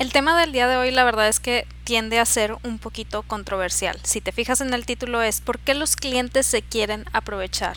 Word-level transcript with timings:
El 0.00 0.12
tema 0.12 0.40
del 0.40 0.50
día 0.50 0.66
de 0.66 0.78
hoy 0.78 0.90
la 0.92 1.04
verdad 1.04 1.28
es 1.28 1.40
que 1.40 1.66
tiende 1.84 2.18
a 2.18 2.24
ser 2.24 2.56
un 2.62 2.78
poquito 2.78 3.22
controversial. 3.22 3.98
Si 4.04 4.20
te 4.20 4.32
fijas 4.32 4.60
en 4.60 4.74
el 4.74 4.86
título 4.86 5.22
es 5.22 5.40
¿por 5.40 5.58
qué 5.58 5.74
los 5.74 5.96
clientes 5.96 6.46
se 6.46 6.62
quieren 6.62 7.04
aprovechar? 7.12 7.76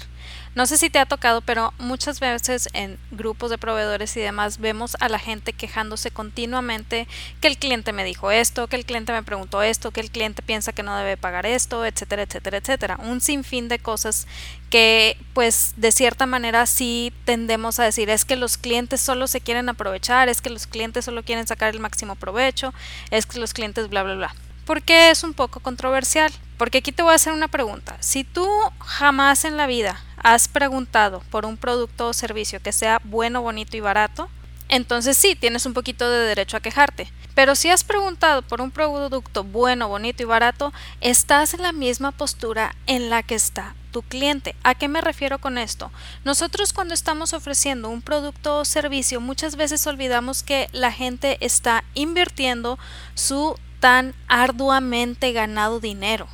No 0.55 0.67
sé 0.67 0.77
si 0.77 0.91
te 0.91 0.99
ha 0.99 1.07
tocado, 1.07 1.41
pero 1.41 1.73
muchas 1.79 2.19
veces 2.19 2.69
en 2.73 2.99
grupos 3.09 3.49
de 3.49 3.57
proveedores 3.57 4.15
y 4.17 4.19
demás 4.19 4.59
vemos 4.59 4.95
a 4.99 5.09
la 5.09 5.17
gente 5.17 5.51
quejándose 5.51 6.11
continuamente 6.11 7.07
que 7.41 7.47
el 7.47 7.57
cliente 7.57 7.91
me 7.91 8.03
dijo 8.03 8.29
esto, 8.29 8.67
que 8.67 8.75
el 8.75 8.85
cliente 8.85 9.11
me 9.13 9.23
preguntó 9.23 9.63
esto, 9.63 9.89
que 9.89 10.01
el 10.01 10.11
cliente 10.11 10.43
piensa 10.43 10.71
que 10.71 10.83
no 10.83 10.95
debe 10.95 11.17
pagar 11.17 11.47
esto, 11.47 11.85
etcétera, 11.85 12.23
etcétera, 12.23 12.57
etcétera. 12.57 12.99
Un 13.01 13.19
sinfín 13.19 13.67
de 13.67 13.79
cosas 13.79 14.27
que 14.69 15.17
pues 15.33 15.73
de 15.77 15.91
cierta 15.91 16.27
manera 16.27 16.67
sí 16.67 17.13
tendemos 17.25 17.79
a 17.79 17.83
decir 17.83 18.11
es 18.11 18.23
que 18.23 18.35
los 18.35 18.57
clientes 18.57 19.01
solo 19.01 19.25
se 19.25 19.41
quieren 19.41 19.69
aprovechar, 19.69 20.29
es 20.29 20.41
que 20.41 20.51
los 20.51 20.67
clientes 20.67 21.05
solo 21.05 21.23
quieren 21.23 21.47
sacar 21.47 21.73
el 21.73 21.79
máximo 21.79 22.15
provecho, 22.15 22.73
es 23.09 23.25
que 23.25 23.39
los 23.39 23.53
clientes 23.53 23.89
bla 23.89 24.02
bla 24.03 24.15
bla. 24.15 24.35
¿Por 24.65 24.81
qué 24.81 25.09
es 25.09 25.23
un 25.23 25.33
poco 25.33 25.59
controversial? 25.59 26.31
Porque 26.57 26.77
aquí 26.77 26.91
te 26.91 27.03
voy 27.03 27.11
a 27.11 27.15
hacer 27.15 27.33
una 27.33 27.47
pregunta. 27.49 27.97
Si 27.99 28.23
tú 28.23 28.47
jamás 28.79 29.43
en 29.43 29.57
la 29.57 29.67
vida 29.67 29.99
has 30.17 30.47
preguntado 30.47 31.21
por 31.29 31.45
un 31.45 31.57
producto 31.57 32.07
o 32.07 32.13
servicio 32.13 32.61
que 32.61 32.71
sea 32.71 33.01
bueno, 33.03 33.41
bonito 33.41 33.75
y 33.75 33.81
barato, 33.81 34.29
entonces 34.69 35.17
sí, 35.17 35.35
tienes 35.35 35.65
un 35.65 35.73
poquito 35.73 36.09
de 36.09 36.25
derecho 36.25 36.57
a 36.57 36.61
quejarte. 36.61 37.11
Pero 37.35 37.55
si 37.55 37.69
has 37.69 37.83
preguntado 37.83 38.41
por 38.43 38.61
un 38.61 38.71
producto 38.71 39.43
bueno, 39.43 39.87
bonito 39.87 40.23
y 40.23 40.25
barato, 40.25 40.71
estás 41.01 41.53
en 41.53 41.63
la 41.63 41.71
misma 41.71 42.11
postura 42.11 42.75
en 42.87 43.09
la 43.09 43.23
que 43.23 43.35
está 43.35 43.75
tu 43.91 44.01
cliente. 44.01 44.55
¿A 44.63 44.75
qué 44.75 44.87
me 44.87 45.01
refiero 45.01 45.39
con 45.39 45.57
esto? 45.57 45.91
Nosotros 46.23 46.73
cuando 46.73 46.93
estamos 46.93 47.33
ofreciendo 47.33 47.89
un 47.89 48.01
producto 48.01 48.59
o 48.59 48.65
servicio 48.65 49.19
muchas 49.19 49.55
veces 49.55 49.85
olvidamos 49.87 50.43
que 50.43 50.67
la 50.71 50.91
gente 50.91 51.37
está 51.41 51.83
invirtiendo 51.93 52.79
su 53.13 53.55
tan 53.83 54.13
arduamente 54.29 55.33
ganado 55.33 55.81
dinero. 55.81 56.29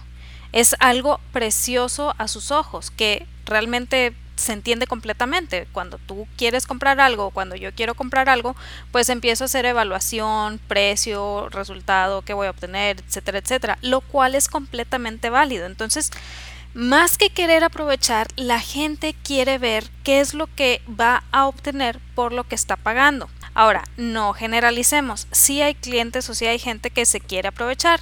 Es 0.51 0.75
algo 0.77 1.19
precioso 1.33 2.13
a 2.19 2.27
sus 2.27 2.51
ojos 2.51 2.91
que 2.91 3.25
realmente 3.43 4.13
se 4.35 4.53
entiende 4.53 4.85
completamente. 4.85 5.67
Cuando 5.71 5.97
tú 5.97 6.27
quieres 6.37 6.67
comprar 6.67 7.01
algo, 7.01 7.31
cuando 7.31 7.55
yo 7.55 7.73
quiero 7.73 7.95
comprar 7.95 8.29
algo, 8.29 8.55
pues 8.91 9.09
empiezo 9.09 9.43
a 9.43 9.45
hacer 9.45 9.65
evaluación, 9.65 10.59
precio, 10.67 11.49
resultado, 11.49 12.21
que 12.21 12.35
voy 12.35 12.45
a 12.45 12.51
obtener, 12.51 12.99
etcétera, 12.99 13.39
etcétera, 13.39 13.79
lo 13.81 14.01
cual 14.01 14.35
es 14.35 14.47
completamente 14.47 15.31
válido. 15.31 15.65
Entonces, 15.65 16.11
más 16.75 17.17
que 17.17 17.31
querer 17.31 17.63
aprovechar, 17.63 18.27
la 18.35 18.59
gente 18.59 19.15
quiere 19.23 19.57
ver 19.57 19.89
qué 20.03 20.19
es 20.19 20.35
lo 20.35 20.45
que 20.45 20.83
va 20.87 21.23
a 21.31 21.47
obtener 21.47 21.99
por 22.13 22.31
lo 22.31 22.43
que 22.43 22.53
está 22.53 22.75
pagando. 22.75 23.27
Ahora, 23.53 23.83
no 23.97 24.33
generalicemos. 24.33 25.27
Si 25.31 25.61
hay 25.61 25.75
clientes 25.75 26.29
o 26.29 26.33
si 26.33 26.45
hay 26.45 26.59
gente 26.59 26.89
que 26.91 27.05
se 27.05 27.19
quiere 27.19 27.49
aprovechar 27.49 27.99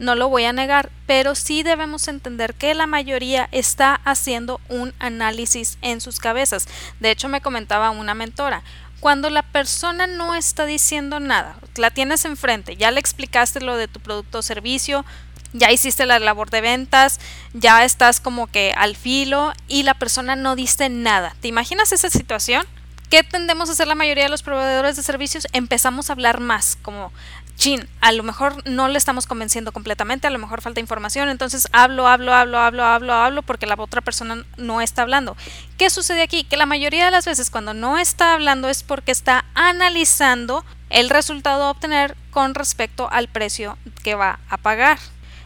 no 0.00 0.14
lo 0.14 0.30
voy 0.30 0.44
a 0.44 0.52
negar, 0.52 0.90
pero 1.06 1.34
sí 1.34 1.62
debemos 1.62 2.08
entender 2.08 2.54
que 2.54 2.74
la 2.74 2.86
mayoría 2.86 3.48
está 3.52 4.00
haciendo 4.04 4.58
un 4.68 4.94
análisis 4.98 5.78
en 5.82 6.00
sus 6.00 6.18
cabezas. 6.18 6.66
De 7.00 7.10
hecho, 7.10 7.28
me 7.28 7.42
comentaba 7.42 7.90
una 7.90 8.14
mentora, 8.14 8.62
cuando 8.98 9.30
la 9.30 9.42
persona 9.42 10.06
no 10.06 10.34
está 10.34 10.66
diciendo 10.66 11.20
nada, 11.20 11.56
la 11.76 11.90
tienes 11.90 12.24
enfrente, 12.24 12.76
ya 12.76 12.90
le 12.90 13.00
explicaste 13.00 13.60
lo 13.60 13.76
de 13.76 13.88
tu 13.88 14.00
producto 14.00 14.38
o 14.38 14.42
servicio, 14.42 15.04
ya 15.52 15.70
hiciste 15.70 16.06
la 16.06 16.18
labor 16.18 16.50
de 16.50 16.60
ventas, 16.60 17.20
ya 17.52 17.84
estás 17.84 18.20
como 18.20 18.46
que 18.46 18.72
al 18.76 18.96
filo 18.96 19.52
y 19.68 19.82
la 19.82 19.94
persona 19.94 20.36
no 20.36 20.56
dice 20.56 20.88
nada. 20.88 21.34
¿Te 21.40 21.48
imaginas 21.48 21.92
esa 21.92 22.08
situación? 22.08 22.66
¿Qué 23.10 23.24
tendemos 23.24 23.68
a 23.68 23.72
hacer 23.72 23.88
la 23.88 23.96
mayoría 23.96 24.22
de 24.22 24.30
los 24.30 24.44
proveedores 24.44 24.94
de 24.94 25.02
servicios? 25.02 25.48
Empezamos 25.52 26.08
a 26.08 26.12
hablar 26.12 26.38
más, 26.38 26.78
como 26.80 27.12
chin, 27.56 27.88
a 28.00 28.12
lo 28.12 28.22
mejor 28.22 28.62
no 28.68 28.86
le 28.86 28.96
estamos 28.96 29.26
convenciendo 29.26 29.72
completamente, 29.72 30.28
a 30.28 30.30
lo 30.30 30.38
mejor 30.38 30.62
falta 30.62 30.78
información, 30.78 31.28
entonces 31.28 31.66
hablo, 31.72 32.06
hablo, 32.06 32.32
hablo, 32.32 32.58
hablo, 32.58 32.84
hablo, 32.84 33.12
hablo, 33.12 33.42
porque 33.42 33.66
la 33.66 33.74
otra 33.76 34.00
persona 34.00 34.46
no 34.56 34.80
está 34.80 35.02
hablando. 35.02 35.36
¿Qué 35.76 35.90
sucede 35.90 36.22
aquí? 36.22 36.44
Que 36.44 36.56
la 36.56 36.66
mayoría 36.66 37.04
de 37.04 37.10
las 37.10 37.24
veces 37.26 37.50
cuando 37.50 37.74
no 37.74 37.98
está 37.98 38.34
hablando 38.34 38.68
es 38.68 38.84
porque 38.84 39.10
está 39.10 39.44
analizando 39.54 40.64
el 40.88 41.10
resultado 41.10 41.64
a 41.64 41.70
obtener 41.70 42.16
con 42.30 42.54
respecto 42.54 43.10
al 43.10 43.26
precio 43.26 43.76
que 44.04 44.14
va 44.14 44.38
a 44.48 44.56
pagar. 44.56 45.00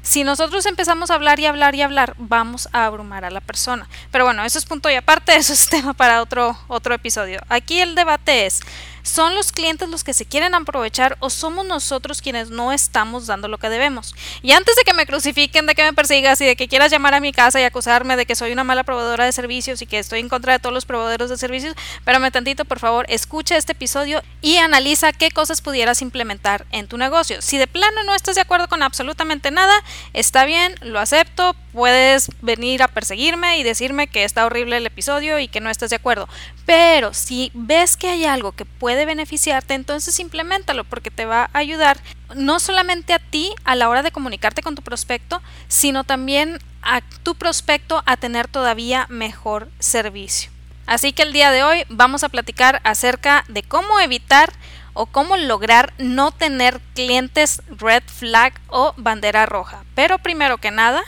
Si 0.04 0.22
nosotros 0.22 0.66
empezamos 0.66 1.10
a 1.10 1.14
hablar 1.14 1.40
y 1.40 1.46
hablar 1.46 1.74
y 1.74 1.80
hablar, 1.80 2.14
vamos 2.18 2.68
a 2.72 2.84
abrumar 2.84 3.24
a 3.24 3.30
la 3.30 3.40
persona. 3.40 3.88
Pero 4.12 4.26
bueno, 4.26 4.44
eso 4.44 4.58
es 4.58 4.66
punto 4.66 4.90
y 4.90 4.94
aparte, 4.94 5.34
eso 5.36 5.54
es 5.54 5.66
tema 5.66 5.94
para 5.94 6.20
otro, 6.20 6.56
otro 6.68 6.94
episodio. 6.94 7.40
Aquí 7.48 7.80
el 7.80 7.94
debate 7.94 8.44
es, 8.44 8.60
¿Son 9.04 9.34
los 9.34 9.52
clientes 9.52 9.90
los 9.90 10.02
que 10.02 10.14
se 10.14 10.24
quieren 10.24 10.54
aprovechar 10.54 11.18
o 11.20 11.28
somos 11.28 11.66
nosotros 11.66 12.22
quienes 12.22 12.48
no 12.48 12.72
estamos 12.72 13.26
dando 13.26 13.48
lo 13.48 13.58
que 13.58 13.68
debemos? 13.68 14.14
Y 14.40 14.52
antes 14.52 14.76
de 14.76 14.82
que 14.82 14.94
me 14.94 15.04
crucifiquen, 15.04 15.66
de 15.66 15.74
que 15.74 15.84
me 15.84 15.92
persigas 15.92 16.40
y 16.40 16.46
de 16.46 16.56
que 16.56 16.68
quieras 16.68 16.90
llamar 16.90 17.12
a 17.12 17.20
mi 17.20 17.30
casa 17.30 17.60
y 17.60 17.64
acusarme 17.64 18.16
de 18.16 18.24
que 18.24 18.34
soy 18.34 18.50
una 18.50 18.64
mala 18.64 18.82
proveedora 18.82 19.26
de 19.26 19.32
servicios 19.32 19.82
y 19.82 19.86
que 19.86 19.98
estoy 19.98 20.20
en 20.20 20.30
contra 20.30 20.54
de 20.54 20.58
todos 20.58 20.72
los 20.72 20.86
proveedores 20.86 21.28
de 21.28 21.36
servicios, 21.36 21.76
espérame 21.98 22.30
tantito, 22.30 22.64
por 22.64 22.78
favor, 22.78 23.04
escucha 23.10 23.58
este 23.58 23.72
episodio 23.72 24.22
y 24.40 24.56
analiza 24.56 25.12
qué 25.12 25.30
cosas 25.30 25.60
pudieras 25.60 26.00
implementar 26.00 26.64
en 26.72 26.88
tu 26.88 26.96
negocio. 26.96 27.42
Si 27.42 27.58
de 27.58 27.66
plano 27.66 28.04
no 28.04 28.14
estás 28.14 28.36
de 28.36 28.40
acuerdo 28.40 28.68
con 28.68 28.82
absolutamente 28.82 29.50
nada, 29.50 29.74
está 30.14 30.46
bien, 30.46 30.76
lo 30.80 30.98
acepto, 30.98 31.54
puedes 31.74 32.30
venir 32.40 32.82
a 32.82 32.88
perseguirme 32.88 33.58
y 33.58 33.64
decirme 33.64 34.06
que 34.06 34.24
está 34.24 34.46
horrible 34.46 34.78
el 34.78 34.86
episodio 34.86 35.38
y 35.40 35.48
que 35.48 35.60
no 35.60 35.68
estás 35.68 35.90
de 35.90 35.96
acuerdo. 35.96 36.26
Pero 36.64 37.12
si 37.12 37.50
ves 37.52 37.96
que 37.98 38.08
hay 38.08 38.24
algo 38.24 38.52
que 38.52 38.64
puede 38.64 38.93
beneficiarte, 39.04 39.74
entonces 39.74 40.20
implementalo 40.20 40.84
porque 40.84 41.10
te 41.10 41.26
va 41.26 41.50
a 41.52 41.58
ayudar 41.58 41.98
no 42.34 42.60
solamente 42.60 43.12
a 43.12 43.18
ti 43.18 43.52
a 43.64 43.74
la 43.74 43.88
hora 43.88 44.02
de 44.02 44.12
comunicarte 44.12 44.62
con 44.62 44.74
tu 44.74 44.82
prospecto, 44.82 45.42
sino 45.68 46.04
también 46.04 46.58
a 46.82 47.00
tu 47.22 47.34
prospecto 47.34 48.02
a 48.06 48.16
tener 48.16 48.48
todavía 48.48 49.06
mejor 49.08 49.68
servicio. 49.78 50.50
Así 50.86 51.12
que 51.12 51.22
el 51.22 51.32
día 51.32 51.50
de 51.50 51.62
hoy 51.62 51.84
vamos 51.88 52.24
a 52.24 52.28
platicar 52.28 52.80
acerca 52.84 53.44
de 53.48 53.62
cómo 53.62 54.00
evitar 54.00 54.52
o 54.92 55.06
cómo 55.06 55.36
lograr 55.36 55.92
no 55.98 56.30
tener 56.30 56.80
clientes 56.94 57.62
red 57.68 58.02
flag 58.06 58.54
o 58.68 58.94
bandera 58.96 59.46
roja. 59.46 59.84
Pero 59.94 60.18
primero 60.18 60.58
que 60.58 60.70
nada, 60.70 61.02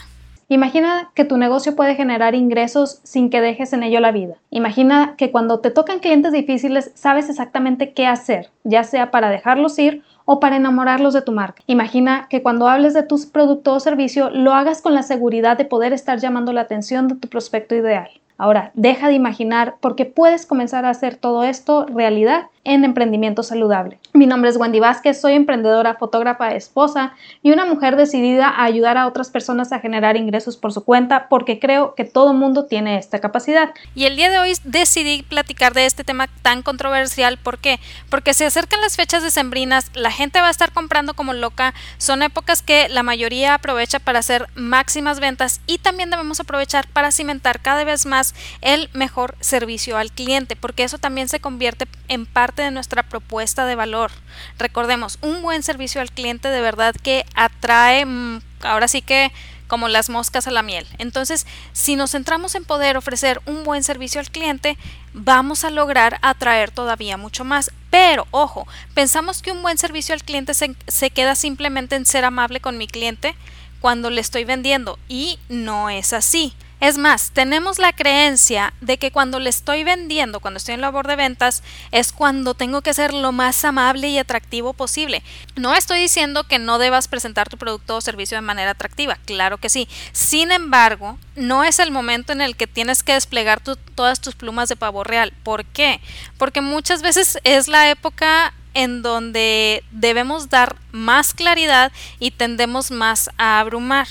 Imagina 0.49 1.11
que 1.15 1.25
tu 1.25 1.39
negocio 1.39 1.75
puede 1.75 1.97
generar 1.97 2.37
ingresos 2.37 3.01
sin 3.03 3.31
que 3.31 3.41
dejes 3.41 3.73
en 3.73 3.83
ello 3.83 3.99
la 3.99 4.13
vida. 4.13 4.37
Imagina 4.51 5.15
que 5.17 5.33
cuando 5.33 5.59
te 5.59 5.73
tocan 5.73 5.99
clientes 5.99 6.33
difíciles 6.33 6.93
sabes 6.95 7.29
exactamente 7.29 7.93
qué 7.93 8.07
hacer, 8.07 8.51
ya 8.63 8.85
sea 8.85 9.11
para 9.11 9.29
dejarlos 9.29 9.77
ir 9.81 10.05
o 10.25 10.39
para 10.39 10.55
enamorarlos 10.55 11.15
de 11.15 11.23
tu 11.23 11.33
marca. 11.33 11.65
Imagina 11.67 12.29
que 12.31 12.43
cuando 12.43 12.69
hables 12.69 12.95
de 12.95 13.03
tus 13.03 13.27
producto 13.27 13.73
o 13.73 13.81
servicio 13.81 14.31
lo 14.31 14.55
hagas 14.55 14.83
con 14.83 14.95
la 14.95 15.03
seguridad 15.03 15.59
de 15.59 15.65
poder 15.65 15.93
estar 15.93 16.21
llamando 16.21 16.53
la 16.53 16.61
atención 16.61 17.09
de 17.09 17.17
tu 17.17 17.29
prospecto 17.29 17.75
ideal. 17.75 18.09
Ahora, 18.39 18.71
deja 18.75 19.09
de 19.09 19.15
imaginar 19.15 19.77
porque 19.81 20.05
puedes 20.05 20.47
comenzar 20.47 20.85
a 20.85 20.91
hacer 20.91 21.17
todo 21.17 21.43
esto 21.43 21.87
realidad 21.87 22.47
en 22.67 22.85
emprendimiento 22.85 23.45
saludable. 23.45 23.99
Mi 24.13 24.27
nombre 24.27 24.51
es 24.51 24.57
Wendy 24.57 24.81
Vázquez, 24.81 25.21
soy 25.21 25.35
emprendedora, 25.35 25.95
fotógrafa, 25.95 26.55
esposa 26.55 27.15
y 27.43 27.53
una 27.53 27.65
mujer 27.65 27.97
decidida 27.97 28.49
a 28.49 28.65
ayudar 28.65 28.99
a 28.99 29.07
otras 29.07 29.31
personas 29.31 29.73
a 29.73 29.79
generar 29.79 30.17
ingresos 30.17 30.57
por 30.57 30.73
su 30.73 30.85
cuenta 30.85 31.29
porque 31.29 31.61
creo 31.61 31.95
que 31.95 32.05
todo 32.05 32.35
mundo 32.35 32.67
tiene 32.67 32.99
esta 32.99 33.21
capacidad. 33.21 33.71
Y 33.95 34.05
el 34.05 34.17
día 34.17 34.31
de 34.31 34.41
hoy 34.41 34.53
decidí 34.65 35.23
platicar 35.23 35.75
de 35.75 35.87
este 35.87 36.03
tema 36.03 36.27
tan 36.43 36.63
controversial. 36.63 37.39
¿Por 37.39 37.59
qué? 37.59 37.79
Porque 38.11 38.35
se 38.35 38.45
acercan 38.45 38.81
las 38.81 38.97
fechas 38.97 39.23
decembrinas, 39.23 39.93
la 39.95 40.11
gente 40.11 40.41
va 40.41 40.49
a 40.49 40.51
estar 40.51 40.73
comprando 40.73 41.15
como 41.15 41.35
loca, 41.35 41.73
son 41.99 42.23
épocas 42.23 42.63
que 42.63 42.89
la 42.89 43.05
mayoría 43.05 43.55
aprovecha 43.55 44.01
para 44.01 44.19
hacer 44.19 44.49
máximas 44.57 45.21
ventas 45.21 45.61
y 45.69 45.79
también 45.79 46.11
debemos 46.11 46.41
aprovechar 46.41 46.89
para 46.89 47.13
cimentar 47.13 47.61
cada 47.61 47.85
vez 47.85 48.07
más 48.07 48.35
el 48.61 48.91
mejor 48.93 49.37
servicio 49.39 49.97
al 49.97 50.11
cliente 50.11 50.57
porque 50.57 50.83
eso 50.83 50.99
también 50.99 51.29
se 51.29 51.39
convierte 51.39 51.87
en 52.09 52.27
parte 52.27 52.56
de 52.63 52.71
nuestra 52.71 53.03
propuesta 53.03 53.67
de 53.67 53.75
valor. 53.75 54.11
Recordemos, 54.59 55.19
un 55.23 55.43
buen 55.43 55.63
servicio 55.63 56.01
al 56.01 56.11
cliente 56.11 56.49
de 56.49 56.61
verdad 56.61 56.95
que 56.95 57.25
atrae, 57.35 58.05
mm, 58.05 58.41
ahora 58.63 58.89
sí 58.89 59.03
que 59.03 59.33
como 59.67 59.89
las 59.89 60.09
moscas 60.11 60.47
a 60.47 60.51
la 60.51 60.63
miel. 60.63 60.87
Entonces, 60.99 61.47
si 61.73 61.97
nos 61.97 62.13
centramos 62.13 62.55
en 62.55 62.65
poder 62.65 62.97
ofrecer 62.97 63.41
un 63.47 63.65
buen 63.65 63.83
servicio 63.83 64.21
al 64.21 64.31
cliente, 64.31 64.79
vamos 65.13 65.65
a 65.65 65.71
lograr 65.71 66.19
atraer 66.23 66.71
todavía 66.71 67.17
mucho 67.17 67.45
más. 67.45 67.71
Pero, 67.91 68.27
ojo, 68.31 68.67
pensamos 68.95 69.43
que 69.43 69.53
un 69.53 69.63
buen 69.63 69.79
servicio 69.79 70.15
al 70.15 70.23
cliente 70.23 70.55
se, 70.55 70.77
se 70.87 71.11
queda 71.11 71.35
simplemente 71.35 71.97
en 71.97 72.07
ser 72.07 72.25
amable 72.25 72.61
con 72.61 72.79
mi 72.79 72.87
cliente 72.87 73.35
cuando 73.81 74.11
le 74.11 74.21
estoy 74.21 74.45
vendiendo 74.45 74.99
y 75.09 75.39
no 75.49 75.91
es 75.91 76.13
así. 76.13 76.55
Es 76.79 76.99
más, 76.99 77.31
tenemos 77.31 77.79
la 77.79 77.95
creencia 77.95 78.75
de 78.83 78.99
que 78.99 79.11
cuando 79.11 79.41
le 79.41 79.49
estoy 79.49 79.83
vendiendo, 79.83 80.41
cuando 80.41 80.59
estoy 80.59 80.75
en 80.75 80.83
labor 80.83 81.07
de 81.07 81.17
ventas, 81.17 81.63
es 81.91 82.13
cuando 82.13 82.53
tengo 82.53 82.83
que 82.83 82.93
ser 82.93 83.15
lo 83.15 83.33
más 83.33 83.65
amable 83.65 84.09
y 84.09 84.19
atractivo 84.19 84.75
posible. 84.75 85.23
No 85.55 85.75
estoy 85.75 86.01
diciendo 86.01 86.45
que 86.45 86.59
no 86.59 86.79
debas 86.79 87.09
presentar 87.09 87.49
tu 87.49 87.57
producto 87.57 87.97
o 87.97 88.01
servicio 88.03 88.37
de 88.37 88.43
manera 88.43 88.73
atractiva, 88.73 89.17
claro 89.25 89.57
que 89.57 89.71
sí. 89.71 89.89
Sin 90.13 90.53
embargo, 90.53 91.19
no 91.35 91.65
es 91.65 91.79
el 91.79 91.91
momento 91.91 92.33
en 92.35 92.43
el 92.43 92.57
que 92.57 92.67
tienes 92.67 93.03
que 93.03 93.15
desplegar 93.15 93.63
todas 93.95 94.21
tus 94.21 94.35
plumas 94.35 94.69
de 94.69 94.77
pavo 94.77 95.03
real. 95.03 95.33
¿Por 95.45 95.65
qué? 95.65 96.03
Porque 96.37 96.61
muchas 96.61 97.01
veces 97.01 97.39
es 97.45 97.69
la 97.69 97.89
época 97.89 98.53
en 98.75 99.01
donde 99.01 99.83
debemos 99.93 100.51
dar 100.51 100.77
más 100.93 101.33
claridad 101.33 101.91
y 102.19 102.33
tendemos 102.33 102.91
más 102.91 103.31
a 103.39 103.61
abrumar. 103.61 104.07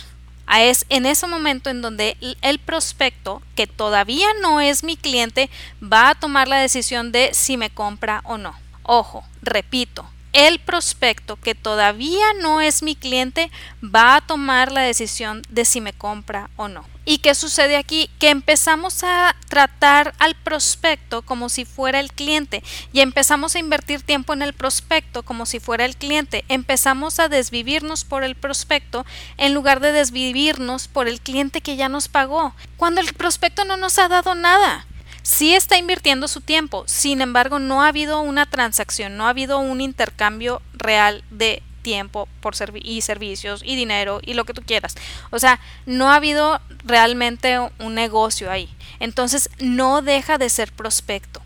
Es 0.47 0.85
en 0.89 1.05
ese 1.05 1.27
momento 1.27 1.69
en 1.69 1.81
donde 1.81 2.17
el 2.41 2.59
prospecto, 2.59 3.41
que 3.55 3.67
todavía 3.67 4.27
no 4.41 4.61
es 4.61 4.83
mi 4.83 4.95
cliente, 4.95 5.49
va 5.81 6.09
a 6.09 6.15
tomar 6.15 6.47
la 6.47 6.57
decisión 6.57 7.11
de 7.11 7.33
si 7.33 7.57
me 7.57 7.69
compra 7.69 8.21
o 8.23 8.37
no. 8.37 8.55
Ojo, 8.83 9.23
repito, 9.41 10.07
el 10.35 10.59
prospecto 10.59 11.37
que 11.37 11.55
todavía 11.55 12.25
no 12.41 12.59
es 12.59 12.83
mi 12.83 12.97
cliente 12.97 13.49
va 13.81 14.17
a 14.17 14.21
tomar 14.21 14.69
la 14.69 14.81
decisión 14.81 15.41
de 15.47 15.63
si 15.63 15.79
me 15.79 15.93
compra 15.93 16.49
o 16.57 16.67
no. 16.67 16.83
¿Y 17.05 17.19
qué 17.19 17.33
sucede 17.35 17.77
aquí? 17.77 18.09
Que 18.19 18.31
empezamos 18.31 19.05
a 19.05 19.33
tratar 19.47 20.13
al 20.19 20.35
prospecto 20.35 21.21
como 21.21 21.47
si 21.47 21.63
fuera 21.63 22.01
el 22.01 22.11
cliente 22.11 22.63
y 22.91 22.99
empezamos 22.99 23.55
a 23.55 23.59
invertir 23.59 24.01
tiempo 24.01 24.33
en 24.33 24.41
el 24.41 24.51
prospecto 24.51 25.23
como 25.23 25.45
si 25.45 25.61
fuera 25.61 25.85
el 25.85 25.95
cliente. 25.95 26.43
Empezamos 26.49 27.19
a 27.21 27.29
desvivirnos 27.29 28.03
por 28.03 28.25
el 28.25 28.35
prospecto 28.35 29.05
en 29.37 29.53
lugar 29.53 29.79
de 29.79 29.93
desvivirnos 29.93 30.89
por 30.89 31.07
el 31.07 31.21
cliente 31.21 31.61
que 31.61 31.77
ya 31.77 31.87
nos 31.87 32.09
pagó, 32.09 32.53
cuando 32.75 32.99
el 32.99 33.13
prospecto 33.13 33.63
no 33.63 33.77
nos 33.77 33.99
ha 33.99 34.09
dado 34.09 34.35
nada 34.35 34.85
sí 35.25 35.55
está 35.55 35.77
invirtiendo 35.77 36.27
su 36.27 36.39
tiempo, 36.39 36.83
sin 36.85 37.19
embargo 37.19 37.57
no 37.57 37.81
ha 37.81 37.87
habido 37.87 38.21
una 38.21 38.45
transacción, 38.45 39.17
no 39.17 39.25
ha 39.25 39.29
habido 39.29 39.57
un 39.57 39.81
intercambio 39.81 40.61
real 40.73 41.23
de 41.31 41.63
tiempo 41.81 42.29
por 42.41 42.53
y 42.75 43.01
servicios 43.01 43.61
y 43.65 43.75
dinero 43.75 44.19
y 44.23 44.35
lo 44.35 44.45
que 44.45 44.53
tú 44.53 44.61
quieras. 44.61 44.95
O 45.31 45.39
sea, 45.39 45.59
no 45.87 46.11
ha 46.11 46.15
habido 46.15 46.61
realmente 46.83 47.57
un 47.59 47.95
negocio 47.95 48.51
ahí. 48.51 48.69
Entonces 48.99 49.49
no 49.59 50.03
deja 50.03 50.37
de 50.37 50.49
ser 50.49 50.71
prospecto. 50.71 51.41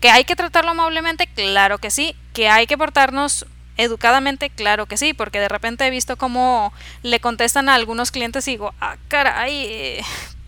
¿Que 0.00 0.10
hay 0.10 0.24
que 0.24 0.36
tratarlo 0.36 0.72
amablemente? 0.72 1.28
Claro 1.28 1.78
que 1.78 1.90
sí. 1.90 2.16
¿Que 2.32 2.48
hay 2.48 2.66
que 2.66 2.78
portarnos 2.78 3.46
educadamente? 3.76 4.50
Claro 4.50 4.86
que 4.86 4.96
sí, 4.96 5.12
porque 5.12 5.38
de 5.38 5.48
repente 5.48 5.86
he 5.86 5.90
visto 5.90 6.16
cómo 6.16 6.72
le 7.02 7.20
contestan 7.20 7.68
a 7.68 7.74
algunos 7.74 8.10
clientes 8.10 8.46
y 8.48 8.52
digo, 8.52 8.74
ah, 8.80 8.96
caray, 9.08 10.00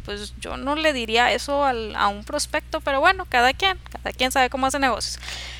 pues 0.04 0.34
yo 0.38 0.56
no 0.56 0.74
le 0.74 0.92
diría 0.92 1.32
eso 1.32 1.64
a 1.64 2.08
un 2.08 2.24
prospecto, 2.24 2.80
pero 2.80 3.00
bueno, 3.00 3.26
cada 3.28 3.52
quien, 3.52 3.78
cada 3.90 4.12
quien 4.12 4.32
sabe 4.32 4.50
cómo 4.50 4.66
hace 4.66 4.78
negocios. 4.78 5.18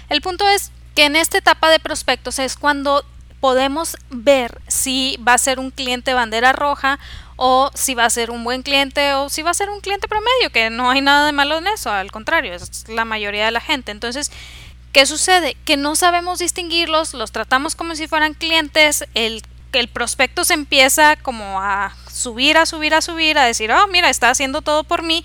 El 0.08 0.20
punto 0.20 0.46
es 0.48 0.70
que 0.94 1.04
en 1.04 1.16
esta 1.16 1.38
etapa 1.38 1.70
de 1.70 1.80
prospectos 1.80 2.38
es 2.38 2.56
cuando 2.56 3.04
podemos 3.40 3.96
ver 4.10 4.60
si 4.68 5.18
va 5.26 5.34
a 5.34 5.38
ser 5.38 5.58
un 5.58 5.72
cliente 5.72 6.14
bandera 6.14 6.52
roja 6.52 7.00
o 7.36 7.70
si 7.74 7.94
va 7.94 8.04
a 8.04 8.10
ser 8.10 8.30
un 8.30 8.44
buen 8.44 8.62
cliente 8.62 9.14
o 9.14 9.28
si 9.28 9.42
va 9.42 9.50
a 9.50 9.54
ser 9.54 9.68
un 9.68 9.80
cliente 9.80 10.06
promedio, 10.06 10.50
que 10.52 10.70
no 10.70 10.90
hay 10.90 11.00
nada 11.00 11.26
de 11.26 11.32
malo 11.32 11.58
en 11.58 11.66
eso, 11.66 11.90
al 11.90 12.12
contrario, 12.12 12.54
es 12.54 12.88
la 12.88 13.04
mayoría 13.04 13.44
de 13.46 13.50
la 13.50 13.60
gente. 13.60 13.90
Entonces, 13.90 14.30
¿qué 14.92 15.06
sucede? 15.06 15.56
Que 15.64 15.76
no 15.76 15.96
sabemos 15.96 16.38
distinguirlos, 16.38 17.14
los 17.14 17.32
tratamos 17.32 17.74
como 17.74 17.96
si 17.96 18.06
fueran 18.06 18.34
clientes, 18.34 19.06
el 19.14 19.42
que 19.72 19.80
el 19.80 19.88
prospecto 19.88 20.44
se 20.44 20.54
empieza 20.54 21.16
como 21.16 21.60
a 21.60 21.96
subir, 22.08 22.58
a 22.58 22.66
subir, 22.66 22.94
a 22.94 23.00
subir, 23.00 23.38
a 23.38 23.44
decir, 23.44 23.72
oh, 23.72 23.86
mira, 23.88 24.10
está 24.10 24.30
haciendo 24.30 24.62
todo 24.62 24.84
por 24.84 25.02
mí. 25.02 25.24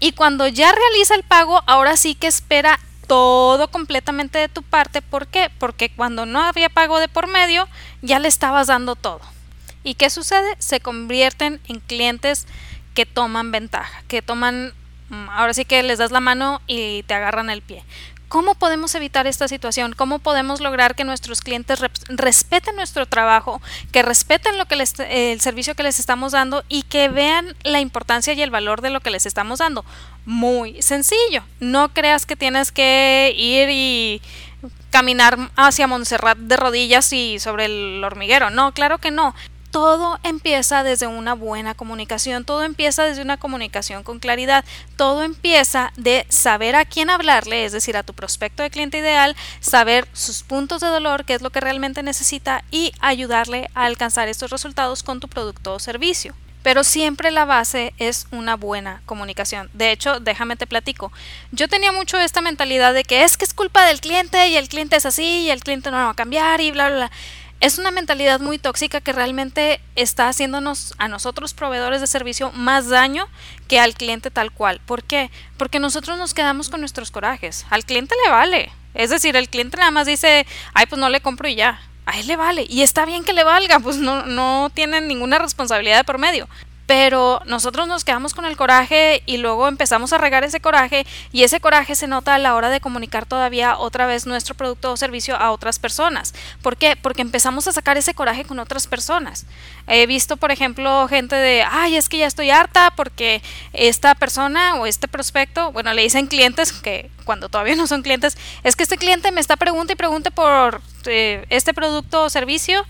Y 0.00 0.12
cuando 0.12 0.48
ya 0.48 0.72
realiza 0.72 1.14
el 1.14 1.22
pago, 1.22 1.62
ahora 1.66 1.96
sí 1.96 2.14
que 2.14 2.26
espera 2.26 2.80
todo 3.06 3.70
completamente 3.70 4.38
de 4.38 4.48
tu 4.48 4.62
parte. 4.62 5.02
¿Por 5.02 5.28
qué? 5.28 5.50
Porque 5.58 5.90
cuando 5.90 6.26
no 6.26 6.40
había 6.40 6.70
pago 6.70 6.98
de 6.98 7.08
por 7.08 7.28
medio, 7.28 7.68
ya 8.02 8.18
le 8.18 8.28
estabas 8.28 8.66
dando 8.66 8.96
todo. 8.96 9.20
¿Y 9.84 9.94
qué 9.94 10.08
sucede? 10.10 10.56
Se 10.58 10.80
convierten 10.80 11.60
en 11.68 11.80
clientes 11.80 12.46
que 12.94 13.04
toman 13.04 13.52
ventaja, 13.52 14.02
que 14.08 14.22
toman, 14.22 14.72
mm, 15.10 15.28
ahora 15.30 15.52
sí 15.52 15.64
que 15.66 15.82
les 15.82 15.98
das 15.98 16.10
la 16.10 16.20
mano 16.20 16.62
y 16.66 17.02
te 17.02 17.14
agarran 17.14 17.50
el 17.50 17.60
pie. 17.60 17.84
¿Cómo 18.28 18.54
podemos 18.54 18.94
evitar 18.94 19.26
esta 19.26 19.48
situación? 19.48 19.92
¿Cómo 19.92 20.18
podemos 20.18 20.60
lograr 20.60 20.94
que 20.94 21.04
nuestros 21.04 21.40
clientes 21.40 21.80
respeten 22.08 22.76
nuestro 22.76 23.06
trabajo, 23.06 23.60
que 23.92 24.02
respeten 24.02 24.58
lo 24.58 24.66
que 24.66 24.76
les, 24.76 24.94
el 24.98 25.40
servicio 25.40 25.74
que 25.74 25.82
les 25.82 26.00
estamos 26.00 26.32
dando 26.32 26.64
y 26.68 26.82
que 26.82 27.08
vean 27.08 27.56
la 27.62 27.80
importancia 27.80 28.32
y 28.32 28.42
el 28.42 28.50
valor 28.50 28.80
de 28.80 28.90
lo 28.90 29.00
que 29.00 29.10
les 29.10 29.26
estamos 29.26 29.60
dando? 29.60 29.84
Muy 30.24 30.82
sencillo. 30.82 31.44
No 31.60 31.92
creas 31.92 32.26
que 32.26 32.36
tienes 32.36 32.72
que 32.72 33.34
ir 33.36 33.68
y 33.70 34.22
caminar 34.90 35.50
hacia 35.56 35.86
Montserrat 35.86 36.38
de 36.38 36.56
rodillas 36.56 37.12
y 37.12 37.38
sobre 37.38 37.66
el 37.66 38.02
hormiguero. 38.04 38.50
No, 38.50 38.72
claro 38.72 38.98
que 38.98 39.10
no 39.10 39.34
todo 39.74 40.20
empieza 40.22 40.84
desde 40.84 41.08
una 41.08 41.34
buena 41.34 41.74
comunicación, 41.74 42.44
todo 42.44 42.62
empieza 42.62 43.02
desde 43.02 43.22
una 43.22 43.38
comunicación 43.38 44.04
con 44.04 44.20
claridad, 44.20 44.64
todo 44.96 45.24
empieza 45.24 45.92
de 45.96 46.26
saber 46.28 46.76
a 46.76 46.84
quién 46.84 47.10
hablarle, 47.10 47.64
es 47.64 47.72
decir, 47.72 47.96
a 47.96 48.04
tu 48.04 48.14
prospecto 48.14 48.62
de 48.62 48.70
cliente 48.70 48.98
ideal, 48.98 49.34
saber 49.58 50.06
sus 50.12 50.44
puntos 50.44 50.80
de 50.80 50.86
dolor, 50.86 51.24
qué 51.24 51.34
es 51.34 51.42
lo 51.42 51.50
que 51.50 51.58
realmente 51.58 52.04
necesita 52.04 52.62
y 52.70 52.92
ayudarle 53.00 53.68
a 53.74 53.86
alcanzar 53.86 54.28
estos 54.28 54.52
resultados 54.52 55.02
con 55.02 55.18
tu 55.18 55.26
producto 55.26 55.74
o 55.74 55.80
servicio 55.80 56.36
pero 56.62 56.82
siempre 56.82 57.30
la 57.30 57.44
base 57.44 57.92
es 57.98 58.26
una 58.30 58.56
buena 58.56 59.02
comunicación. 59.04 59.68
De 59.74 59.92
hecho, 59.92 60.18
déjame 60.18 60.56
te 60.56 60.66
platico. 60.66 61.12
Yo 61.52 61.68
tenía 61.68 61.92
mucho 61.92 62.18
esta 62.18 62.40
mentalidad 62.40 62.94
de 62.94 63.04
que 63.04 63.22
es 63.22 63.36
que 63.36 63.44
es 63.44 63.52
culpa 63.52 63.84
del 63.84 64.00
cliente 64.00 64.48
y 64.48 64.56
el 64.56 64.70
cliente 64.70 64.96
es 64.96 65.04
así 65.04 65.42
y 65.42 65.50
el 65.50 65.62
cliente 65.62 65.90
no 65.90 65.98
va 65.98 66.08
a 66.08 66.14
cambiar 66.14 66.62
y 66.62 66.70
bla, 66.70 66.88
bla, 66.88 66.96
bla 66.96 67.10
es 67.64 67.78
una 67.78 67.90
mentalidad 67.90 68.40
muy 68.40 68.58
tóxica 68.58 69.00
que 69.00 69.14
realmente 69.14 69.80
está 69.96 70.28
haciéndonos 70.28 70.92
a 70.98 71.08
nosotros 71.08 71.54
proveedores 71.54 72.02
de 72.02 72.06
servicio 72.06 72.52
más 72.52 72.90
daño 72.90 73.26
que 73.68 73.80
al 73.80 73.94
cliente 73.94 74.30
tal 74.30 74.52
cual. 74.52 74.82
¿Por 74.84 75.02
qué? 75.02 75.30
Porque 75.56 75.78
nosotros 75.78 76.18
nos 76.18 76.34
quedamos 76.34 76.68
con 76.68 76.80
nuestros 76.80 77.10
corajes. 77.10 77.64
Al 77.70 77.86
cliente 77.86 78.14
le 78.22 78.30
vale. 78.30 78.70
Es 78.92 79.08
decir, 79.08 79.34
el 79.34 79.48
cliente 79.48 79.78
nada 79.78 79.90
más 79.90 80.06
dice, 80.06 80.46
ay, 80.74 80.84
pues 80.84 81.00
no 81.00 81.08
le 81.08 81.22
compro 81.22 81.48
y 81.48 81.54
ya. 81.54 81.80
A 82.04 82.18
él 82.18 82.26
le 82.26 82.36
vale. 82.36 82.66
Y 82.68 82.82
está 82.82 83.06
bien 83.06 83.24
que 83.24 83.32
le 83.32 83.44
valga, 83.44 83.80
pues 83.80 83.96
no, 83.96 84.26
no 84.26 84.70
tienen 84.74 85.08
ninguna 85.08 85.38
responsabilidad 85.38 85.96
de 85.96 86.04
por 86.04 86.18
medio 86.18 86.46
pero 86.86 87.40
nosotros 87.46 87.88
nos 87.88 88.04
quedamos 88.04 88.34
con 88.34 88.44
el 88.44 88.56
coraje 88.56 89.22
y 89.26 89.38
luego 89.38 89.68
empezamos 89.68 90.12
a 90.12 90.18
regar 90.18 90.44
ese 90.44 90.60
coraje 90.60 91.06
y 91.32 91.42
ese 91.42 91.60
coraje 91.60 91.94
se 91.94 92.06
nota 92.06 92.34
a 92.34 92.38
la 92.38 92.54
hora 92.54 92.70
de 92.70 92.80
comunicar 92.80 93.26
todavía 93.26 93.78
otra 93.78 94.06
vez 94.06 94.26
nuestro 94.26 94.54
producto 94.54 94.92
o 94.92 94.96
servicio 94.96 95.36
a 95.36 95.50
otras 95.50 95.78
personas. 95.78 96.34
¿Por 96.62 96.76
qué? 96.76 96.96
Porque 97.00 97.22
empezamos 97.22 97.66
a 97.68 97.72
sacar 97.72 97.96
ese 97.96 98.14
coraje 98.14 98.44
con 98.44 98.58
otras 98.58 98.86
personas. 98.86 99.46
He 99.86 100.06
visto, 100.06 100.36
por 100.36 100.50
ejemplo, 100.50 101.08
gente 101.08 101.36
de, 101.36 101.64
ay, 101.68 101.96
es 101.96 102.08
que 102.08 102.18
ya 102.18 102.26
estoy 102.26 102.50
harta 102.50 102.92
porque 102.94 103.42
esta 103.72 104.14
persona 104.14 104.74
o 104.76 104.86
este 104.86 105.08
prospecto, 105.08 105.72
bueno, 105.72 105.92
le 105.94 106.02
dicen 106.02 106.26
clientes 106.26 106.72
que 106.72 107.10
cuando 107.24 107.48
todavía 107.48 107.76
no 107.76 107.86
son 107.86 108.02
clientes, 108.02 108.36
es 108.62 108.76
que 108.76 108.82
este 108.82 108.98
cliente 108.98 109.32
me 109.32 109.40
está 109.40 109.56
preguntando 109.56 109.92
y 109.92 109.96
pregunte 109.96 110.30
por 110.30 110.82
eh, 111.06 111.44
este 111.48 111.74
producto 111.74 112.24
o 112.24 112.30
servicio 112.30 112.84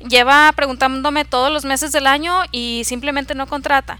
lleva 0.00 0.52
preguntándome 0.52 1.24
todos 1.24 1.52
los 1.52 1.64
meses 1.64 1.92
del 1.92 2.06
año 2.06 2.42
y 2.52 2.82
simplemente 2.84 3.34
no 3.34 3.46
contrata. 3.46 3.98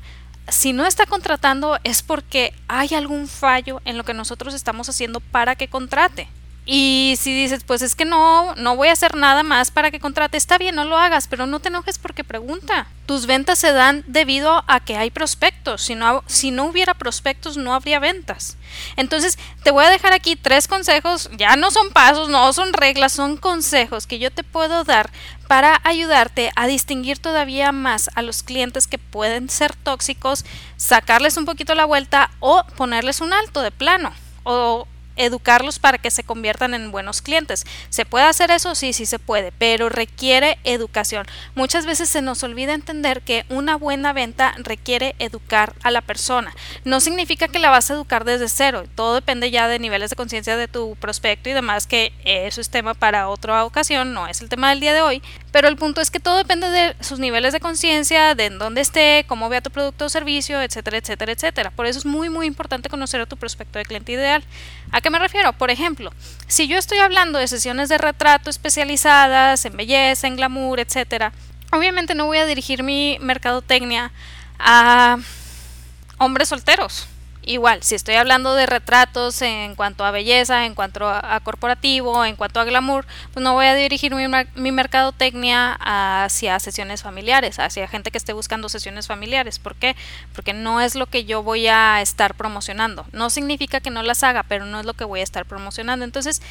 Si 0.48 0.72
no 0.72 0.86
está 0.86 1.04
contratando 1.06 1.78
es 1.84 2.02
porque 2.02 2.54
hay 2.68 2.94
algún 2.94 3.28
fallo 3.28 3.80
en 3.84 3.98
lo 3.98 4.04
que 4.04 4.14
nosotros 4.14 4.54
estamos 4.54 4.88
haciendo 4.88 5.20
para 5.20 5.56
que 5.56 5.68
contrate. 5.68 6.28
Y 6.70 7.14
si 7.18 7.32
dices, 7.32 7.64
pues 7.64 7.80
es 7.80 7.94
que 7.94 8.04
no, 8.04 8.54
no 8.56 8.76
voy 8.76 8.88
a 8.88 8.92
hacer 8.92 9.16
nada 9.16 9.42
más 9.42 9.70
para 9.70 9.90
que 9.90 10.00
contrate, 10.00 10.36
está 10.36 10.58
bien, 10.58 10.74
no 10.74 10.84
lo 10.84 10.98
hagas, 10.98 11.26
pero 11.26 11.46
no 11.46 11.60
te 11.60 11.68
enojes 11.68 11.96
porque 11.96 12.24
pregunta. 12.24 12.88
Tus 13.06 13.24
ventas 13.24 13.58
se 13.58 13.72
dan 13.72 14.04
debido 14.06 14.62
a 14.66 14.80
que 14.80 14.98
hay 14.98 15.10
prospectos. 15.10 15.80
Si 15.80 15.94
no, 15.94 16.22
si 16.26 16.50
no 16.50 16.66
hubiera 16.66 16.92
prospectos, 16.92 17.56
no 17.56 17.72
habría 17.72 18.00
ventas. 18.00 18.58
Entonces, 18.96 19.38
te 19.62 19.70
voy 19.70 19.86
a 19.86 19.88
dejar 19.88 20.12
aquí 20.12 20.36
tres 20.36 20.68
consejos, 20.68 21.30
ya 21.38 21.56
no 21.56 21.70
son 21.70 21.88
pasos, 21.88 22.28
no 22.28 22.52
son 22.52 22.74
reglas, 22.74 23.14
son 23.14 23.38
consejos 23.38 24.06
que 24.06 24.18
yo 24.18 24.30
te 24.30 24.44
puedo 24.44 24.84
dar 24.84 25.10
para 25.46 25.80
ayudarte 25.84 26.50
a 26.54 26.66
distinguir 26.66 27.18
todavía 27.18 27.72
más 27.72 28.10
a 28.14 28.20
los 28.20 28.42
clientes 28.42 28.86
que 28.86 28.98
pueden 28.98 29.48
ser 29.48 29.74
tóxicos, 29.74 30.44
sacarles 30.76 31.38
un 31.38 31.46
poquito 31.46 31.74
la 31.74 31.86
vuelta 31.86 32.30
o 32.40 32.62
ponerles 32.76 33.22
un 33.22 33.32
alto 33.32 33.62
de 33.62 33.70
plano. 33.70 34.12
O 34.42 34.86
educarlos 35.18 35.78
para 35.78 35.98
que 35.98 36.10
se 36.10 36.24
conviertan 36.24 36.74
en 36.74 36.90
buenos 36.90 37.20
clientes. 37.20 37.66
¿Se 37.90 38.06
puede 38.06 38.24
hacer 38.24 38.50
eso? 38.50 38.74
Sí, 38.74 38.92
sí 38.92 39.04
se 39.04 39.18
puede, 39.18 39.52
pero 39.52 39.88
requiere 39.88 40.58
educación. 40.64 41.26
Muchas 41.54 41.84
veces 41.84 42.08
se 42.08 42.22
nos 42.22 42.42
olvida 42.42 42.74
entender 42.74 43.22
que 43.22 43.44
una 43.48 43.76
buena 43.76 44.12
venta 44.12 44.54
requiere 44.58 45.14
educar 45.18 45.74
a 45.82 45.90
la 45.90 46.00
persona. 46.00 46.54
No 46.84 47.00
significa 47.00 47.48
que 47.48 47.58
la 47.58 47.70
vas 47.70 47.90
a 47.90 47.94
educar 47.94 48.24
desde 48.24 48.48
cero, 48.48 48.84
todo 48.94 49.14
depende 49.14 49.50
ya 49.50 49.68
de 49.68 49.78
niveles 49.78 50.10
de 50.10 50.16
conciencia 50.16 50.56
de 50.56 50.68
tu 50.68 50.96
prospecto 50.96 51.50
y 51.50 51.52
demás, 51.52 51.86
que 51.86 52.12
eso 52.24 52.60
es 52.60 52.70
tema 52.70 52.94
para 52.94 53.28
otra 53.28 53.64
ocasión, 53.64 54.14
no 54.14 54.26
es 54.26 54.40
el 54.40 54.48
tema 54.48 54.70
del 54.70 54.80
día 54.80 54.94
de 54.94 55.02
hoy, 55.02 55.22
pero 55.52 55.68
el 55.68 55.76
punto 55.76 56.00
es 56.00 56.10
que 56.10 56.20
todo 56.20 56.36
depende 56.36 56.68
de 56.70 56.96
sus 57.00 57.18
niveles 57.18 57.52
de 57.52 57.60
conciencia, 57.60 58.34
de 58.34 58.46
en 58.46 58.58
dónde 58.58 58.80
esté, 58.80 59.24
cómo 59.28 59.48
vea 59.48 59.60
tu 59.60 59.70
producto 59.70 60.06
o 60.06 60.08
servicio, 60.08 60.60
etcétera, 60.60 60.98
etcétera, 60.98 61.32
etcétera. 61.32 61.70
Por 61.70 61.86
eso 61.86 61.98
es 61.98 62.06
muy, 62.06 62.28
muy 62.28 62.46
importante 62.46 62.88
conocer 62.88 63.20
a 63.20 63.26
tu 63.26 63.36
prospecto 63.36 63.78
de 63.78 63.84
cliente 63.84 64.12
ideal. 64.12 64.42
¿A 64.92 65.00
qué 65.00 65.10
me 65.10 65.18
refiero? 65.18 65.52
Por 65.52 65.70
ejemplo, 65.70 66.12
si 66.46 66.66
yo 66.66 66.78
estoy 66.78 66.98
hablando 66.98 67.38
de 67.38 67.48
sesiones 67.48 67.88
de 67.88 67.98
retrato 67.98 68.50
especializadas 68.50 69.64
en 69.64 69.76
belleza, 69.76 70.26
en 70.26 70.36
glamour, 70.36 70.80
etcétera, 70.80 71.32
obviamente 71.72 72.14
no 72.14 72.26
voy 72.26 72.38
a 72.38 72.46
dirigir 72.46 72.82
mi 72.82 73.18
mercadotecnia 73.20 74.10
a 74.58 75.18
hombres 76.18 76.48
solteros 76.48 77.06
Igual, 77.48 77.82
si 77.82 77.94
estoy 77.94 78.16
hablando 78.16 78.54
de 78.54 78.66
retratos 78.66 79.40
en 79.40 79.74
cuanto 79.74 80.04
a 80.04 80.10
belleza, 80.10 80.66
en 80.66 80.74
cuanto 80.74 81.08
a, 81.08 81.40
corporativo, 81.40 82.22
en 82.26 82.36
cuanto 82.36 82.60
a 82.60 82.64
glamour, 82.64 83.06
pues 83.32 83.42
no 83.42 83.54
voy 83.54 83.64
a 83.64 83.74
dirigir 83.74 84.14
mi, 84.14 84.24
mi, 84.54 84.70
mercadotecnia 84.70 85.78
hacia 85.80 86.60
sesiones 86.60 87.02
familiares, 87.02 87.58
hacia 87.58 87.88
gente 87.88 88.10
que 88.10 88.18
esté 88.18 88.34
buscando 88.34 88.68
sesiones 88.68 89.06
familiares. 89.06 89.58
¿Por 89.58 89.76
qué? 89.76 89.96
Porque 90.34 90.52
no 90.52 90.82
es 90.82 90.94
lo 90.94 91.06
que 91.06 91.24
yo 91.24 91.42
voy 91.42 91.68
a 91.68 92.02
estar 92.02 92.34
promocionando. 92.34 93.06
No 93.12 93.30
significa 93.30 93.80
que 93.80 93.88
no 93.88 94.02
las 94.02 94.22
haga, 94.24 94.42
pero 94.42 94.66
no 94.66 94.78
es 94.78 94.84
lo 94.84 94.92
que 94.92 95.04
voy 95.04 95.20
a 95.20 95.22
estar 95.24 95.46
promocionando. 95.46 96.04
Entonces, 96.04 96.42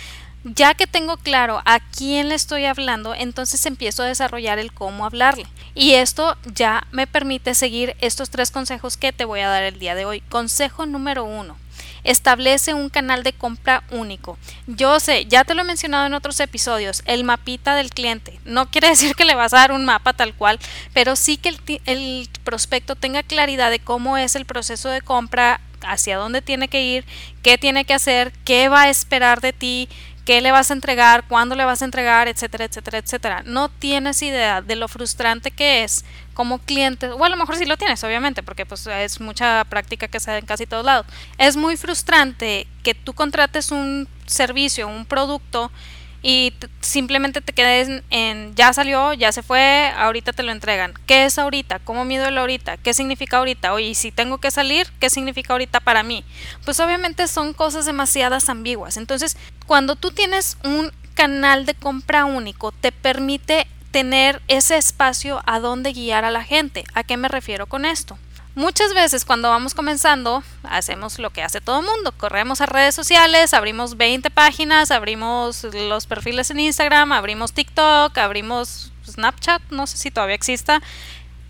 ya 0.43 0.73
que 0.73 0.87
tengo 0.87 1.17
claro 1.17 1.61
a 1.65 1.79
quién 1.79 2.29
le 2.29 2.35
estoy 2.35 2.65
hablando, 2.65 3.13
entonces 3.13 3.65
empiezo 3.65 4.03
a 4.03 4.07
desarrollar 4.07 4.59
el 4.59 4.73
cómo 4.73 5.05
hablarle. 5.05 5.45
Y 5.75 5.93
esto 5.93 6.37
ya 6.45 6.87
me 6.91 7.07
permite 7.07 7.53
seguir 7.53 7.95
estos 7.99 8.29
tres 8.29 8.51
consejos 8.51 8.97
que 8.97 9.13
te 9.13 9.25
voy 9.25 9.41
a 9.41 9.49
dar 9.49 9.63
el 9.63 9.79
día 9.79 9.95
de 9.95 10.05
hoy. 10.05 10.21
Consejo 10.21 10.85
número 10.85 11.23
uno. 11.23 11.57
Establece 12.03 12.73
un 12.73 12.89
canal 12.89 13.23
de 13.23 13.33
compra 13.33 13.83
único. 13.91 14.37
Yo 14.65 14.99
sé, 14.99 15.25
ya 15.25 15.43
te 15.43 15.53
lo 15.53 15.61
he 15.61 15.65
mencionado 15.65 16.05
en 16.05 16.13
otros 16.13 16.39
episodios, 16.39 17.03
el 17.05 17.23
mapita 17.23 17.75
del 17.75 17.89
cliente. 17.89 18.39
No 18.45 18.71
quiere 18.71 18.89
decir 18.91 19.15
que 19.15 19.25
le 19.25 19.35
vas 19.35 19.53
a 19.53 19.57
dar 19.57 19.71
un 19.71 19.85
mapa 19.85 20.13
tal 20.13 20.33
cual, 20.33 20.59
pero 20.93 21.15
sí 21.15 21.37
que 21.37 21.81
el, 21.85 22.29
prospecto 22.43 22.95
tenga 22.95 23.23
claridad 23.23 23.69
de 23.69 23.79
cómo 23.79 24.17
es 24.17 24.35
el 24.35 24.45
proceso 24.45 24.89
de 24.89 25.01
compra, 25.01 25.59
hacia 25.81 26.17
dónde 26.17 26.41
tiene 26.41 26.69
que 26.69 26.81
ir, 26.81 27.05
qué 27.43 27.57
tiene 27.57 27.85
que 27.85 27.93
hacer, 27.93 28.31
qué 28.45 28.69
va 28.69 28.83
a 28.83 28.89
esperar 28.89 29.41
de 29.41 29.53
ti, 29.53 29.89
qué 30.27 30.41
le 30.41 30.51
vas 30.51 30.71
a 30.71 30.73
entregar, 30.73 31.23
cuándo 31.29 31.55
le 31.55 31.63
vas 31.63 31.81
a 31.81 31.85
entregar, 31.85 32.27
etcétera, 32.27 32.65
etcétera, 32.65 32.97
etcétera. 32.97 33.43
No 33.45 33.69
tienes 33.69 34.21
idea 34.21 34.61
de 34.61 34.75
lo 34.75 34.89
frustrante 34.89 35.51
que 35.51 35.85
es 35.85 36.03
como 36.33 36.59
cliente, 36.59 37.07
o 37.07 37.23
a 37.23 37.29
lo 37.29 37.37
mejor 37.37 37.55
sí 37.55 37.63
lo 37.63 37.77
tienes, 37.77 38.03
obviamente, 38.03 38.43
porque 38.43 38.65
pues 38.65 38.85
es 38.87 39.21
mucha 39.21 39.63
práctica 39.69 40.09
que 40.09 40.19
se 40.19 40.31
da 40.31 40.37
en 40.37 40.45
casi 40.45 40.65
todos 40.65 40.83
lados. 40.83 41.05
Es 41.37 41.55
muy 41.55 41.77
frustrante 41.77 42.67
que 42.83 42.93
tú 42.93 43.13
contrates 43.13 43.71
un 43.71 44.05
servicio, 44.25 44.89
un 44.89 45.05
producto 45.05 45.71
y 46.21 46.53
simplemente 46.81 47.41
te 47.41 47.53
quedes 47.53 48.03
en 48.09 48.55
ya 48.55 48.73
salió, 48.73 49.13
ya 49.13 49.31
se 49.31 49.43
fue, 49.43 49.91
ahorita 49.95 50.33
te 50.33 50.43
lo 50.43 50.51
entregan. 50.51 50.93
¿Qué 51.05 51.25
es 51.25 51.37
ahorita? 51.37 51.79
¿Cómo 51.79 52.05
mido 52.05 52.25
el 52.25 52.37
ahorita? 52.37 52.77
¿Qué 52.77 52.93
significa 52.93 53.37
ahorita? 53.37 53.73
Oye, 53.73 53.93
si 53.95 54.11
tengo 54.11 54.39
que 54.39 54.51
salir, 54.51 54.87
¿qué 54.99 55.09
significa 55.09 55.53
ahorita 55.53 55.79
para 55.79 56.03
mí? 56.03 56.23
Pues 56.65 56.79
obviamente 56.79 57.27
son 57.27 57.53
cosas 57.53 57.85
demasiadas 57.85 58.49
ambiguas. 58.49 58.97
Entonces, 58.97 59.37
cuando 59.65 59.95
tú 59.95 60.11
tienes 60.11 60.57
un 60.63 60.91
canal 61.13 61.65
de 61.65 61.73
compra 61.73 62.25
único, 62.25 62.71
te 62.71 62.91
permite 62.91 63.67
tener 63.91 64.41
ese 64.47 64.77
espacio 64.77 65.41
a 65.45 65.59
donde 65.59 65.93
guiar 65.93 66.25
a 66.25 66.31
la 66.31 66.43
gente. 66.43 66.83
¿A 66.93 67.03
qué 67.03 67.17
me 67.17 67.27
refiero 67.27 67.67
con 67.67 67.85
esto? 67.85 68.17
Muchas 68.57 68.95
veces 68.95 69.23
cuando 69.23 69.49
vamos 69.49 69.75
comenzando 69.75 70.41
hacemos 70.63 71.19
lo 71.19 71.29
que 71.29 71.43
hace 71.43 71.61
todo 71.61 71.81
el 71.81 71.85
mundo, 71.85 72.11
corremos 72.11 72.59
a 72.59 72.65
redes 72.65 72.95
sociales, 72.95 73.53
abrimos 73.53 73.97
20 73.97 74.31
páginas, 74.31 74.89
abrimos 74.89 75.63
los 75.63 76.07
perfiles 76.07 76.49
en 76.49 76.61
Instagram, 76.61 77.11
abrimos 77.11 77.53
TikTok, 77.53 78.17
abrimos 78.17 78.91
Snapchat, 79.05 79.61
no 79.69 79.85
sé 79.85 79.97
si 79.97 80.09
todavía 80.09 80.33
exista. 80.33 80.81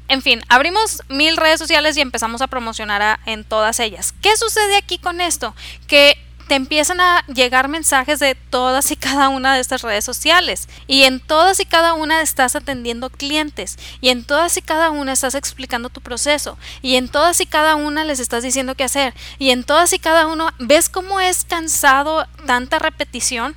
En 0.09 0.21
fin, 0.21 0.43
abrimos 0.49 1.01
mil 1.07 1.37
redes 1.37 1.59
sociales 1.59 1.95
y 1.95 2.01
empezamos 2.01 2.41
a 2.41 2.47
promocionar 2.47 3.21
en 3.25 3.45
todas 3.45 3.79
ellas. 3.79 4.13
¿Qué 4.21 4.35
sucede 4.35 4.75
aquí 4.75 4.97
con 4.97 5.21
esto? 5.21 5.55
Que 5.87 6.17
te 6.47 6.55
empiezan 6.55 7.01
a 7.01 7.25
llegar 7.27 7.67
mensajes 7.67 8.19
de 8.19 8.35
todas 8.35 8.91
y 8.91 8.95
cada 8.95 9.29
una 9.29 9.55
de 9.55 9.61
estas 9.61 9.81
redes 9.81 10.05
sociales. 10.05 10.67
Y 10.87 11.03
en 11.03 11.19
todas 11.19 11.59
y 11.59 11.65
cada 11.65 11.93
una 11.93 12.21
estás 12.21 12.55
atendiendo 12.55 13.09
clientes. 13.09 13.77
Y 14.01 14.09
en 14.09 14.23
todas 14.23 14.57
y 14.57 14.61
cada 14.61 14.89
una 14.89 15.13
estás 15.13 15.35
explicando 15.35 15.89
tu 15.89 16.01
proceso. 16.01 16.57
Y 16.81 16.95
en 16.95 17.09
todas 17.09 17.41
y 17.41 17.45
cada 17.45 17.75
una 17.75 18.05
les 18.05 18.19
estás 18.19 18.43
diciendo 18.43 18.75
qué 18.75 18.85
hacer. 18.85 19.13
Y 19.39 19.51
en 19.51 19.63
todas 19.63 19.93
y 19.93 19.99
cada 19.99 20.27
uno 20.27 20.49
ves 20.59 20.89
cómo 20.89 21.19
es 21.19 21.43
cansado 21.43 22.25
tanta 22.45 22.79
repetición 22.79 23.55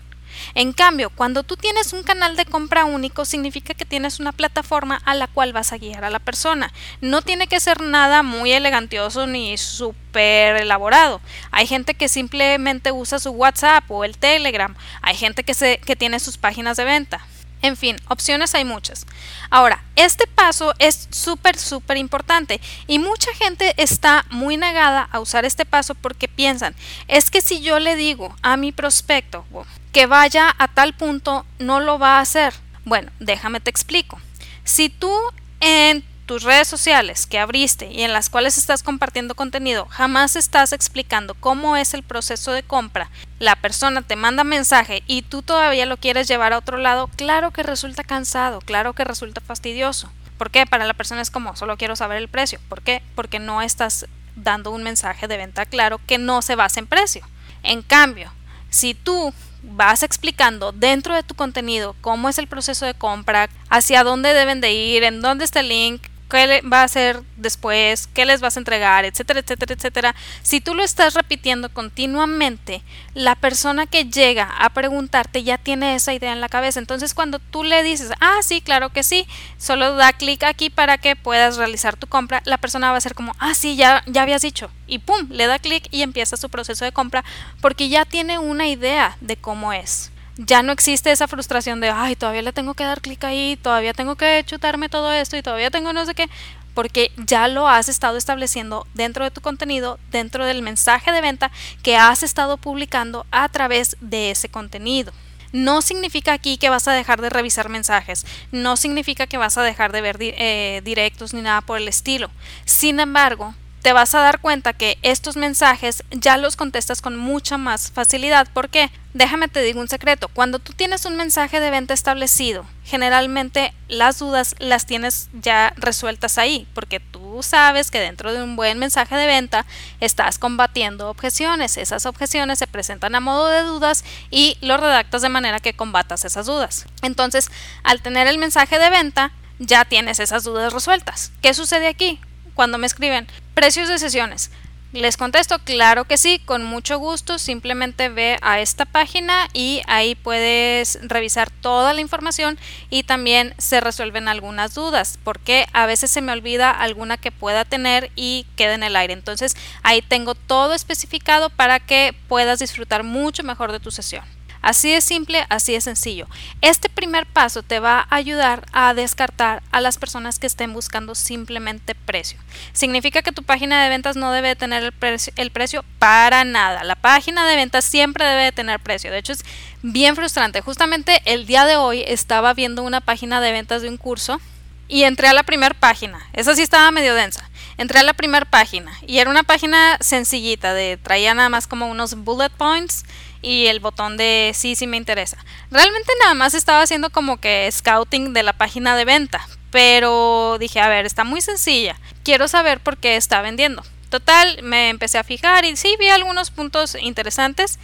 en 0.55 0.73
cambio, 0.73 1.11
cuando 1.11 1.43
tú 1.43 1.57
tienes 1.57 1.93
un 1.93 2.03
canal 2.03 2.37
de 2.37 2.45
compra 2.45 2.85
único, 2.85 3.25
significa 3.25 3.75
que 3.75 3.85
tienes 3.85 4.21
una 4.21 4.33
plataforma 4.33 5.01
a 5.05 5.15
la 5.15 5.27
cual 5.27 5.53
vas 5.53 5.73
a 5.73 5.79
guiar 5.79 6.05
a 6.05 6.11
la 6.11 6.19
persona. 6.19 6.73
No 7.01 7.23
tiene 7.23 7.47
que 7.47 7.61
ser 7.61 7.81
nada 7.81 8.23
muy 8.23 8.53
elegantioso 8.53 9.27
ni 9.27 9.57
súper 9.59 10.57
elaborado. 10.57 11.21
Hay 11.51 11.67
gente 11.67 11.95
que 11.95 12.09
simplemente 12.09 12.93
usa 12.93 13.19
su 13.19 13.31
WhatsApp 13.31 13.91
o 13.91 14.05
el 14.05 14.19
Telegram. 14.19 14.75
Hay 15.03 15.17
gente 15.17 15.45
que, 15.45 15.55
se, 15.55 15.79
que 15.79 15.97
tiene 15.97 16.21
sus 16.21 16.39
páginas 16.39 16.77
de 16.77 16.85
venta. 16.85 17.27
En 17.63 17.77
fin, 17.77 17.97
opciones 18.09 18.55
hay 18.55 18.65
muchas. 18.65 19.07
Ahora, 19.51 19.85
este 19.95 20.27
paso 20.27 20.73
es 20.79 21.09
súper, 21.11 21.59
súper 21.59 21.99
importante 21.99 22.61
y 22.87 22.99
mucha 22.99 23.33
gente 23.35 23.75
está 23.77 24.25
muy 24.31 24.57
negada 24.57 25.09
a 25.13 25.21
usar 25.21 25.45
este 25.45 25.67
paso 25.67 25.95
porque 25.95 26.27
piensan, 26.27 26.75
es 27.07 27.31
que 27.31 27.43
si 27.43 27.61
yo 27.61 27.79
le 27.79 27.97
digo 27.97 28.35
a 28.41 28.57
mi 28.57 28.73
prospecto, 28.73 29.45
que 29.93 30.07
vaya 30.07 30.55
a 30.59 30.69
tal 30.69 30.95
punto, 30.95 31.45
no 31.59 31.81
lo 31.81 31.99
va 31.99 32.19
a 32.19 32.21
hacer. 32.21 32.55
Bueno, 32.85 33.11
déjame 33.19 33.61
te 33.61 33.71
explico. 33.71 34.21
Si 34.65 34.89
tú 34.89 35.13
en 35.61 36.05
tus 36.31 36.45
redes 36.45 36.69
sociales 36.69 37.27
que 37.27 37.41
abriste 37.41 37.91
y 37.91 38.03
en 38.03 38.13
las 38.13 38.31
cuales 38.31 38.57
estás 38.57 38.85
compartiendo 38.85 39.35
contenido 39.35 39.87
jamás 39.87 40.37
estás 40.37 40.73
explicando 40.73 41.35
cómo 41.35 41.77
es 41.77 41.93
el 41.93 42.05
proceso 42.05 42.53
de 42.53 42.63
compra, 42.63 43.11
la 43.41 43.57
persona 43.57 44.03
te 44.03 44.15
manda 44.15 44.45
mensaje 44.45 45.03
y 45.09 45.23
tú 45.23 45.43
todavía 45.43 45.87
lo 45.87 45.97
quieres 45.97 46.29
llevar 46.29 46.53
a 46.53 46.59
otro 46.59 46.79
lado, 46.79 47.09
claro 47.17 47.51
que 47.51 47.65
resulta 47.65 48.05
cansado, 48.05 48.61
claro 48.61 48.93
que 48.93 49.03
resulta 49.03 49.41
fastidioso. 49.41 50.09
¿Por 50.39 50.53
qué? 50.53 50.67
Para 50.67 50.85
la 50.85 50.95
persona 50.95 51.21
es 51.21 51.33
como, 51.33 51.57
solo 51.57 51.77
quiero 51.77 51.97
saber 51.97 52.19
el 52.19 52.29
precio. 52.29 52.61
¿Por 52.69 52.81
qué? 52.81 53.03
Porque 53.17 53.41
no 53.41 53.61
estás 53.61 54.07
dando 54.37 54.71
un 54.71 54.85
mensaje 54.85 55.27
de 55.27 55.37
venta 55.37 55.67
claro 55.67 56.01
que 56.07 56.17
no 56.17 56.43
se 56.43 56.55
basa 56.55 56.79
en 56.79 56.87
precio. 56.87 57.27
En 57.65 57.83
cambio, 57.83 58.33
si 58.71 58.95
tú 58.95 59.35
vas 59.63 60.03
explicando 60.03 60.73
dentro 60.73 61.15
de 61.15 61.23
tu 61.23 61.35
contenido 61.35 61.95
cómo 62.01 62.29
es 62.29 62.39
el 62.39 62.47
proceso 62.47 62.87
de 62.87 62.95
compra, 62.95 63.49
hacia 63.69 64.05
dónde 64.05 64.35
deben 64.35 64.61
de 64.61 64.73
ir, 64.73 65.03
en 65.05 65.21
dónde 65.21 65.45
está 65.45 65.61
el 65.61 65.69
link, 65.69 66.03
qué 66.31 66.63
va 66.63 66.81
a 66.81 66.85
hacer 66.85 67.23
después, 67.37 68.07
qué 68.15 68.25
les 68.25 68.41
vas 68.41 68.57
a 68.57 68.61
entregar, 68.61 69.05
etcétera, 69.05 69.41
etcétera, 69.41 69.75
etcétera. 69.75 70.15
Si 70.43 70.61
tú 70.63 70.75
lo 70.75 70.83
estás 70.83 71.13
repitiendo 71.13 71.69
continuamente, 71.69 72.83
la 73.13 73.35
persona 73.35 73.87
que 73.87 74.05
llega 74.05 74.45
a 74.45 74.71
preguntarte 74.71 75.43
ya 75.43 75.59
tiene 75.59 75.95
esa 75.95 76.15
idea 76.15 76.33
en 76.33 76.41
la 76.41 76.49
cabeza. 76.49 76.79
Entonces, 76.79 77.13
cuando 77.13 77.39
tú 77.39 77.65
le 77.65 77.83
dices, 77.83 78.11
ah, 78.21 78.39
sí, 78.43 78.63
claro 78.63 78.91
que 78.91 79.03
sí, 79.03 79.27
solo 79.59 79.97
da 79.97 80.13
clic 80.15 80.45
aquí 80.45 80.71
para 80.71 80.97
que 80.97 81.17
puedas 81.17 81.59
realizar 81.59 81.97
tu 81.97 82.07
compra, 82.07 82.41
la 82.47 82.57
persona 82.59 82.91
va 82.91 82.97
a 82.97 83.03
ser 83.03 83.15
como, 83.15 83.35
ah, 83.39 83.55
sí, 83.55 83.77
ya, 83.77 84.03
ya 84.07 84.23
habías 84.23 84.43
dicho. 84.43 84.71
Y 84.87 85.01
pum, 85.01 85.29
le 85.31 85.47
da 85.47 85.59
clic 85.59 85.89
y 85.91 86.03
empieza 86.03 86.37
su 86.37 86.49
proceso 86.49 86.85
de 86.85 86.93
compra 86.93 87.25
porque 87.61 87.89
ya 87.89 88.05
tiene 88.05 88.39
una 88.39 88.69
idea 88.69 89.17
de 89.21 89.37
cómo 89.37 89.73
es 89.73 90.11
ya 90.47 90.63
no 90.63 90.73
existe 90.73 91.13
esa 91.13 91.29
frustración 91.29 91.81
de, 91.81 91.91
ay, 91.91 92.17
todavía 92.17 92.43
le 92.43 92.53
tengo 92.53 92.73
que 92.75 92.85
dar 92.85 93.03
clic 93.03 93.23
ahí, 93.25 93.59
todavía 93.61 93.93
tengo 93.93 94.17
que 94.17 94.43
chutarme 94.47 94.89
todo 94.89 95.13
esto 95.13 95.37
y 95.37 95.43
todavía 95.43 95.71
tengo 95.71 95.93
no 95.93 96.07
sé 96.07 96.15
qué, 96.15 96.31
porque 96.73 97.13
ya 97.19 97.47
lo 97.47 97.69
has 97.69 97.91
estado 97.91 98.17
estableciendo 98.17 98.87
dentro 98.95 99.25
de 99.25 99.31
tu 99.31 99.43
contenido, 99.43 99.99
dentro 100.11 100.47
del 100.47 100.63
mensaje 100.63 101.13
de 101.13 101.21
venta 101.21 101.51
que 101.83 101.97
has 101.97 102.23
estado 102.23 102.57
publicando 102.57 103.27
a 103.31 103.49
través 103.51 103.99
de 104.01 104.31
ese 104.31 104.49
contenido. 104.49 105.13
No 105.53 105.83
significa 105.83 106.33
aquí 106.33 106.57
que 106.57 106.71
vas 106.71 106.89
a 106.89 106.93
dejar 106.93 107.21
de 107.21 107.29
revisar 107.29 107.69
mensajes, 107.69 108.25
no 108.51 108.77
significa 108.77 109.27
que 109.27 109.37
vas 109.37 109.59
a 109.59 109.63
dejar 109.63 109.93
de 109.93 110.01
ver 110.01 110.17
eh, 110.21 110.81
directos 110.85 111.35
ni 111.35 111.43
nada 111.43 111.61
por 111.61 111.77
el 111.77 111.89
estilo. 111.89 112.31
Sin 112.65 112.99
embargo, 112.99 113.55
te 113.83 113.93
vas 113.93 114.15
a 114.15 114.21
dar 114.21 114.41
cuenta 114.41 114.73
que 114.73 114.99
estos 115.03 115.37
mensajes 115.37 116.05
ya 116.11 116.37
los 116.37 116.57
contestas 116.57 117.01
con 117.01 117.17
mucha 117.17 117.57
más 117.57 117.91
facilidad. 117.91 118.47
¿Por 118.53 118.69
qué? 118.69 118.91
Déjame 119.15 119.49
te 119.49 119.63
digo 119.63 119.81
un 119.81 119.89
secreto. 119.89 120.29
Cuando 120.29 120.59
tú 120.59 120.73
tienes 120.73 121.05
un 121.05 121.17
mensaje 121.17 121.59
de 121.59 121.71
venta 121.71 121.95
establecido, 121.95 122.65
generalmente 122.85 123.73
las 123.89 124.19
dudas 124.19 124.55
las 124.59 124.87
tienes 124.87 125.31
ya 125.33 125.73
resueltas 125.77 126.39
ahí, 126.39 126.69
porque 126.75 127.01
tú 127.01 127.43
sabes 127.43 127.91
que 127.91 127.99
dentro 127.99 128.33
de 128.33 128.43
un 128.43 128.55
buen 128.55 128.79
mensaje 128.79 129.17
de 129.17 129.27
venta 129.27 129.67
estás 130.01 130.39
combatiendo 130.39 131.09
objeciones. 131.09 131.77
Esas 131.77 132.07
objeciones 132.07 132.59
se 132.59 132.67
presentan 132.67 133.15
a 133.15 133.21
modo 133.21 133.49
de 133.49 133.63
dudas 133.63 134.05
y 134.31 134.59
lo 134.61 134.77
redactas 134.77 135.23
de 135.23 135.29
manera 135.29 135.59
que 135.59 135.75
combatas 135.75 136.25
esas 136.25 136.47
dudas. 136.47 136.87
Entonces, 137.03 137.51
al 137.83 138.03
tener 138.03 138.27
el 138.29 138.39
mensaje 138.39 138.79
de 138.79 138.91
venta, 138.91 139.33
ya 139.59 139.85
tienes 139.85 140.21
esas 140.21 140.45
dudas 140.45 140.73
resueltas. 140.73 141.33
¿Qué 141.43 141.53
sucede 141.53 141.89
aquí? 141.89 142.21
Cuando 142.61 142.77
me 142.77 142.87
escriben, 142.87 143.27
Precios 143.55 143.89
de 143.89 143.99
sesiones. 143.99 144.51
Les 144.93 145.17
contesto, 145.17 145.59
claro 145.61 146.05
que 146.05 146.19
sí, 146.19 146.43
con 146.45 146.63
mucho 146.63 146.99
gusto. 146.99 147.39
Simplemente 147.39 148.11
ve 148.11 148.37
a 148.43 148.61
esta 148.61 148.85
página 148.85 149.49
y 149.55 149.81
ahí 149.87 150.15
puedes 150.15 150.99
revisar 151.01 151.49
toda 151.49 151.95
la 151.95 152.03
información 152.03 152.59
y 152.91 153.05
también 153.05 153.55
se 153.57 153.81
resuelven 153.81 154.29
algunas 154.29 154.75
dudas, 154.75 155.19
porque 155.25 155.69
a 155.73 155.87
veces 155.87 156.11
se 156.11 156.21
me 156.21 156.33
olvida 156.33 156.71
alguna 156.71 157.17
que 157.17 157.33
pueda 157.33 157.65
tener 157.65 158.13
y 158.15 158.45
queda 158.57 158.75
en 158.75 158.83
el 158.83 158.95
aire. 158.95 159.15
Entonces 159.15 159.57
ahí 159.83 160.03
tengo 160.03 160.35
todo 160.35 160.75
especificado 160.75 161.49
para 161.49 161.81
que 161.81 162.15
puedas 162.29 162.59
disfrutar 162.59 163.05
mucho 163.05 163.43
mejor 163.43 163.73
de 163.73 163.81
tu 163.81 163.91
sesión. 163.91 164.25
Así 164.63 164.93
de 164.93 165.01
simple, 165.01 165.47
así 165.49 165.73
de 165.73 165.81
sencillo. 165.81 166.27
Este 166.61 166.89
primer 166.89 167.27
paso 167.27 167.63
te 167.63 167.81
va 167.81 168.07
a 168.11 168.17
ayudar 168.17 168.67
a 168.73 168.93
descartar 168.95 169.63
a 169.73 169.81
las 169.81 169.97
personas 169.97 170.39
que 170.39 170.47
estén 170.47 170.73
buscando 170.73 171.15
simplemente 171.15 171.95
precio. 171.95 172.39
Significa 172.73 173.23
que 173.23 173.33
tu 173.33 173.43
página 173.43 173.83
de 173.83 173.89
ventas 173.89 174.17
no 174.17 174.33
debe 174.33 174.57
tener 174.57 174.93
el 175.37 175.51
precio, 175.51 175.85
para 175.99 176.45
nada. 176.45 176.85
La 176.85 176.95
página 176.95 177.47
de 177.47 177.57
ventas 177.57 177.85
siempre 177.85 178.25
debe 178.25 178.53
tener 178.53 178.81
precio. 178.81 179.11
De 179.11 179.19
hecho, 179.19 179.33
es 179.33 179.45
bien 179.83 180.15
frustrante. 180.15 180.61
Justamente 180.61 181.23
el 181.25 181.47
día 181.47 181.65
de 181.65 181.77
hoy 181.77 182.05
estaba 182.07 182.53
viendo 182.53 182.83
una 182.83 183.01
página 183.01 183.41
de 183.41 183.53
ventas 183.53 183.83
de 183.83 183.89
un 183.89 183.97
curso 183.97 184.41
y 184.89 185.05
entré 185.05 185.29
a 185.29 185.33
la 185.33 185.45
primera 185.45 185.75
página. 185.75 186.21
Esa 186.33 186.55
sí 186.55 186.63
estaba 186.63 186.91
medio 186.91 187.15
densa. 187.15 187.49
Entré 187.79 188.01
a 188.01 188.03
la 188.03 188.13
primera 188.13 188.45
página 188.45 188.93
y 189.07 189.19
era 189.19 189.31
una 189.31 189.43
página 189.43 189.97
sencillita, 190.01 190.75
de 190.75 190.99
traía 190.99 191.33
nada 191.33 191.49
más 191.49 191.67
como 191.67 191.87
unos 191.87 192.15
bullet 192.15 192.51
points 192.51 193.05
y 193.43 193.67
el 193.67 193.81
botón 193.81 194.17
de 194.17 194.53
sí, 194.55 194.75
sí 194.75 194.87
me 194.87 194.97
interesa. 194.97 195.39
Realmente 195.71 196.13
nada 196.21 196.35
más 196.35 196.55
estaba 196.55 196.83
haciendo 196.83 197.11
como 197.11 197.39
que 197.39 197.71
scouting 197.71 198.33
de 198.33 198.43
la 198.43 198.53
página 198.53 198.97
de 198.97 199.05
venta, 199.05 199.47
pero 199.71 200.57
dije, 200.59 200.81
a 200.81 200.89
ver, 200.89 201.07
está 201.07 201.25
muy 201.25 201.41
sencilla. 201.41 201.97
Quiero 202.25 202.49
saber 202.49 202.81
por 202.81 202.97
qué 202.97 203.17
está 203.17 203.41
vendiendo. 203.41 203.83
Total, 204.11 204.63
me 204.63 204.89
empecé 204.89 205.19
a 205.19 205.25
fijar 205.25 205.65
y 205.65 205.77
sí 205.77 205.97
vi 205.99 206.09
algunos 206.09 206.51
puntos 206.51 206.97
interesantes. 207.01 207.79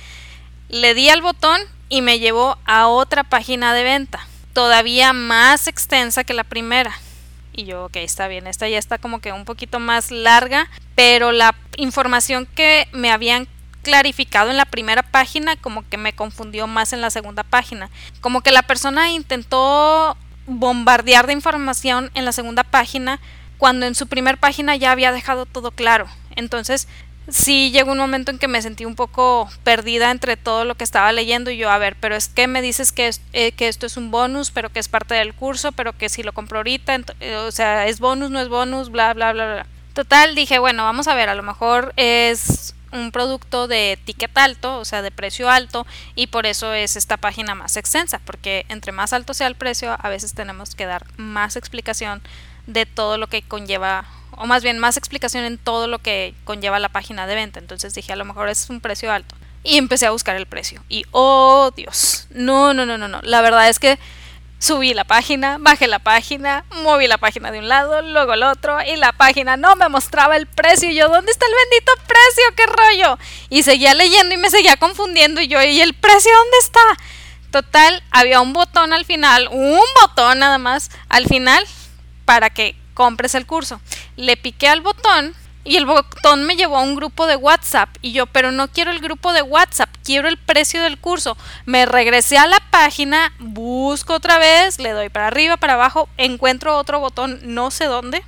Le 0.69 0.95
di 0.95 1.09
al 1.09 1.23
botón 1.23 1.61
y 1.89 2.03
me 2.03 2.19
llevó 2.19 2.59
a 2.65 2.89
otra 2.89 3.23
página 3.25 3.73
de 3.73 3.85
venta, 3.85 4.27
todavía 4.53 5.13
más 5.13 5.69
extensa 5.69 6.25
que 6.25 6.35
la 6.35 6.45
primera. 6.45 6.99
Y 7.53 7.65
yo, 7.65 7.87
ok, 7.87 7.97
está 7.97 8.29
bien, 8.29 8.47
esta 8.47 8.69
ya 8.69 8.79
está 8.79 8.99
como 8.99 9.21
que 9.21 9.33
un 9.33 9.45
poquito 9.45 9.79
más 9.79 10.11
larga, 10.11 10.69
pero 10.95 11.33
la 11.33 11.55
información 11.77 12.47
que 12.55 12.89
me 12.93 13.11
habían 13.11 13.49
clarificado 13.87 14.51
en 14.51 14.57
la 14.57 14.65
primera 14.65 15.05
página 15.05 15.55
como 15.55 15.89
que 15.89 15.97
me 15.97 16.13
confundió 16.13 16.67
más 16.67 16.93
en 16.93 17.01
la 17.01 17.11
segunda 17.11 17.45
página. 17.45 17.89
Como 18.21 18.41
que 18.41 18.51
la 18.51 18.63
persona 18.63 19.13
intentó 19.13 20.17
bombardear 20.49 21.29
de 21.29 21.35
información 21.35 22.11
en 22.15 22.25
la 22.25 22.33
segunda 22.33 22.65
página 22.65 23.21
cuando 23.59 23.87
en 23.87 23.95
su 23.95 24.09
primera 24.09 24.37
página 24.37 24.75
ya 24.75 24.91
había 24.91 25.13
dejado 25.13 25.47
todo 25.47 25.71
claro. 25.71 26.09
Entonces 26.35 26.89
sí 27.29 27.71
llegó 27.71 27.93
un 27.93 27.99
momento 27.99 28.33
en 28.33 28.41
que 28.41 28.49
me 28.49 28.61
sentí 28.61 28.85
un 28.85 28.97
poco 28.97 29.49
perdida 29.63 30.11
entre 30.11 30.37
todo 30.37 30.65
lo 30.65 30.75
que 30.75 30.83
estaba 30.83 31.13
leyendo 31.13 31.53
y 31.53 31.57
yo, 31.57 31.71
a 31.71 31.79
ver, 31.79 31.95
pero 32.01 32.17
es 32.17 32.27
que 32.27 32.49
me 32.49 32.63
dices 32.63 32.91
que, 32.91 33.09
eh, 33.35 33.53
que 33.53 33.69
esto 33.69 33.87
es 33.87 33.97
un 33.97 34.11
bonus, 34.11 34.51
pero 34.51 34.71
que 34.71 34.81
es 34.81 34.89
parte 34.89 35.15
del 35.15 35.33
curso, 35.33 35.71
pero 35.71 35.97
que 35.97 36.09
si 36.09 36.25
lo 36.25 36.33
compro 36.33 36.59
ahorita, 36.59 37.03
eh, 37.21 37.37
o 37.37 37.53
sea, 37.53 37.87
es 37.87 38.01
bonus, 38.01 38.33
no 38.33 38.41
es 38.41 38.49
bonus, 38.49 38.91
bla, 38.91 39.15
bla, 39.15 39.33
bla, 39.33 39.47
bla. 39.47 39.67
Total, 39.95 40.35
dije, 40.35 40.59
bueno, 40.59 40.83
vamos 40.83 41.07
a 41.07 41.15
ver, 41.15 41.29
a 41.29 41.37
lo 41.37 41.45
mejor 41.45 41.95
es 41.97 42.75
un 42.93 43.13
producto 43.13 43.69
de 43.69 43.99
ticket 44.05 44.37
alto, 44.39 44.79
o 44.79 44.85
sea, 44.85 45.03
de 45.03 45.11
precio 45.11 45.51
alto, 45.51 45.87
y 46.15 46.29
por 46.29 46.47
eso 46.47 46.73
es 46.73 46.97
esta 46.97 47.17
página 47.17 47.55
más 47.55 47.77
extensa, 47.77 48.21
porque 48.25 48.67
entre 48.69 48.93
más 48.93 49.13
alto 49.13 49.35
sea 49.35 49.47
el 49.47 49.55
precio, 49.55 49.97
a 50.01 50.09
veces 50.09 50.35
tenemos 50.35 50.75
que 50.75 50.87
dar 50.87 51.07
más 51.17 51.57
explicación 51.57 52.23
de 52.67 52.87
todo 52.87 53.19
lo 53.19 53.29
que 53.29 53.43
conlleva 53.43 54.07
o 54.37 54.47
más 54.47 54.63
bien 54.63 54.79
más 54.79 54.97
explicación 54.97 55.45
en 55.45 55.59
todo 55.59 55.89
lo 55.89 55.99
que 55.99 56.35
conlleva 56.45 56.79
la 56.79 56.89
página 56.89 57.27
de 57.27 57.35
venta. 57.35 57.59
Entonces 57.59 57.95
dije, 57.95 58.13
a 58.13 58.17
lo 58.17 58.25
mejor 58.25 58.49
es 58.49 58.69
un 58.71 58.81
precio 58.81 59.11
alto. 59.11 59.35
Y 59.63 59.79
empecé 59.79 60.07
a 60.07 60.11
buscar 60.11 60.37
el 60.37 60.47
precio. 60.47 60.85
Y 60.89 61.05
oh 61.11 61.73
Dios, 61.75 62.29
no, 62.31 62.73
no, 62.73 62.87
no, 62.87 62.99
no, 62.99 63.09
no. 63.09 63.21
La 63.23 63.41
verdad 63.41 63.69
es 63.69 63.79
que 63.79 63.99
subí 64.59 64.95
la 64.95 65.05
página, 65.05 65.59
bajé 65.61 65.87
la 65.87 65.99
página, 65.99 66.65
moví 66.83 67.07
la 67.07 67.19
página 67.19 67.51
de 67.51 67.59
un 67.59 67.69
lado, 67.69 68.03
luego 68.03 68.35
el 68.35 68.43
otro, 68.43 68.79
y 68.83 68.97
la 68.97 69.13
página 69.13 69.57
no 69.57 69.77
me 69.77 69.89
mostraba 69.89 70.37
el 70.37 70.47
precio. 70.47 70.91
Y 70.91 70.95
yo, 70.95 71.09
¿dónde 71.09 71.31
está 71.33 71.47
el 71.47 71.53
bendito 71.53 71.93
precio? 72.07 72.45
¿Qué 72.57 72.67
rollo? 72.67 73.19
Y 73.49 73.63
seguía 73.63 73.95
leyendo 73.95 74.35
y 74.35 74.39
me 74.39 74.51
seguía 74.51 74.77
confundiendo. 74.77 75.41
Y 75.41 75.49
yo, 75.49 75.63
¿y 75.63 75.81
el 75.81 75.95
precio 75.95 76.33
dónde 76.35 76.59
está? 76.61 76.81
Total, 77.51 78.03
había 78.11 78.41
un 78.41 78.53
botón 78.53 78.93
al 78.93 79.05
final, 79.05 79.49
un 79.51 79.87
botón 80.01 80.41
nada 80.41 80.59
más 80.59 80.91
al 81.09 81.27
final 81.27 81.65
para 82.25 82.51
que 82.51 82.77
compres 82.95 83.35
el 83.35 83.47
curso. 83.47 83.81
Le 84.17 84.37
piqué 84.37 84.69
al 84.69 84.81
botón 84.81 85.35
y 85.67 85.77
el 85.77 85.85
botón 85.85 86.45
me 86.45 86.57
llevó 86.57 86.79
a 86.79 86.83
un 86.83 86.95
grupo 86.95 87.27
de 87.27 87.37
WhatsApp 87.37 87.91
y 88.01 88.13
yo, 88.13 88.27
pero 88.27 88.53
no 88.53 88.69
quiero 88.69 88.93
el 88.93 89.01
grupo 89.01 89.33
de 89.33 89.43
WhatsApp, 89.43 89.91
quiero 90.05 90.29
el 90.29 90.39
precio 90.39 90.83
del 90.83 90.99
curso. 90.99 91.37
Me 91.65 91.87
regresé 91.87 92.39
a 92.39 92.47
la 92.47 92.61
página, 92.71 93.33
busco 93.41 94.15
otra 94.15 94.39
vez, 94.39 94.79
le 94.79 94.93
doy 94.93 95.09
para 95.09 95.27
arriba, 95.27 95.57
para 95.57 95.75
abajo, 95.75 96.09
encuentro 96.17 96.77
otro 96.79 97.01
botón, 97.01 97.41
no 97.43 97.73
sé 97.73 97.87
dónde, 97.87 98.23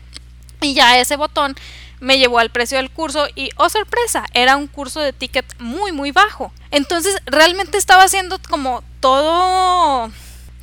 y 0.61 0.75
ya 0.75 0.99
ese 0.99 1.16
botón 1.16 1.54
me 2.01 2.18
llevó 2.18 2.40
al 2.40 2.51
precio 2.51 2.79
del 2.79 2.90
curso 2.90 3.27
y, 3.35 3.51
oh 3.57 3.68
sorpresa, 3.68 4.24
era 4.33 4.57
un 4.57 4.66
curso 4.66 5.01
de 5.01 5.12
ticket 5.12 5.46
muy, 5.61 5.92
muy 5.92 6.11
bajo. 6.11 6.53
Entonces, 6.70 7.16
realmente 7.27 7.79
estaba 7.79 8.05
haciendo 8.05 8.38
como 8.48 8.83
todo, 9.01 10.11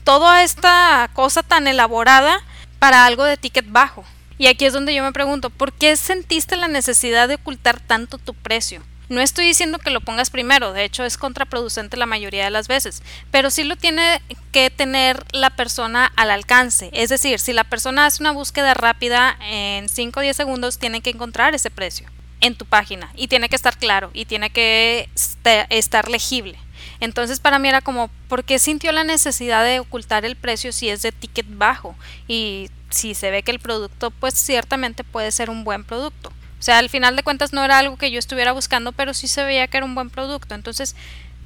toda 0.03 0.43
esta 0.43 1.09
cosa 1.13 1.41
tan 1.43 1.67
elaborada 1.67 2.41
para 2.79 3.05
algo 3.05 3.23
de 3.23 3.37
ticket 3.37 3.65
bajo. 3.69 4.05
Y 4.37 4.47
aquí 4.47 4.65
es 4.65 4.73
donde 4.73 4.93
yo 4.93 5.03
me 5.03 5.13
pregunto, 5.13 5.49
¿por 5.49 5.73
qué 5.73 5.95
sentiste 5.95 6.57
la 6.57 6.67
necesidad 6.67 7.27
de 7.27 7.35
ocultar 7.35 7.79
tanto 7.79 8.17
tu 8.17 8.33
precio? 8.33 8.83
No 9.07 9.21
estoy 9.21 9.45
diciendo 9.45 9.77
que 9.77 9.91
lo 9.91 10.01
pongas 10.01 10.31
primero, 10.31 10.73
de 10.73 10.83
hecho 10.83 11.03
es 11.03 11.17
contraproducente 11.17 11.95
la 11.95 12.07
mayoría 12.07 12.43
de 12.43 12.49
las 12.49 12.67
veces, 12.67 13.03
pero 13.29 13.51
sí 13.51 13.63
lo 13.63 13.75
tiene 13.75 14.21
que 14.51 14.71
tener 14.71 15.23
la 15.31 15.51
persona 15.51 16.11
al 16.15 16.31
alcance. 16.31 16.89
Es 16.91 17.09
decir, 17.09 17.39
si 17.39 17.53
la 17.53 17.63
persona 17.63 18.07
hace 18.07 18.23
una 18.23 18.31
búsqueda 18.31 18.73
rápida 18.73 19.37
en 19.41 19.89
5 19.89 20.19
o 20.19 20.23
10 20.23 20.35
segundos, 20.35 20.79
tiene 20.79 21.01
que 21.01 21.11
encontrar 21.11 21.53
ese 21.53 21.69
precio 21.69 22.09
en 22.41 22.55
tu 22.55 22.65
página 22.65 23.11
y 23.15 23.27
tiene 23.27 23.47
que 23.47 23.55
estar 23.55 23.77
claro 23.77 24.09
y 24.13 24.25
tiene 24.25 24.49
que 24.49 25.07
estar 25.69 26.09
legible. 26.09 26.57
Entonces 26.99 27.39
para 27.39 27.59
mí 27.59 27.67
era 27.67 27.81
como, 27.81 28.09
¿por 28.27 28.43
qué 28.43 28.59
sintió 28.59 28.91
la 28.91 29.03
necesidad 29.03 29.63
de 29.63 29.79
ocultar 29.79 30.25
el 30.25 30.35
precio 30.35 30.71
si 30.71 30.89
es 30.89 31.01
de 31.01 31.11
ticket 31.11 31.45
bajo? 31.49 31.95
Y 32.27 32.69
si 32.89 33.13
se 33.13 33.31
ve 33.31 33.43
que 33.43 33.51
el 33.51 33.59
producto 33.59 34.11
pues 34.11 34.33
ciertamente 34.35 35.03
puede 35.03 35.31
ser 35.31 35.49
un 35.49 35.63
buen 35.63 35.83
producto. 35.83 36.31
O 36.59 36.63
sea, 36.65 36.79
al 36.79 36.89
final 36.89 37.15
de 37.15 37.23
cuentas 37.23 37.53
no 37.53 37.63
era 37.63 37.77
algo 37.77 37.97
que 37.97 38.09
yo 38.11 38.17
estuviera 38.17 38.51
buscando, 38.51 38.91
pero 38.91 39.13
sí 39.13 39.27
se 39.27 39.43
veía 39.43 39.67
que 39.67 39.77
era 39.77 39.85
un 39.85 39.93
buen 39.93 40.09
producto. 40.09 40.55
Entonces, 40.55 40.95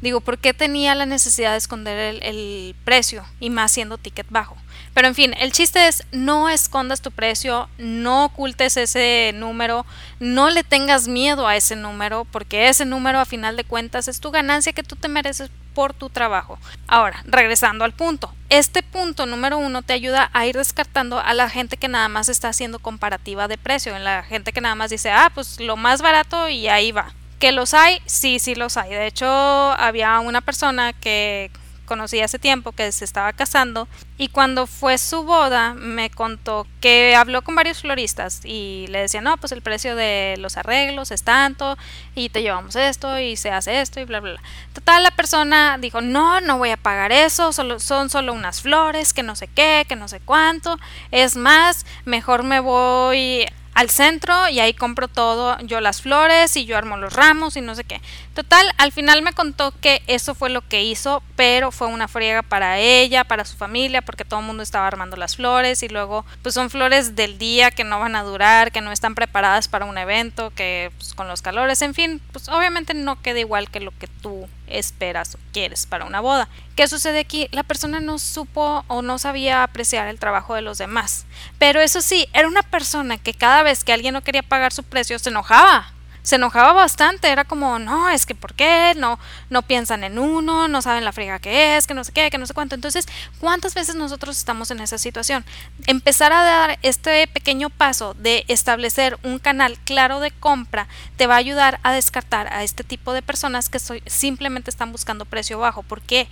digo, 0.01 0.21
¿por 0.21 0.37
qué 0.37 0.53
tenía 0.53 0.95
la 0.95 1.05
necesidad 1.05 1.51
de 1.51 1.57
esconder 1.57 2.19
el, 2.23 2.75
precio 2.83 3.25
y 3.39 3.49
más 3.49 3.71
siendo 3.71 3.97
ticket 3.97 4.27
bajo? 4.29 4.57
Pero 4.93 5.07
en 5.07 5.15
fin, 5.15 5.33
el 5.37 5.51
chiste 5.51 5.87
es 5.87 6.03
no 6.11 6.49
escondas 6.49 7.01
tu 7.01 7.11
precio, 7.11 7.69
no 7.77 8.25
ocultes 8.25 8.77
ese 8.77 9.31
número, 9.35 9.85
no 10.19 10.49
le 10.49 10.63
tengas 10.63 11.07
miedo 11.07 11.47
a 11.47 11.55
ese 11.55 11.75
número, 11.75 12.25
porque 12.25 12.69
ese 12.69 12.85
número 12.85 13.19
a 13.19 13.25
final 13.25 13.55
de 13.55 13.63
cuentas 13.63 14.07
es 14.07 14.19
tu 14.19 14.31
ganancia 14.31 14.73
que 14.73 14.83
tú 14.83 14.95
te 14.95 15.07
mereces 15.07 15.51
por 15.73 15.93
tu 15.93 16.09
trabajo. 16.09 16.57
Ahora, 16.87 17.23
regresando 17.25 17.85
al 17.85 17.93
punto. 17.93 18.33
Este 18.49 18.81
punto 18.83 19.25
número 19.25 19.57
uno 19.57 19.81
te 19.83 19.93
ayuda 19.93 20.29
a 20.33 20.45
ir 20.45 20.57
descartando 20.57 21.19
a 21.19 21.33
la 21.33 21.49
gente 21.49 21.77
que 21.77 21.87
nada 21.87 22.09
más 22.09 22.29
está 22.29 22.49
haciendo 22.49 22.79
comparativa 22.79 23.47
de 23.47 23.57
precio, 23.57 23.95
en 23.95 24.03
la 24.03 24.23
gente 24.23 24.51
que 24.51 24.61
nada 24.61 24.75
más 24.75 24.89
dice, 24.89 25.11
ah, 25.11 25.31
pues 25.33 25.59
lo 25.59 25.77
más 25.77 26.01
barato 26.01 26.49
y 26.49 26.67
ahí 26.67 26.91
va. 26.91 27.13
¿Que 27.39 27.53
los 27.53 27.73
hay? 27.73 28.01
Sí, 28.05 28.39
sí 28.39 28.53
los 28.53 28.75
hay. 28.75 28.89
De 28.89 29.07
hecho, 29.07 29.25
había 29.25 30.19
una 30.19 30.41
persona 30.41 30.91
que 30.91 31.51
conocí 31.85 32.21
hace 32.21 32.37
tiempo 32.37 32.71
que 32.71 32.91
se 32.91 33.03
estaba 33.03 33.33
casando 33.33 33.87
y 34.17 34.27
cuando 34.27 34.67
fue 34.67 34.99
su 34.99 35.23
boda 35.23 35.73
me 35.73 36.11
contó 36.11 36.67
que 36.81 37.15
habló 37.15 37.41
con 37.41 37.55
varios 37.55 37.81
floristas 37.81 38.41
y 38.45 38.85
le 38.89 38.99
decía 38.99 39.21
no 39.21 39.37
pues 39.37 39.51
el 39.53 39.63
precio 39.63 39.95
de 39.95 40.35
los 40.37 40.55
arreglos 40.55 41.09
es 41.09 41.23
tanto 41.23 41.79
y 42.13 42.29
te 42.29 42.43
llevamos 42.43 42.75
esto 42.75 43.17
y 43.17 43.35
se 43.37 43.49
hace 43.49 43.81
esto 43.81 43.99
y 43.99 44.05
bla 44.05 44.19
bla 44.19 44.33
bla 44.33 44.41
total 44.71 45.01
la 45.01 45.09
persona 45.09 45.79
dijo 45.79 45.99
no 45.99 46.41
no 46.41 46.59
voy 46.59 46.69
a 46.69 46.77
pagar 46.77 47.11
eso 47.11 47.51
solo 47.53 47.79
son 47.79 48.11
solo 48.11 48.33
unas 48.33 48.61
flores 48.61 49.11
que 49.11 49.23
no 49.23 49.35
sé 49.35 49.47
qué 49.47 49.83
que 49.89 49.95
no 49.95 50.07
sé 50.07 50.19
cuánto 50.19 50.77
es 51.09 51.35
más 51.35 51.87
mejor 52.05 52.43
me 52.43 52.59
voy 52.59 53.47
al 53.79 53.89
centro 53.89 54.49
y 54.49 54.59
ahí 54.59 54.73
compro 54.73 55.07
todo, 55.07 55.57
yo 55.61 55.79
las 55.79 56.01
flores 56.01 56.57
y 56.57 56.65
yo 56.65 56.77
armo 56.77 56.97
los 56.97 57.13
ramos 57.13 57.55
y 57.55 57.61
no 57.61 57.75
sé 57.75 57.85
qué. 57.85 58.01
Total, 58.39 58.71
al 58.77 58.93
final 58.93 59.21
me 59.21 59.33
contó 59.33 59.73
que 59.81 60.01
eso 60.07 60.33
fue 60.33 60.49
lo 60.49 60.65
que 60.65 60.81
hizo, 60.81 61.21
pero 61.35 61.73
fue 61.73 61.87
una 61.87 62.07
friega 62.07 62.41
para 62.41 62.79
ella, 62.79 63.25
para 63.25 63.43
su 63.43 63.57
familia, 63.57 64.01
porque 64.01 64.23
todo 64.23 64.39
el 64.39 64.45
mundo 64.45 64.63
estaba 64.63 64.87
armando 64.87 65.17
las 65.17 65.35
flores 65.35 65.83
y 65.83 65.89
luego 65.89 66.23
pues 66.41 66.55
son 66.55 66.69
flores 66.69 67.17
del 67.17 67.37
día 67.37 67.69
que 67.69 67.83
no 67.83 67.99
van 67.99 68.15
a 68.15 68.23
durar, 68.23 68.71
que 68.71 68.79
no 68.79 68.93
están 68.93 69.13
preparadas 69.13 69.67
para 69.67 69.83
un 69.83 69.97
evento, 69.97 70.53
que 70.55 70.89
pues, 70.95 71.13
con 71.15 71.27
los 71.27 71.41
calores, 71.41 71.81
en 71.81 71.93
fin, 71.93 72.21
pues 72.31 72.47
obviamente 72.47 72.93
no 72.93 73.21
queda 73.21 73.39
igual 73.39 73.69
que 73.69 73.81
lo 73.81 73.91
que 73.91 74.07
tú 74.07 74.47
esperas 74.67 75.35
o 75.35 75.39
quieres 75.51 75.85
para 75.85 76.05
una 76.05 76.21
boda. 76.21 76.47
¿Qué 76.77 76.87
sucede 76.87 77.19
aquí? 77.19 77.49
La 77.51 77.63
persona 77.63 77.99
no 77.99 78.19
supo 78.19 78.85
o 78.87 79.01
no 79.01 79.19
sabía 79.19 79.63
apreciar 79.63 80.07
el 80.07 80.17
trabajo 80.17 80.55
de 80.55 80.61
los 80.61 80.77
demás. 80.77 81.25
Pero 81.57 81.81
eso 81.81 82.01
sí, 82.01 82.29
era 82.31 82.47
una 82.47 82.63
persona 82.63 83.17
que 83.17 83.33
cada 83.33 83.63
vez 83.63 83.83
que 83.83 83.91
alguien 83.91 84.13
no 84.13 84.23
quería 84.23 84.43
pagar 84.43 84.71
su 84.71 84.83
precio 84.83 85.19
se 85.19 85.27
enojaba. 85.27 85.91
Se 86.29 86.35
enojaba 86.35 86.73
bastante, 86.73 87.31
era 87.31 87.43
como, 87.43 87.79
no, 87.79 88.07
es 88.07 88.27
que 88.27 88.35
¿por 88.35 88.53
qué? 88.53 88.93
No, 88.95 89.17
no 89.49 89.63
piensan 89.63 90.03
en 90.03 90.19
uno, 90.19 90.67
no 90.67 90.83
saben 90.83 91.03
la 91.03 91.11
friga 91.11 91.39
que 91.39 91.75
es, 91.75 91.87
que 91.87 91.95
no 91.95 92.03
sé 92.03 92.11
qué, 92.11 92.29
que 92.29 92.37
no 92.37 92.45
sé 92.45 92.53
cuánto. 92.53 92.75
Entonces, 92.75 93.07
¿cuántas 93.39 93.73
veces 93.73 93.95
nosotros 93.95 94.37
estamos 94.37 94.69
en 94.69 94.79
esa 94.79 94.99
situación? 94.99 95.43
Empezar 95.87 96.31
a 96.31 96.43
dar 96.43 96.77
este 96.83 97.25
pequeño 97.25 97.71
paso 97.71 98.13
de 98.13 98.45
establecer 98.47 99.17
un 99.23 99.39
canal 99.39 99.79
claro 99.79 100.19
de 100.19 100.29
compra 100.29 100.87
te 101.17 101.25
va 101.25 101.33
a 101.33 101.39
ayudar 101.39 101.79
a 101.81 101.93
descartar 101.93 102.53
a 102.53 102.63
este 102.63 102.83
tipo 102.83 103.11
de 103.13 103.23
personas 103.23 103.67
que 103.67 103.79
simplemente 103.79 104.69
están 104.69 104.91
buscando 104.91 105.25
precio 105.25 105.57
bajo. 105.57 105.81
porque 105.81 106.27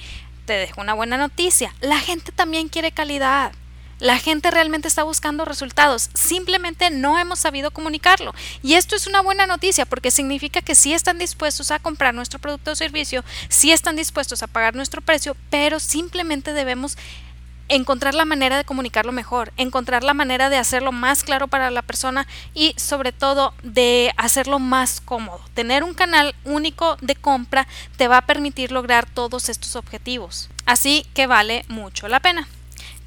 Te 0.46 0.54
dejo 0.54 0.80
una 0.80 0.94
buena 0.94 1.18
noticia. 1.18 1.74
La 1.82 1.98
gente 1.98 2.32
también 2.32 2.70
quiere 2.70 2.92
calidad. 2.92 3.52
La 4.00 4.20
gente 4.20 4.52
realmente 4.52 4.88
está 4.88 5.02
buscando 5.02 5.44
resultados, 5.44 6.12
simplemente 6.14 6.92
no 6.92 7.18
hemos 7.18 7.40
sabido 7.40 7.72
comunicarlo. 7.72 8.36
Y 8.62 8.76
esto 8.76 8.96
es 8.96 9.08
una 9.08 9.22
buena 9.22 9.48
noticia 9.48 9.88
porque 9.88 10.12
significa 10.12 10.62
que 10.62 10.76
sí 10.76 10.94
están 10.94 11.18
dispuestos 11.18 11.72
a 11.72 11.80
comprar 11.80 12.14
nuestro 12.14 12.38
producto 12.38 12.72
o 12.72 12.76
servicio, 12.76 13.24
sí 13.50 13.72
están 13.72 13.96
dispuestos 13.96 14.44
a 14.44 14.48
pagar 14.48 14.76
nuestro 14.76 15.02
precio, 15.02 15.36
pero 15.50 15.80
simplemente 15.80 16.54
debemos 16.54 16.96
encontrar 17.70 18.14
la 18.14 18.24
manera 18.24 18.56
de 18.56 18.66
comunicarlo 18.66 19.12
mejor, 19.12 19.52
encontrar 19.58 20.04
la 20.04 20.14
manera 20.14 20.50
de 20.50 20.58
hacerlo 20.58 20.92
más 20.92 21.24
claro 21.24 21.48
para 21.48 21.72
la 21.72 21.82
persona 21.82 22.28
y 22.54 22.76
sobre 22.78 23.12
todo 23.12 23.56
de 23.64 24.14
hacerlo 24.16 24.60
más 24.60 25.02
cómodo. 25.02 25.42
Tener 25.56 25.84
un 25.84 25.96
canal 25.96 26.36
único 26.46 26.98
de 27.02 27.16
compra 27.16 27.68
te 27.98 28.08
va 28.08 28.18
a 28.18 28.26
permitir 28.28 28.72
lograr 28.72 29.10
todos 29.10 29.50
estos 29.50 29.76
objetivos. 29.76 30.50
Así 30.66 31.06
que 31.16 31.26
vale 31.26 31.66
mucho 31.68 32.08
la 32.08 32.20
pena 32.20 32.48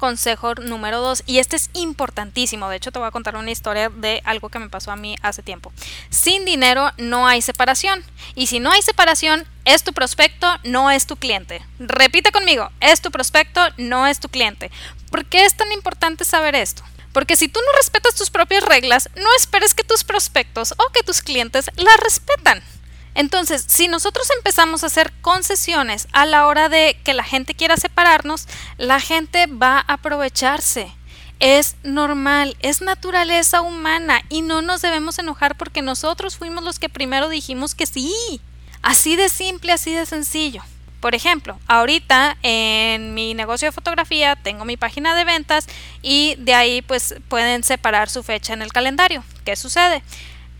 consejo 0.01 0.55
número 0.55 0.99
dos, 0.99 1.21
y 1.27 1.37
este 1.37 1.55
es 1.55 1.69
importantísimo, 1.73 2.67
de 2.67 2.77
hecho 2.77 2.91
te 2.91 2.97
voy 2.97 3.07
a 3.07 3.11
contar 3.11 3.35
una 3.35 3.51
historia 3.51 3.89
de 3.89 4.19
algo 4.25 4.49
que 4.49 4.57
me 4.57 4.67
pasó 4.67 4.89
a 4.89 4.95
mí 4.95 5.15
hace 5.21 5.43
tiempo. 5.43 5.71
Sin 6.09 6.43
dinero 6.43 6.91
no 6.97 7.27
hay 7.27 7.43
separación, 7.43 8.03
y 8.33 8.47
si 8.47 8.59
no 8.59 8.71
hay 8.71 8.81
separación, 8.81 9.45
es 9.63 9.83
tu 9.83 9.93
prospecto, 9.93 10.47
no 10.63 10.89
es 10.89 11.05
tu 11.05 11.17
cliente. 11.17 11.61
Repite 11.77 12.31
conmigo, 12.31 12.71
es 12.79 12.99
tu 13.01 13.11
prospecto, 13.11 13.61
no 13.77 14.07
es 14.07 14.19
tu 14.19 14.27
cliente. 14.27 14.71
¿Por 15.11 15.25
qué 15.25 15.45
es 15.45 15.55
tan 15.55 15.71
importante 15.71 16.25
saber 16.25 16.55
esto? 16.55 16.81
Porque 17.13 17.35
si 17.35 17.47
tú 17.47 17.59
no 17.59 17.77
respetas 17.77 18.15
tus 18.15 18.31
propias 18.31 18.63
reglas, 18.63 19.07
no 19.15 19.29
esperes 19.37 19.75
que 19.75 19.83
tus 19.83 20.03
prospectos 20.03 20.73
o 20.77 20.91
que 20.91 21.03
tus 21.03 21.21
clientes 21.21 21.69
las 21.75 21.97
respetan. 21.97 22.63
Entonces, 23.15 23.65
si 23.67 23.87
nosotros 23.87 24.29
empezamos 24.37 24.83
a 24.83 24.87
hacer 24.87 25.11
concesiones 25.21 26.07
a 26.13 26.25
la 26.25 26.47
hora 26.47 26.69
de 26.69 26.97
que 27.03 27.13
la 27.13 27.23
gente 27.23 27.53
quiera 27.53 27.77
separarnos, 27.77 28.47
la 28.77 28.99
gente 28.99 29.47
va 29.47 29.77
a 29.79 29.93
aprovecharse. 29.93 30.93
Es 31.39 31.75
normal, 31.83 32.55
es 32.61 32.81
naturaleza 32.81 33.61
humana 33.61 34.21
y 34.29 34.41
no 34.43 34.61
nos 34.61 34.81
debemos 34.81 35.17
enojar 35.19 35.57
porque 35.57 35.81
nosotros 35.81 36.37
fuimos 36.37 36.63
los 36.63 36.79
que 36.79 36.87
primero 36.87 37.29
dijimos 37.29 37.73
que 37.75 37.87
sí. 37.87 38.13
Así 38.81 39.15
de 39.15 39.27
simple, 39.27 39.71
así 39.71 39.93
de 39.93 40.05
sencillo. 40.05 40.63
Por 41.01 41.15
ejemplo, 41.15 41.59
ahorita 41.65 42.37
en 42.43 43.15
mi 43.15 43.33
negocio 43.33 43.67
de 43.67 43.71
fotografía 43.71 44.35
tengo 44.35 44.65
mi 44.65 44.77
página 44.77 45.15
de 45.15 45.25
ventas 45.25 45.65
y 46.03 46.35
de 46.37 46.53
ahí 46.53 46.83
pues 46.83 47.15
pueden 47.27 47.63
separar 47.63 48.07
su 48.07 48.21
fecha 48.21 48.53
en 48.53 48.61
el 48.61 48.71
calendario. 48.71 49.23
¿Qué 49.43 49.55
sucede? 49.55 50.03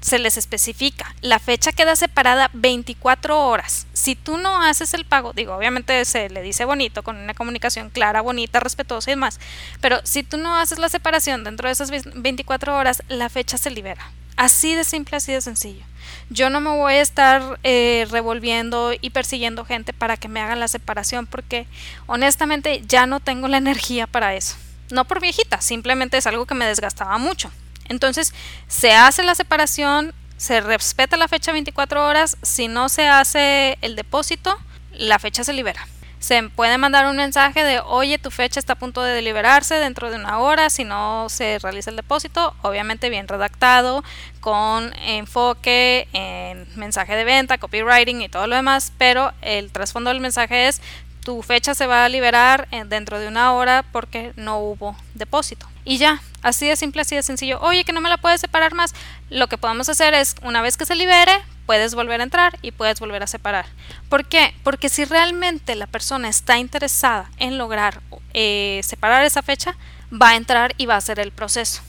Se 0.01 0.19
les 0.19 0.37
especifica. 0.37 1.15
La 1.21 1.39
fecha 1.39 1.71
queda 1.71 1.95
separada 1.95 2.49
24 2.53 3.39
horas. 3.39 3.87
Si 3.93 4.15
tú 4.15 4.37
no 4.37 4.61
haces 4.61 4.93
el 4.93 5.05
pago, 5.05 5.31
digo, 5.33 5.55
obviamente 5.55 6.03
se 6.05 6.29
le 6.29 6.41
dice 6.41 6.65
bonito, 6.65 7.03
con 7.03 7.17
una 7.17 7.33
comunicación 7.33 7.89
clara, 7.89 8.21
bonita, 8.21 8.59
respetuosa 8.59 9.11
y 9.11 9.13
demás, 9.13 9.39
pero 9.79 9.99
si 10.03 10.23
tú 10.23 10.37
no 10.37 10.55
haces 10.55 10.79
la 10.79 10.89
separación 10.89 11.43
dentro 11.43 11.67
de 11.67 11.73
esas 11.73 11.91
24 11.91 12.75
horas, 12.75 13.03
la 13.07 13.29
fecha 13.29 13.57
se 13.57 13.71
libera. 13.71 14.11
Así 14.37 14.73
de 14.73 14.83
simple, 14.83 15.17
así 15.17 15.31
de 15.31 15.41
sencillo. 15.41 15.85
Yo 16.29 16.49
no 16.49 16.61
me 16.61 16.71
voy 16.71 16.93
a 16.93 17.01
estar 17.01 17.59
eh, 17.63 18.07
revolviendo 18.09 18.93
y 18.99 19.11
persiguiendo 19.11 19.65
gente 19.65 19.93
para 19.93 20.17
que 20.17 20.27
me 20.29 20.39
hagan 20.39 20.59
la 20.59 20.67
separación 20.67 21.27
porque 21.27 21.67
honestamente 22.07 22.81
ya 22.87 23.05
no 23.05 23.19
tengo 23.19 23.47
la 23.47 23.57
energía 23.57 24.07
para 24.07 24.33
eso. 24.33 24.55
No 24.89 25.05
por 25.05 25.21
viejita, 25.21 25.61
simplemente 25.61 26.17
es 26.17 26.25
algo 26.25 26.45
que 26.45 26.55
me 26.55 26.65
desgastaba 26.65 27.17
mucho. 27.17 27.51
Entonces, 27.91 28.33
se 28.67 28.93
hace 28.93 29.23
la 29.23 29.35
separación, 29.35 30.13
se 30.37 30.59
respeta 30.59 31.17
la 31.17 31.27
fecha 31.27 31.51
24 31.51 32.03
horas, 32.03 32.37
si 32.41 32.67
no 32.67 32.89
se 32.89 33.07
hace 33.07 33.77
el 33.81 33.95
depósito, 33.95 34.57
la 34.93 35.19
fecha 35.19 35.43
se 35.43 35.53
libera. 35.53 35.87
Se 36.19 36.41
puede 36.49 36.77
mandar 36.77 37.07
un 37.07 37.15
mensaje 37.15 37.63
de, 37.63 37.79
oye, 37.79 38.19
tu 38.19 38.29
fecha 38.29 38.59
está 38.59 38.73
a 38.73 38.75
punto 38.75 39.01
de 39.01 39.13
deliberarse 39.13 39.75
dentro 39.75 40.11
de 40.11 40.17
una 40.17 40.37
hora, 40.37 40.69
si 40.69 40.83
no 40.83 41.29
se 41.29 41.57
realiza 41.59 41.89
el 41.89 41.95
depósito, 41.95 42.55
obviamente 42.61 43.09
bien 43.09 43.27
redactado, 43.27 44.03
con 44.39 44.93
enfoque 44.97 46.07
en 46.13 46.67
mensaje 46.75 47.15
de 47.15 47.23
venta, 47.23 47.57
copywriting 47.57 48.21
y 48.21 48.29
todo 48.29 48.45
lo 48.45 48.55
demás, 48.55 48.93
pero 48.99 49.33
el 49.41 49.71
trasfondo 49.71 50.11
del 50.11 50.19
mensaje 50.19 50.67
es, 50.67 50.81
tu 51.23 51.41
fecha 51.43 51.75
se 51.75 51.87
va 51.87 52.05
a 52.05 52.09
liberar 52.09 52.67
dentro 52.87 53.19
de 53.19 53.27
una 53.27 53.53
hora 53.53 53.83
porque 53.91 54.33
no 54.35 54.59
hubo 54.59 54.95
depósito. 55.13 55.67
Y 55.85 55.97
ya, 55.97 56.21
así 56.41 56.67
de 56.67 56.75
simple, 56.75 57.01
así 57.01 57.15
de 57.15 57.23
sencillo. 57.23 57.59
Oye, 57.61 57.83
que 57.83 57.93
no 57.93 58.01
me 58.01 58.09
la 58.09 58.17
puedes 58.17 58.41
separar 58.41 58.73
más. 58.73 58.93
Lo 59.29 59.47
que 59.47 59.57
podemos 59.57 59.89
hacer 59.89 60.13
es, 60.13 60.35
una 60.43 60.61
vez 60.61 60.77
que 60.77 60.85
se 60.85 60.95
libere, 60.95 61.33
puedes 61.65 61.95
volver 61.95 62.19
a 62.21 62.23
entrar 62.23 62.59
y 62.61 62.71
puedes 62.71 62.99
volver 62.99 63.23
a 63.23 63.27
separar. 63.27 63.65
¿Por 64.09 64.25
qué? 64.25 64.53
Porque 64.63 64.89
si 64.89 65.05
realmente 65.05 65.75
la 65.75 65.87
persona 65.87 66.27
está 66.27 66.57
interesada 66.57 67.31
en 67.37 67.57
lograr 67.57 68.01
eh, 68.33 68.81
separar 68.83 69.23
esa 69.25 69.41
fecha, 69.41 69.75
va 70.11 70.29
a 70.29 70.35
entrar 70.35 70.73
y 70.77 70.85
va 70.85 70.95
a 70.95 70.97
hacer 70.97 71.19
el 71.19 71.31
proceso. 71.31 71.81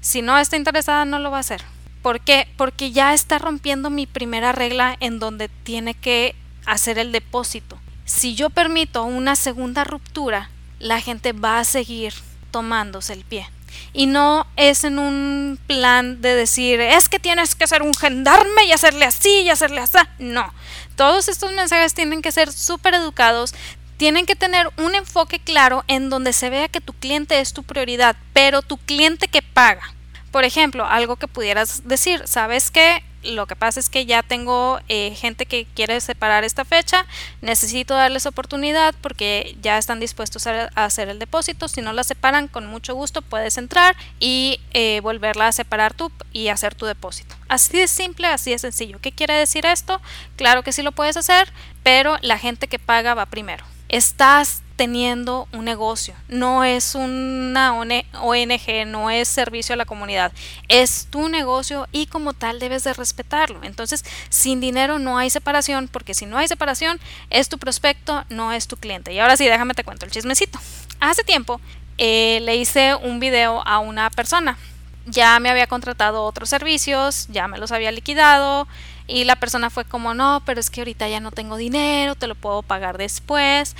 Si 0.00 0.22
no 0.22 0.38
está 0.38 0.56
interesada, 0.56 1.04
no 1.04 1.18
lo 1.18 1.30
va 1.30 1.38
a 1.38 1.40
hacer. 1.40 1.62
¿Por 2.02 2.20
qué? 2.20 2.48
Porque 2.56 2.92
ya 2.92 3.14
está 3.14 3.38
rompiendo 3.38 3.90
mi 3.90 4.06
primera 4.06 4.52
regla 4.52 4.96
en 5.00 5.18
donde 5.18 5.48
tiene 5.48 5.94
que 5.94 6.34
hacer 6.66 6.98
el 6.98 7.12
depósito. 7.12 7.79
Si 8.10 8.34
yo 8.34 8.50
permito 8.50 9.04
una 9.04 9.36
segunda 9.36 9.84
ruptura, 9.84 10.50
la 10.80 11.00
gente 11.00 11.32
va 11.32 11.60
a 11.60 11.64
seguir 11.64 12.12
tomándose 12.50 13.12
el 13.12 13.24
pie. 13.24 13.48
Y 13.92 14.06
no 14.06 14.48
es 14.56 14.82
en 14.82 14.98
un 14.98 15.60
plan 15.68 16.20
de 16.20 16.34
decir, 16.34 16.80
es 16.80 17.08
que 17.08 17.20
tienes 17.20 17.54
que 17.54 17.68
ser 17.68 17.82
un 17.82 17.94
gendarme 17.94 18.64
y 18.66 18.72
hacerle 18.72 19.04
así 19.04 19.42
y 19.42 19.48
hacerle 19.48 19.80
así. 19.80 19.96
No, 20.18 20.52
todos 20.96 21.28
estos 21.28 21.52
mensajes 21.52 21.94
tienen 21.94 22.20
que 22.20 22.32
ser 22.32 22.52
súper 22.52 22.94
educados, 22.94 23.54
tienen 23.96 24.26
que 24.26 24.34
tener 24.34 24.68
un 24.76 24.96
enfoque 24.96 25.38
claro 25.38 25.84
en 25.86 26.10
donde 26.10 26.32
se 26.32 26.50
vea 26.50 26.66
que 26.66 26.80
tu 26.80 26.92
cliente 26.94 27.38
es 27.38 27.52
tu 27.52 27.62
prioridad, 27.62 28.16
pero 28.32 28.60
tu 28.60 28.76
cliente 28.76 29.28
que 29.28 29.40
paga. 29.40 29.94
Por 30.32 30.44
ejemplo, 30.44 30.84
algo 30.84 31.14
que 31.14 31.28
pudieras 31.28 31.86
decir, 31.86 32.26
¿sabes 32.26 32.72
qué? 32.72 33.04
Lo 33.22 33.46
que 33.46 33.56
pasa 33.56 33.80
es 33.80 33.88
que 33.88 34.06
ya 34.06 34.22
tengo 34.22 34.80
eh, 34.88 35.14
gente 35.14 35.46
que 35.46 35.66
quiere 35.66 36.00
separar 36.00 36.44
esta 36.44 36.64
fecha, 36.64 37.06
necesito 37.40 37.94
darles 37.94 38.26
oportunidad 38.26 38.94
porque 39.00 39.56
ya 39.60 39.78
están 39.78 40.00
dispuestos 40.00 40.46
a, 40.46 40.70
hacer 40.74 41.08
el 41.08 41.18
depósito, 41.18 41.68
si 41.68 41.82
no 41.82 41.92
la 41.92 42.04
separan 42.04 42.48
con 42.48 42.66
mucho 42.66 42.94
gusto 42.94 43.22
puedes 43.22 43.58
entrar 43.58 43.96
y 44.18 44.60
eh, 44.72 45.00
volverla 45.02 45.48
a 45.48 45.52
separar 45.52 45.94
tú 45.94 46.10
y 46.32 46.48
hacer 46.48 46.74
tu 46.74 46.86
depósito. 46.86 47.34
Así 47.48 47.76
de 47.76 47.88
simple, 47.88 48.28
así 48.28 48.50
de 48.50 48.58
sencillo. 48.58 48.98
¿Qué 49.00 49.12
quiere 49.12 49.34
decir 49.34 49.66
esto? 49.66 50.00
Claro 50.36 50.62
que 50.62 50.72
sí 50.72 50.82
lo 50.82 50.92
puedes 50.92 51.16
hacer, 51.16 51.52
pero 51.82 52.16
la 52.22 52.38
gente 52.38 52.68
que 52.68 52.78
paga 52.78 53.14
va 53.14 53.26
primero. 53.26 53.64
Estás 53.90 54.62
teniendo 54.76 55.48
un 55.52 55.64
negocio, 55.66 56.14
no 56.28 56.64
es 56.64 56.94
una 56.94 57.74
ONG, 57.74 58.86
no 58.86 59.10
es 59.10 59.28
servicio 59.28 59.74
a 59.74 59.76
la 59.76 59.84
comunidad, 59.84 60.32
es 60.68 61.08
tu 61.10 61.28
negocio 61.28 61.88
y 61.92 62.06
como 62.06 62.32
tal 62.32 62.60
debes 62.60 62.84
de 62.84 62.94
respetarlo. 62.94 63.60
Entonces, 63.62 64.04
sin 64.28 64.60
dinero 64.60 65.00
no 65.00 65.18
hay 65.18 65.28
separación, 65.28 65.88
porque 65.88 66.14
si 66.14 66.24
no 66.24 66.38
hay 66.38 66.46
separación, 66.46 66.98
es 67.30 67.48
tu 67.48 67.58
prospecto, 67.58 68.24
no 68.30 68.52
es 68.52 68.68
tu 68.68 68.76
cliente. 68.76 69.12
Y 69.12 69.18
ahora 69.18 69.36
sí, 69.36 69.44
déjame 69.46 69.74
te 69.74 69.84
cuento 69.84 70.06
el 70.06 70.12
chismecito. 70.12 70.60
Hace 71.00 71.24
tiempo 71.24 71.60
eh, 71.98 72.38
le 72.42 72.56
hice 72.56 72.94
un 72.94 73.18
video 73.18 73.66
a 73.66 73.80
una 73.80 74.08
persona. 74.08 74.56
Ya 75.04 75.38
me 75.40 75.50
había 75.50 75.66
contratado 75.66 76.24
otros 76.24 76.48
servicios, 76.48 77.26
ya 77.28 77.48
me 77.48 77.58
los 77.58 77.72
había 77.72 77.90
liquidado, 77.90 78.68
y 79.10 79.24
la 79.24 79.36
persona 79.36 79.70
fue 79.70 79.84
como, 79.84 80.14
no, 80.14 80.42
pero 80.46 80.60
es 80.60 80.70
que 80.70 80.80
ahorita 80.80 81.08
ya 81.08 81.20
no 81.20 81.32
tengo 81.32 81.56
dinero, 81.56 82.14
te 82.14 82.26
lo 82.26 82.34
puedo 82.34 82.62
pagar 82.62 82.96
después 82.96 83.74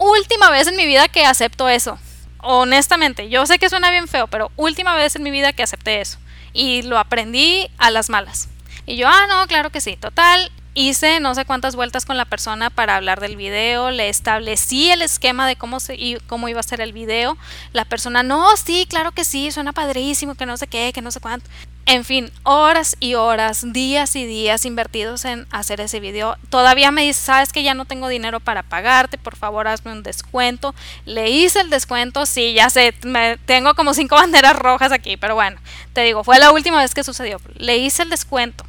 última 0.00 0.50
vez 0.50 0.66
en 0.66 0.76
mi 0.76 0.86
vida 0.86 1.08
que 1.08 1.24
acepto 1.24 1.68
eso. 1.68 1.98
Honestamente, 2.38 3.28
yo 3.28 3.46
sé 3.46 3.58
que 3.58 3.68
suena 3.68 3.90
bien 3.90 4.08
feo, 4.08 4.26
pero 4.26 4.50
última 4.56 4.94
vez 4.94 5.14
en 5.14 5.22
mi 5.22 5.30
vida 5.30 5.52
que 5.52 5.62
acepté 5.62 6.00
eso. 6.00 6.18
Y 6.52 6.82
lo 6.82 6.98
aprendí 6.98 7.70
a 7.78 7.90
las 7.90 8.08
malas. 8.08 8.48
Y 8.86 8.96
yo, 8.96 9.06
ah, 9.06 9.26
no, 9.28 9.46
claro 9.46 9.70
que 9.70 9.80
sí. 9.80 9.96
Total, 9.96 10.50
hice 10.74 11.20
no 11.20 11.34
sé 11.34 11.44
cuántas 11.44 11.76
vueltas 11.76 12.04
con 12.04 12.16
la 12.16 12.24
persona 12.24 12.70
para 12.70 12.96
hablar 12.96 13.20
del 13.20 13.36
video, 13.36 13.90
le 13.90 14.08
establecí 14.08 14.90
el 14.90 15.02
esquema 15.02 15.46
de 15.46 15.56
cómo, 15.56 15.80
se, 15.80 16.20
cómo 16.26 16.48
iba 16.48 16.60
a 16.60 16.64
ser 16.64 16.80
el 16.80 16.92
video. 16.92 17.36
La 17.72 17.84
persona, 17.84 18.22
no, 18.22 18.56
sí, 18.56 18.86
claro 18.88 19.12
que 19.12 19.24
sí, 19.24 19.50
suena 19.50 19.72
padrísimo, 19.72 20.34
que 20.34 20.46
no 20.46 20.56
sé 20.56 20.66
qué, 20.66 20.92
que 20.92 21.02
no 21.02 21.10
sé 21.10 21.20
cuánto. 21.20 21.48
En 21.86 22.04
fin, 22.04 22.30
horas 22.44 22.96
y 23.00 23.14
horas, 23.14 23.72
días 23.72 24.14
y 24.14 24.24
días 24.24 24.64
invertidos 24.64 25.24
en 25.24 25.46
hacer 25.50 25.80
ese 25.80 25.98
video. 25.98 26.36
Todavía 26.48 26.92
me 26.92 27.02
dice, 27.02 27.20
sabes 27.20 27.52
que 27.52 27.64
ya 27.64 27.74
no 27.74 27.84
tengo 27.84 28.06
dinero 28.08 28.38
para 28.38 28.62
pagarte, 28.62 29.18
por 29.18 29.34
favor 29.34 29.66
hazme 29.66 29.92
un 29.92 30.02
descuento. 30.02 30.74
Le 31.04 31.30
hice 31.30 31.60
el 31.62 31.70
descuento, 31.70 32.26
sí, 32.26 32.52
ya 32.52 32.70
sé, 32.70 32.94
me, 33.02 33.38
tengo 33.38 33.74
como 33.74 33.94
cinco 33.94 34.14
banderas 34.16 34.56
rojas 34.56 34.92
aquí, 34.92 35.16
pero 35.16 35.34
bueno, 35.34 35.58
te 35.92 36.02
digo, 36.02 36.22
fue 36.22 36.38
la 36.38 36.52
última 36.52 36.78
vez 36.78 36.94
que 36.94 37.02
sucedió. 37.02 37.40
Le 37.56 37.78
hice 37.78 38.02
el 38.02 38.10
descuento 38.10 38.64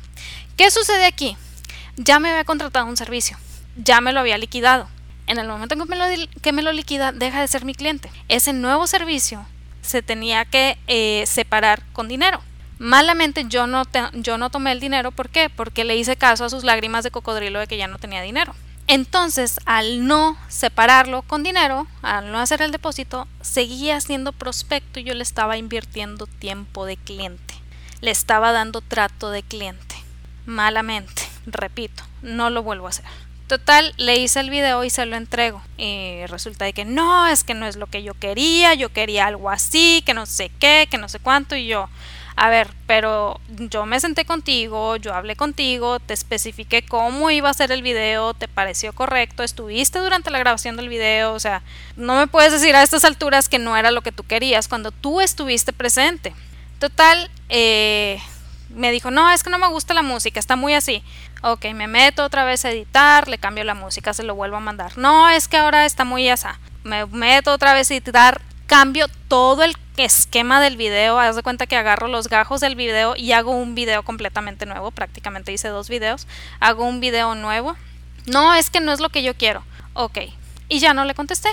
¿Qué 0.61 0.69
sucede 0.69 1.05
aquí? 1.05 1.35
Ya 1.97 2.19
me 2.19 2.29
había 2.29 2.43
contratado 2.43 2.85
un 2.85 2.97
servicio, 2.97 3.37
ya 3.75 4.01
me 4.01 4.13
lo 4.13 4.19
había 4.19 4.37
liquidado. 4.37 4.87
En 5.27 5.37
el 5.37 5.47
momento 5.47 5.75
en 5.75 5.81
que 5.81 5.87
me 5.87 5.95
lo, 5.95 6.05
que 6.41 6.51
me 6.51 6.61
lo 6.61 6.71
liquida, 6.71 7.11
deja 7.11 7.41
de 7.41 7.47
ser 7.47 7.63
mi 7.63 7.73
cliente. 7.73 8.11
Ese 8.27 8.53
nuevo 8.53 8.87
servicio 8.87 9.45
se 9.81 10.01
tenía 10.01 10.45
que 10.45 10.77
eh, 10.87 11.23
separar 11.25 11.83
con 11.93 12.07
dinero. 12.07 12.41
Malamente 12.79 13.45
yo 13.47 13.67
no, 13.67 13.83
yo 14.13 14.37
no 14.37 14.49
tomé 14.49 14.71
el 14.71 14.79
dinero, 14.79 15.11
¿por 15.11 15.29
qué? 15.29 15.49
Porque 15.49 15.83
le 15.83 15.95
hice 15.95 16.15
caso 16.15 16.45
a 16.45 16.49
sus 16.49 16.63
lágrimas 16.63 17.03
de 17.03 17.11
cocodrilo 17.11 17.59
de 17.59 17.67
que 17.67 17.77
ya 17.77 17.87
no 17.87 17.99
tenía 17.99 18.21
dinero. 18.21 18.55
Entonces, 18.87 19.59
al 19.65 20.05
no 20.05 20.35
separarlo 20.47 21.21
con 21.21 21.43
dinero, 21.43 21.87
al 22.01 22.31
no 22.31 22.39
hacer 22.39 22.61
el 22.61 22.71
depósito, 22.71 23.27
seguía 23.39 24.01
siendo 24.01 24.33
prospecto 24.33 24.99
y 24.99 25.03
yo 25.03 25.13
le 25.13 25.23
estaba 25.23 25.57
invirtiendo 25.57 26.25
tiempo 26.25 26.85
de 26.85 26.97
cliente. 26.97 27.53
Le 28.01 28.11
estaba 28.11 28.51
dando 28.51 28.81
trato 28.81 29.29
de 29.29 29.43
cliente. 29.43 29.95
Malamente, 30.45 31.20
repito, 31.45 32.03
no 32.21 32.49
lo 32.49 32.63
vuelvo 32.63 32.87
a 32.87 32.89
hacer. 32.89 33.05
Total, 33.47 33.93
le 33.97 34.15
hice 34.15 34.39
el 34.39 34.49
video 34.49 34.83
y 34.85 34.89
se 34.89 35.05
lo 35.05 35.17
entrego. 35.17 35.61
Y 35.77 36.25
resulta 36.27 36.63
de 36.63 36.71
que 36.71 36.85
no, 36.85 37.27
es 37.27 37.43
que 37.43 37.53
no 37.53 37.67
es 37.67 37.75
lo 37.75 37.87
que 37.87 38.01
yo 38.01 38.13
quería, 38.13 38.73
yo 38.75 38.93
quería 38.93 39.25
algo 39.25 39.49
así, 39.49 40.01
que 40.05 40.13
no 40.13 40.25
sé 40.25 40.49
qué, 40.57 40.87
que 40.89 40.97
no 40.97 41.09
sé 41.09 41.19
cuánto, 41.19 41.57
y 41.57 41.67
yo, 41.67 41.89
a 42.37 42.49
ver, 42.49 42.69
pero 42.87 43.41
yo 43.49 43.85
me 43.85 43.99
senté 43.99 44.23
contigo, 44.23 44.95
yo 44.95 45.13
hablé 45.13 45.35
contigo, 45.35 45.99
te 45.99 46.13
especifiqué 46.13 46.81
cómo 46.83 47.29
iba 47.29 47.49
a 47.49 47.53
ser 47.53 47.73
el 47.73 47.81
video, 47.81 48.33
te 48.33 48.47
pareció 48.47 48.93
correcto, 48.93 49.43
estuviste 49.43 49.99
durante 49.99 50.31
la 50.31 50.39
grabación 50.39 50.77
del 50.77 50.87
video, 50.87 51.33
o 51.33 51.39
sea, 51.39 51.61
no 51.97 52.15
me 52.15 52.27
puedes 52.27 52.53
decir 52.53 52.73
a 52.75 52.83
estas 52.83 53.03
alturas 53.03 53.49
que 53.49 53.59
no 53.59 53.75
era 53.75 53.91
lo 53.91 54.01
que 54.01 54.13
tú 54.13 54.23
querías 54.23 54.69
cuando 54.69 54.91
tú 54.91 55.19
estuviste 55.19 55.73
presente. 55.73 56.33
Total, 56.79 57.29
eh, 57.49 58.21
me 58.75 58.91
dijo, 58.91 59.11
no, 59.11 59.29
es 59.29 59.43
que 59.43 59.49
no 59.49 59.57
me 59.57 59.67
gusta 59.67 59.93
la 59.93 60.01
música, 60.01 60.39
está 60.39 60.55
muy 60.55 60.73
así. 60.73 61.03
Ok, 61.43 61.65
me 61.73 61.87
meto 61.87 62.23
otra 62.23 62.43
vez 62.43 62.65
a 62.65 62.71
editar, 62.71 63.27
le 63.27 63.37
cambio 63.37 63.63
la 63.63 63.73
música, 63.73 64.13
se 64.13 64.23
lo 64.23 64.35
vuelvo 64.35 64.57
a 64.57 64.61
mandar. 64.61 64.97
No, 64.97 65.29
es 65.29 65.47
que 65.47 65.57
ahora 65.57 65.85
está 65.85 66.05
muy 66.05 66.29
asa. 66.29 66.59
Me 66.83 67.05
meto 67.05 67.51
otra 67.51 67.73
vez 67.73 67.89
a 67.89 67.93
editar, 67.93 68.41
cambio 68.67 69.07
todo 69.27 69.63
el 69.63 69.75
esquema 69.97 70.61
del 70.61 70.77
video, 70.77 71.19
haz 71.19 71.35
de 71.35 71.43
cuenta 71.43 71.67
que 71.67 71.75
agarro 71.75 72.07
los 72.07 72.27
gajos 72.27 72.61
del 72.61 72.75
video 72.75 73.15
y 73.15 73.33
hago 73.33 73.51
un 73.51 73.75
video 73.75 74.03
completamente 74.03 74.65
nuevo, 74.65 74.91
prácticamente 74.91 75.51
hice 75.51 75.67
dos 75.67 75.89
videos, 75.89 76.27
hago 76.59 76.85
un 76.85 76.99
video 76.99 77.35
nuevo. 77.35 77.75
No, 78.25 78.53
es 78.53 78.69
que 78.69 78.79
no 78.79 78.91
es 78.91 78.99
lo 78.99 79.09
que 79.09 79.23
yo 79.23 79.35
quiero. 79.35 79.63
Ok, 79.93 80.19
y 80.69 80.79
ya 80.79 80.93
no 80.93 81.05
le 81.05 81.15
contesté. 81.15 81.49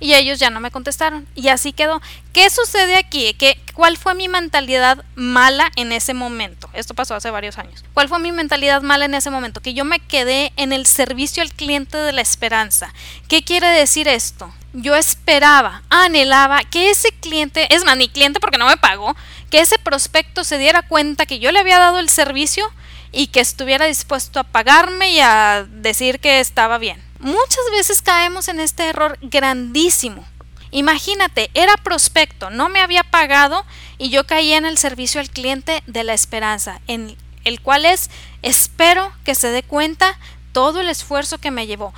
Y 0.00 0.14
ellos 0.14 0.38
ya 0.38 0.50
no 0.50 0.60
me 0.60 0.70
contestaron. 0.70 1.26
Y 1.34 1.48
así 1.48 1.72
quedó. 1.72 2.00
¿Qué 2.32 2.48
sucede 2.48 2.96
aquí? 2.96 3.34
¿Qué, 3.34 3.60
¿Cuál 3.74 3.98
fue 3.98 4.14
mi 4.14 4.28
mentalidad 4.28 5.04
mala 5.14 5.70
en 5.76 5.92
ese 5.92 6.14
momento? 6.14 6.70
Esto 6.72 6.94
pasó 6.94 7.14
hace 7.14 7.30
varios 7.30 7.58
años. 7.58 7.84
¿Cuál 7.92 8.08
fue 8.08 8.18
mi 8.18 8.32
mentalidad 8.32 8.82
mala 8.82 9.04
en 9.04 9.14
ese 9.14 9.30
momento? 9.30 9.60
Que 9.60 9.74
yo 9.74 9.84
me 9.84 10.00
quedé 10.00 10.52
en 10.56 10.72
el 10.72 10.86
servicio 10.86 11.42
al 11.42 11.52
cliente 11.52 11.98
de 11.98 12.12
la 12.12 12.22
esperanza. 12.22 12.92
¿Qué 13.28 13.44
quiere 13.44 13.68
decir 13.68 14.08
esto? 14.08 14.52
yo 14.72 14.94
esperaba, 14.94 15.82
anhelaba 15.90 16.62
que 16.64 16.90
ese 16.90 17.10
cliente, 17.12 17.74
es 17.74 17.84
más, 17.84 17.98
cliente 18.12 18.40
porque 18.40 18.58
no 18.58 18.66
me 18.66 18.76
pagó, 18.76 19.16
que 19.50 19.60
ese 19.60 19.78
prospecto 19.78 20.44
se 20.44 20.58
diera 20.58 20.82
cuenta 20.82 21.26
que 21.26 21.38
yo 21.38 21.50
le 21.52 21.58
había 21.58 21.78
dado 21.78 21.98
el 21.98 22.08
servicio 22.08 22.70
y 23.12 23.28
que 23.28 23.40
estuviera 23.40 23.86
dispuesto 23.86 24.38
a 24.38 24.44
pagarme 24.44 25.12
y 25.12 25.20
a 25.20 25.66
decir 25.68 26.20
que 26.20 26.40
estaba 26.40 26.78
bien. 26.78 27.09
Muchas 27.20 27.64
veces 27.72 28.00
caemos 28.00 28.48
en 28.48 28.60
este 28.60 28.88
error 28.88 29.18
grandísimo. 29.20 30.24
Imagínate, 30.70 31.50
era 31.52 31.76
prospecto, 31.76 32.48
no 32.48 32.70
me 32.70 32.80
había 32.80 33.02
pagado 33.02 33.66
y 33.98 34.08
yo 34.08 34.26
caí 34.26 34.52
en 34.52 34.64
el 34.64 34.78
servicio 34.78 35.20
al 35.20 35.28
cliente 35.28 35.82
de 35.86 36.02
la 36.02 36.14
esperanza, 36.14 36.80
en 36.86 37.16
el 37.44 37.60
cual 37.60 37.84
es 37.84 38.08
espero 38.40 39.12
que 39.22 39.34
se 39.34 39.48
dé 39.48 39.62
cuenta 39.62 40.18
todo 40.52 40.80
el 40.80 40.88
esfuerzo 40.88 41.36
que 41.36 41.50
me 41.50 41.66
llevó. 41.66 41.92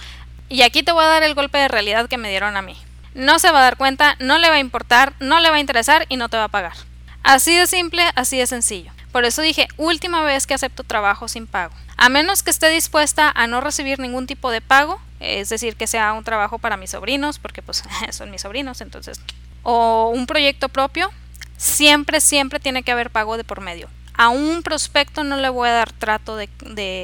Y 0.48 0.62
aquí 0.62 0.82
te 0.82 0.90
voy 0.90 1.04
a 1.04 1.08
dar 1.08 1.22
el 1.22 1.34
golpe 1.34 1.58
de 1.58 1.68
realidad 1.68 2.08
que 2.08 2.18
me 2.18 2.30
dieron 2.30 2.56
a 2.56 2.62
mí. 2.62 2.76
No 3.14 3.38
se 3.38 3.52
va 3.52 3.60
a 3.60 3.62
dar 3.62 3.76
cuenta, 3.76 4.16
no 4.18 4.38
le 4.38 4.48
va 4.48 4.56
a 4.56 4.60
importar, 4.60 5.12
no 5.20 5.38
le 5.38 5.50
va 5.50 5.56
a 5.56 5.60
interesar 5.60 6.06
y 6.08 6.16
no 6.16 6.28
te 6.28 6.36
va 6.36 6.44
a 6.44 6.48
pagar. 6.48 6.74
Así 7.22 7.56
de 7.56 7.68
simple, 7.68 8.02
así 8.16 8.38
de 8.38 8.46
sencillo. 8.48 8.90
Por 9.12 9.24
eso 9.24 9.42
dije, 9.42 9.68
última 9.76 10.22
vez 10.22 10.46
que 10.46 10.54
acepto 10.54 10.82
trabajo 10.82 11.28
sin 11.28 11.46
pago. 11.46 11.74
A 11.96 12.08
menos 12.08 12.42
que 12.42 12.50
esté 12.50 12.68
dispuesta 12.70 13.30
a 13.30 13.46
no 13.46 13.60
recibir 13.60 13.98
ningún 13.98 14.26
tipo 14.26 14.50
de 14.50 14.60
pago, 14.60 15.00
es 15.22 15.48
decir, 15.48 15.76
que 15.76 15.86
sea 15.86 16.12
un 16.12 16.24
trabajo 16.24 16.58
para 16.58 16.76
mis 16.76 16.90
sobrinos, 16.90 17.38
porque 17.38 17.62
pues 17.62 17.82
son 18.10 18.30
mis 18.30 18.42
sobrinos, 18.42 18.80
entonces, 18.80 19.20
o 19.62 20.10
un 20.14 20.26
proyecto 20.26 20.68
propio, 20.68 21.10
siempre, 21.56 22.20
siempre 22.20 22.60
tiene 22.60 22.82
que 22.82 22.92
haber 22.92 23.10
pago 23.10 23.36
de 23.36 23.44
por 23.44 23.60
medio 23.60 23.88
a 24.14 24.28
un 24.28 24.62
prospecto 24.62 25.24
no 25.24 25.36
le 25.36 25.48
voy 25.48 25.68
a 25.68 25.72
dar 25.72 25.92
trato 25.92 26.36
de, 26.36 26.48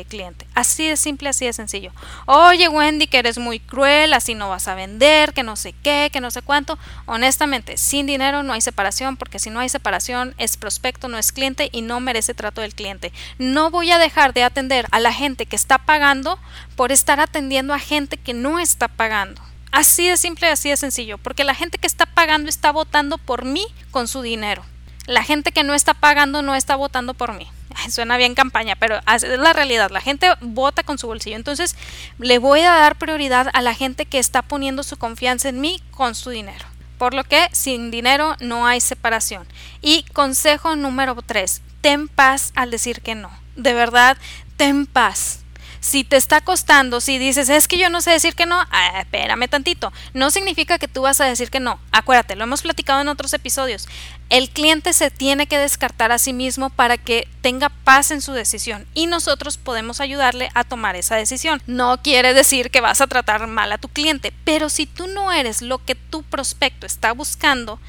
cliente. 0.09 0.47
Así 0.55 0.89
de 0.89 0.97
simple, 0.97 1.29
así 1.29 1.47
de 1.47 1.53
sencillo. 1.53 1.93
Oye, 2.27 2.69
Wendy, 2.69 3.07
que 3.07 3.19
eres 3.19 3.39
muy 3.39 3.61
cruel, 3.61 4.13
así 4.13 4.35
no 4.35 4.49
vas 4.49 4.69
a 4.69 4.75
vender, 4.75 5.33
que 5.33 5.43
no 5.43 5.57
sé 5.57 5.75
qué, 5.83 6.11
que 6.13 6.21
no 6.21 6.31
sé 6.31 6.43
cuánto. 6.43 6.79
Honestamente, 7.07 7.77
sin 7.77 8.07
dinero 8.07 8.43
no 8.43 8.53
hay 8.53 8.61
separación, 8.61 9.17
porque 9.17 9.39
si 9.39 9.51
no 9.51 9.61
hay 9.61 9.69
separación, 9.69 10.35
es 10.39 10.57
prospecto, 10.57 11.09
no 11.09 11.19
es 11.19 11.33
cliente 11.33 11.69
y 11.73 11.83
no 11.83 12.01
merece 12.01 12.35
trato 12.35 12.61
del 12.61 12.75
cliente. 12.75 13.13
No 13.39 13.71
voy 13.71 13.91
a 13.91 13.99
dejar 13.99 14.35
de 14.35 14.45
atender 14.45 14.87
a 14.91 15.01
la 15.01 15.13
gente 15.13 15.47
que 15.47 15.57
está 15.57 15.79
pagando 15.79 16.39
por 16.77 16.93
estar 16.93 17.21
atendiendo 17.21 17.75
a 17.75 17.79
gente 17.79 18.17
que 18.17 18.35
no 18.35 18.59
está 18.59 18.89
pagando. 18.89 19.43
Así 19.71 20.09
de 20.09 20.17
simple, 20.17 20.49
así 20.49 20.71
de 20.71 20.77
sencillo, 20.77 21.19
porque 21.19 21.45
la 21.45 21.55
gente 21.55 21.79
que 21.79 21.87
está 21.87 22.07
pagando 22.07 22.49
está 22.49 22.73
votando 22.73 23.19
por 23.19 23.45
mí 23.45 23.67
con 23.91 24.09
su 24.09 24.23
dinero 24.23 24.65
la 25.09 25.25
gente 25.25 25.53
que 25.53 25.65
no 25.65 25.75
está 25.75 25.95
pagando 25.95 26.43
no 26.43 26.55
está 26.55 26.77
votando 26.77 27.15
por 27.15 27.33
mí. 27.33 27.49
Suena 27.91 28.19
bien 28.19 28.35
campaña, 28.35 28.77
pero 28.77 29.01
es 29.15 29.23
la 29.23 29.55
realidad. 29.55 29.91
La 29.91 30.03
gente 30.03 30.29
vota 30.41 30.83
con 30.83 30.99
su 30.99 31.07
bolsillo. 31.07 31.37
Entonces, 31.37 31.77
le 32.19 32.39
voy 32.39 32.61
a 32.61 32.73
dar 32.73 32.97
prioridad 32.97 33.49
a 33.55 33.63
la 33.63 33.75
gente 33.75 34.05
que 34.05 34.19
está 34.19 34.43
poniendo 34.43 34.83
su 34.83 34.99
confianza 34.99 35.49
en 35.49 35.61
mí 35.61 35.83
con 35.93 36.15
su 36.15 36.31
dinero. 36.31 36.67
Por 36.99 37.15
lo 37.15 37.25
que 37.25 37.49
sin 37.53 37.91
dinero 37.91 38.37
no 38.41 38.67
hay 38.67 38.81
separación. 38.81 39.47
Y 39.81 40.03
consejo 40.13 40.77
número 40.77 41.17
3, 41.25 41.63
ten 41.81 42.09
paz 42.09 42.53
al 42.55 42.71
decir 42.71 43.01
que 43.01 43.15
no. 43.15 43.31
De 43.57 43.73
verdad, 43.73 44.19
ten 44.59 44.85
paz. 44.85 45.41
Si 45.81 46.05
te 46.05 46.17
está 46.17 46.41
costando, 46.41 47.01
si 47.01 47.19
dices, 47.19 47.49
es 47.49 47.69
que 47.69 47.79
yo 47.79 47.91
no 47.91 48.01
sé 48.01 48.11
decir 48.11 48.35
que 48.35 48.47
no, 48.47 48.59
ah, 48.71 49.01
espérame 49.01 49.49
tantito. 49.49 49.93
No 50.15 50.31
significa 50.31 50.79
que 50.79 50.89
tú 50.89 51.03
vas 51.03 51.21
a 51.21 51.27
decir 51.27 51.51
que 51.51 51.61
no. 51.61 51.79
Acuérdate, 51.93 52.37
lo 52.37 52.45
hemos 52.45 52.63
platicado 52.63 53.01
en 53.01 53.09
otros 53.09 53.33
episodios. 53.33 53.89
El 54.31 54.51
cliente 54.51 54.93
se 54.93 55.11
tiene 55.11 55.47
que 55.47 55.59
descartar 55.59 56.13
a 56.13 56.19
sí 56.19 56.33
mismo 56.33 56.71
para 56.71 56.99
que 56.99 57.29
tenga 57.41 57.71
paz 57.71 58.11
en 58.11 58.21
su 58.21 58.33
decisión 58.33 58.87
y 58.93 59.07
nosotros 59.07 59.57
podemos 59.57 60.01
ayudarle 60.01 60.51
a 60.55 60.65
tomar 60.65 60.97
esa 60.97 61.17
decisión. 61.17 61.63
No 61.67 62.03
quiere 62.03 62.35
decir 62.35 62.71
que 62.71 62.81
vas 62.81 63.01
a 63.01 63.07
tratar 63.07 63.47
mal 63.47 63.73
a 63.73 63.79
tu 63.79 63.89
cliente, 63.89 64.33
pero 64.45 64.69
si 64.69 64.87
tú 64.87 65.07
no 65.07 65.33
eres 65.33 65.63
lo 65.63 65.79
que 65.79 65.95
tu 65.95 66.23
prospecto 66.23 66.87
está 66.87 67.13
buscando, 67.13 67.81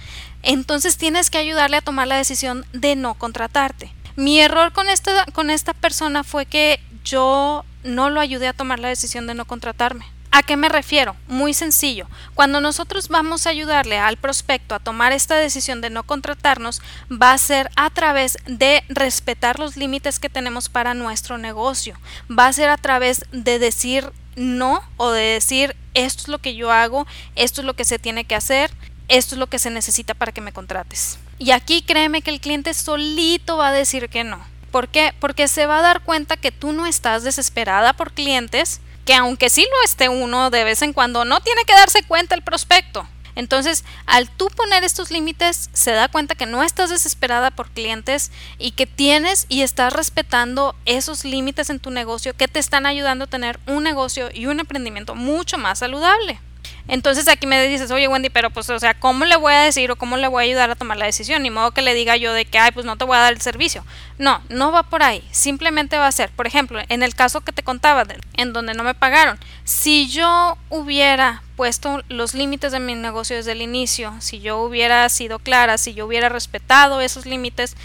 entonces 0.42 0.98
tienes 0.98 1.30
que 1.30 1.38
ayudarle 1.38 1.78
a 1.78 1.82
tomar 1.82 2.08
la 2.08 2.16
decisión 2.16 2.66
de 2.72 2.96
no 2.96 3.16
contratarte. 3.16 3.92
Mi 4.16 4.40
error 4.40 4.74
con 4.74 4.90
esta, 4.90 5.26
con 5.34 5.50
esta 5.50 5.74
persona 5.74 6.24
fue 6.24 6.46
que 6.46 6.80
yo 7.04 7.66
no 7.84 8.10
lo 8.10 8.20
ayudé 8.20 8.48
a 8.48 8.54
tomar 8.54 8.80
la 8.80 8.88
decisión 8.88 9.28
de 9.28 9.34
no 9.34 9.46
contratarme. 9.46 10.06
¿A 10.32 10.44
qué 10.44 10.58
me 10.58 10.70
refiero? 10.70 11.16
Muy 11.28 11.54
sencillo. 11.54 12.08
Cuando 12.36 12.62
nosotros 12.62 13.08
vamos 13.08 13.48
a 13.48 13.50
ayudarle 13.50 13.98
al 13.98 14.18
prospecto 14.18 14.76
a 14.76 14.80
tomar 14.80 15.12
esta 15.12 15.36
decisión 15.36 15.82
de 15.82 15.90
no 15.90 16.04
contratarnos, 16.04 16.82
va 17.12 17.34
a 17.34 17.38
ser 17.38 17.72
a 17.76 17.90
través 17.90 18.38
de 18.46 18.84
respetar 18.90 19.58
los 19.58 19.76
límites 19.76 20.20
que 20.20 20.30
tenemos 20.30 20.70
para 20.70 20.94
nuestro 20.94 21.40
negocio. 21.40 21.98
Va 22.32 22.46
a 22.46 22.54
ser 22.54 22.70
a 22.70 22.78
través 22.78 23.26
de 23.32 23.58
decir 23.58 24.12
no 24.36 24.84
o 24.98 25.12
de 25.12 25.24
decir 25.24 25.76
esto 25.96 26.24
es 26.24 26.28
lo 26.28 26.38
que 26.38 26.56
yo 26.56 26.72
hago, 26.72 27.08
esto 27.36 27.62
es 27.62 27.66
lo 27.66 27.74
que 27.74 27.84
se 27.84 27.98
tiene 27.98 28.24
que 28.24 28.36
hacer, 28.36 28.72
esto 29.08 29.34
es 29.36 29.40
lo 29.40 29.48
que 29.48 29.60
se 29.60 29.72
necesita 29.72 30.14
para 30.14 30.32
que 30.32 30.42
me 30.42 30.54
contrates. 30.54 31.18
Y 31.40 31.52
aquí 31.52 31.82
créeme 31.82 32.22
que 32.22 32.30
el 32.30 32.40
cliente 32.40 32.74
solito 32.74 33.58
va 33.58 33.70
a 33.70 33.74
decir 33.74 34.10
que 34.10 34.24
no. 34.24 34.40
¿Por 34.72 34.88
qué? 34.88 35.14
Porque 35.20 35.48
se 35.48 35.66
va 35.66 35.80
a 35.80 35.84
dar 35.84 36.02
cuenta 36.02 36.38
que 36.38 36.52
tú 36.52 36.72
no 36.72 36.86
estás 36.86 37.24
desesperada 37.24 37.94
por 37.94 38.14
clientes, 38.14 38.82
que 39.06 39.16
aunque 39.16 39.50
sí 39.50 39.62
lo 39.64 39.84
esté 39.84 40.10
uno 40.10 40.50
de 40.50 40.64
vez 40.64 40.82
en 40.82 40.94
cuando, 40.94 41.26
no 41.26 41.42
tiene 41.42 41.64
que 41.66 41.74
darse 41.74 42.04
cuenta 42.04 42.36
el 42.36 42.44
prospecto. 42.44 43.08
Entonces, 43.36 43.86
al 44.06 44.30
tú 44.30 44.48
poner 44.50 44.84
estos 44.84 45.12
límites, 45.12 45.70
se 45.72 45.92
da 45.92 46.10
cuenta 46.10 46.36
que 46.36 46.46
no 46.46 46.62
estás 46.62 46.90
desesperada 46.90 47.52
por 47.52 47.70
clientes 47.70 48.32
y 48.58 48.72
que 48.72 48.86
tienes 48.86 49.46
y 49.48 49.62
estás 49.62 49.94
respetando 49.94 50.76
esos 50.86 51.24
límites 51.24 51.70
en 51.70 51.80
tu 51.80 51.90
negocio 51.90 52.36
que 52.36 52.50
te 52.50 52.60
están 52.60 52.86
ayudando 52.86 53.26
a 53.26 53.30
tener 53.30 53.60
un 53.66 53.84
negocio 53.84 54.30
y 54.34 54.48
un 54.48 54.60
emprendimiento 54.60 55.16
mucho 55.16 55.58
más 55.58 55.80
saludable. 55.80 56.42
Entonces 56.88 57.28
aquí 57.28 57.46
me 57.46 57.68
dices, 57.68 57.92
oye 57.92 58.08
Wendy, 58.08 58.30
pero 58.30 58.50
pues, 58.50 58.68
o 58.72 58.80
sea, 58.80 58.96
¿cómo 58.96 59.26
le 59.26 59.36
voy 59.36 59.54
a 59.54 59.62
decir 59.62 59.92
o 59.92 59.96
cómo 59.96 60.18
le 60.18 60.28
voy 60.28 60.44
a 60.44 60.46
ayudar 60.46 60.72
a 60.72 60.76
tomar 60.76 60.98
la 60.98 61.06
decisión? 61.06 61.44
Ni 61.44 61.52
modo 61.52 61.72
que 61.72 61.84
le 61.84 61.94
diga 61.94 62.18
yo 62.18 62.34
de 62.34 62.46
que, 62.46 62.58
ay, 62.58 62.72
pues 62.72 62.86
no 62.86 62.98
te 62.98 63.06
voy 63.06 63.16
a 63.16 63.20
dar 63.20 63.34
el 63.34 63.42
servicio. 63.42 63.86
No, 64.18 64.42
no 64.50 64.72
va 64.72 64.82
por 64.82 65.04
ahí. 65.04 65.24
Simplemente 65.32 65.98
va 65.98 66.08
a 66.08 66.12
ser, 66.12 66.32
por 66.32 66.48
ejemplo, 66.48 66.82
en 66.90 67.04
el 67.04 67.14
caso 67.14 67.42
que 67.42 67.52
te 67.52 67.62
contaba, 67.62 68.06
en 68.34 68.54
donde 68.54 68.74
no 68.74 68.84
me 68.84 68.96
pagaron, 68.96 69.38
si 69.64 70.10
yo 70.10 70.58
hubiera 70.70 71.44
puesto 71.56 72.02
los 72.10 72.34
límites 72.34 72.72
de 72.72 72.80
mi 72.80 72.96
negocio 72.96 73.36
desde 73.36 73.52
el 73.52 73.62
inicio, 73.62 74.16
si 74.20 74.40
yo 74.40 74.58
hubiera 74.60 75.08
sido 75.10 75.38
clara, 75.40 75.78
si 75.78 75.94
yo 75.94 76.08
hubiera 76.08 76.30
respetado 76.30 77.02
esos 77.02 77.26
límites, 77.26 77.76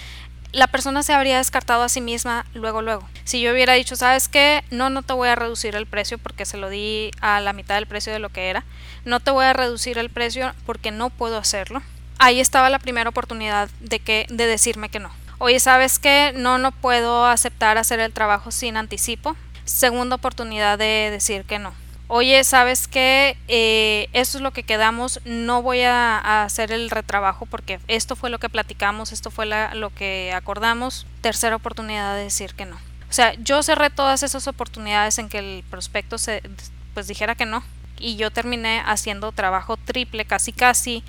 la 0.55 0.69
persona 0.69 1.03
se 1.03 1.13
habría 1.13 1.39
descartado 1.39 1.83
a 1.83 1.89
sí 1.89 2.01
misma 2.01 2.47
luego, 2.55 2.81
luego. 2.81 3.07
Si 3.25 3.41
yo 3.41 3.53
hubiera 3.53 3.75
dicho, 3.75 3.97
¿sabes 3.97 4.29
qué? 4.29 4.65
No, 4.71 4.89
no 4.89 5.03
te 5.03 5.13
voy 5.13 5.29
a 5.29 5.35
reducir 5.35 5.75
el 5.75 5.87
precio 5.87 6.19
porque 6.19 6.47
se 6.47 6.57
lo 6.57 6.71
di 6.71 7.11
a 7.21 7.41
la 7.41 7.53
mitad 7.53 7.75
del 7.75 7.87
precio 7.87 8.13
de 8.13 8.21
lo 8.21 8.29
que 8.31 8.49
era. 8.49 8.65
No 9.05 9.21
te 9.21 9.31
voy 9.31 9.45
a 9.45 9.53
reducir 9.53 9.99
el 9.99 10.11
precio 10.11 10.55
porque 10.65 10.91
no 10.91 11.11
puedo 11.11 11.37
hacerlo. 11.37 11.83
Ahí 12.19 12.41
estaba 12.41 12.71
la 12.71 12.79
primera 12.79 13.11
oportunidad 13.11 13.69
de, 13.81 13.99
que, 13.99 14.27
de 14.31 14.47
decirme 14.47 14.89
que 14.89 15.01
no. 15.01 15.11
Oye, 15.39 15.59
¿sabes 15.59 15.99
qué? 15.99 16.33
No, 16.37 16.59
no 16.59 16.71
puedo 16.71 17.27
aceptar 17.27 17.77
hacer 17.77 17.99
el 18.01 18.13
trabajo 18.13 18.51
sin 18.51 18.77
anticipo. 18.77 19.37
Segunda 19.65 20.17
oportunidad 20.17 20.79
de 20.79 21.09
decir 21.11 21.45
que 21.45 21.59
no 21.59 21.84
oye, 22.09 22.43
¿sabes 22.45 22.89
qué? 22.89 23.37
Eh, 23.49 24.09
esto 24.13 24.39
es 24.39 24.43
lo 24.43 24.53
que 24.53 24.63
quedamos, 24.63 25.21
no 25.25 25.63
voy 25.63 25.83
a, 25.83 26.45
hacer 26.45 26.73
el 26.73 26.91
retrabajo 26.91 27.47
porque 27.47 27.81
esto 27.89 28.17
fue 28.17 28.31
lo 28.31 28.39
que 28.39 28.49
platicamos, 28.49 29.13
esto 29.13 29.31
fue 29.31 29.47
lo 29.47 29.91
que 29.91 30.33
acordamos. 30.35 31.07
Tercera 31.21 31.57
oportunidad 31.57 32.15
de 32.17 32.25
decir 32.25 32.55
que 32.55 32.67
no. 32.67 32.77
O 33.09 33.13
sea, 33.13 33.35
yo 33.35 33.63
cerré 33.63 33.91
todas 33.91 34.23
esas 34.23 34.49
oportunidades 34.49 35.19
en 35.19 35.29
que 35.29 35.39
el 35.39 35.65
prospecto 35.71 36.19
se, 36.19 36.43
pues 36.95 37.07
dijera 37.07 37.35
que 37.35 37.47
no. 37.47 37.63
Y 37.99 38.17
yo 38.17 38.31
terminé 38.31 38.83
haciendo 38.85 39.31
trabajo 39.33 39.77
triple, 39.77 40.25
casi 40.25 40.53
casi, 40.53 41.05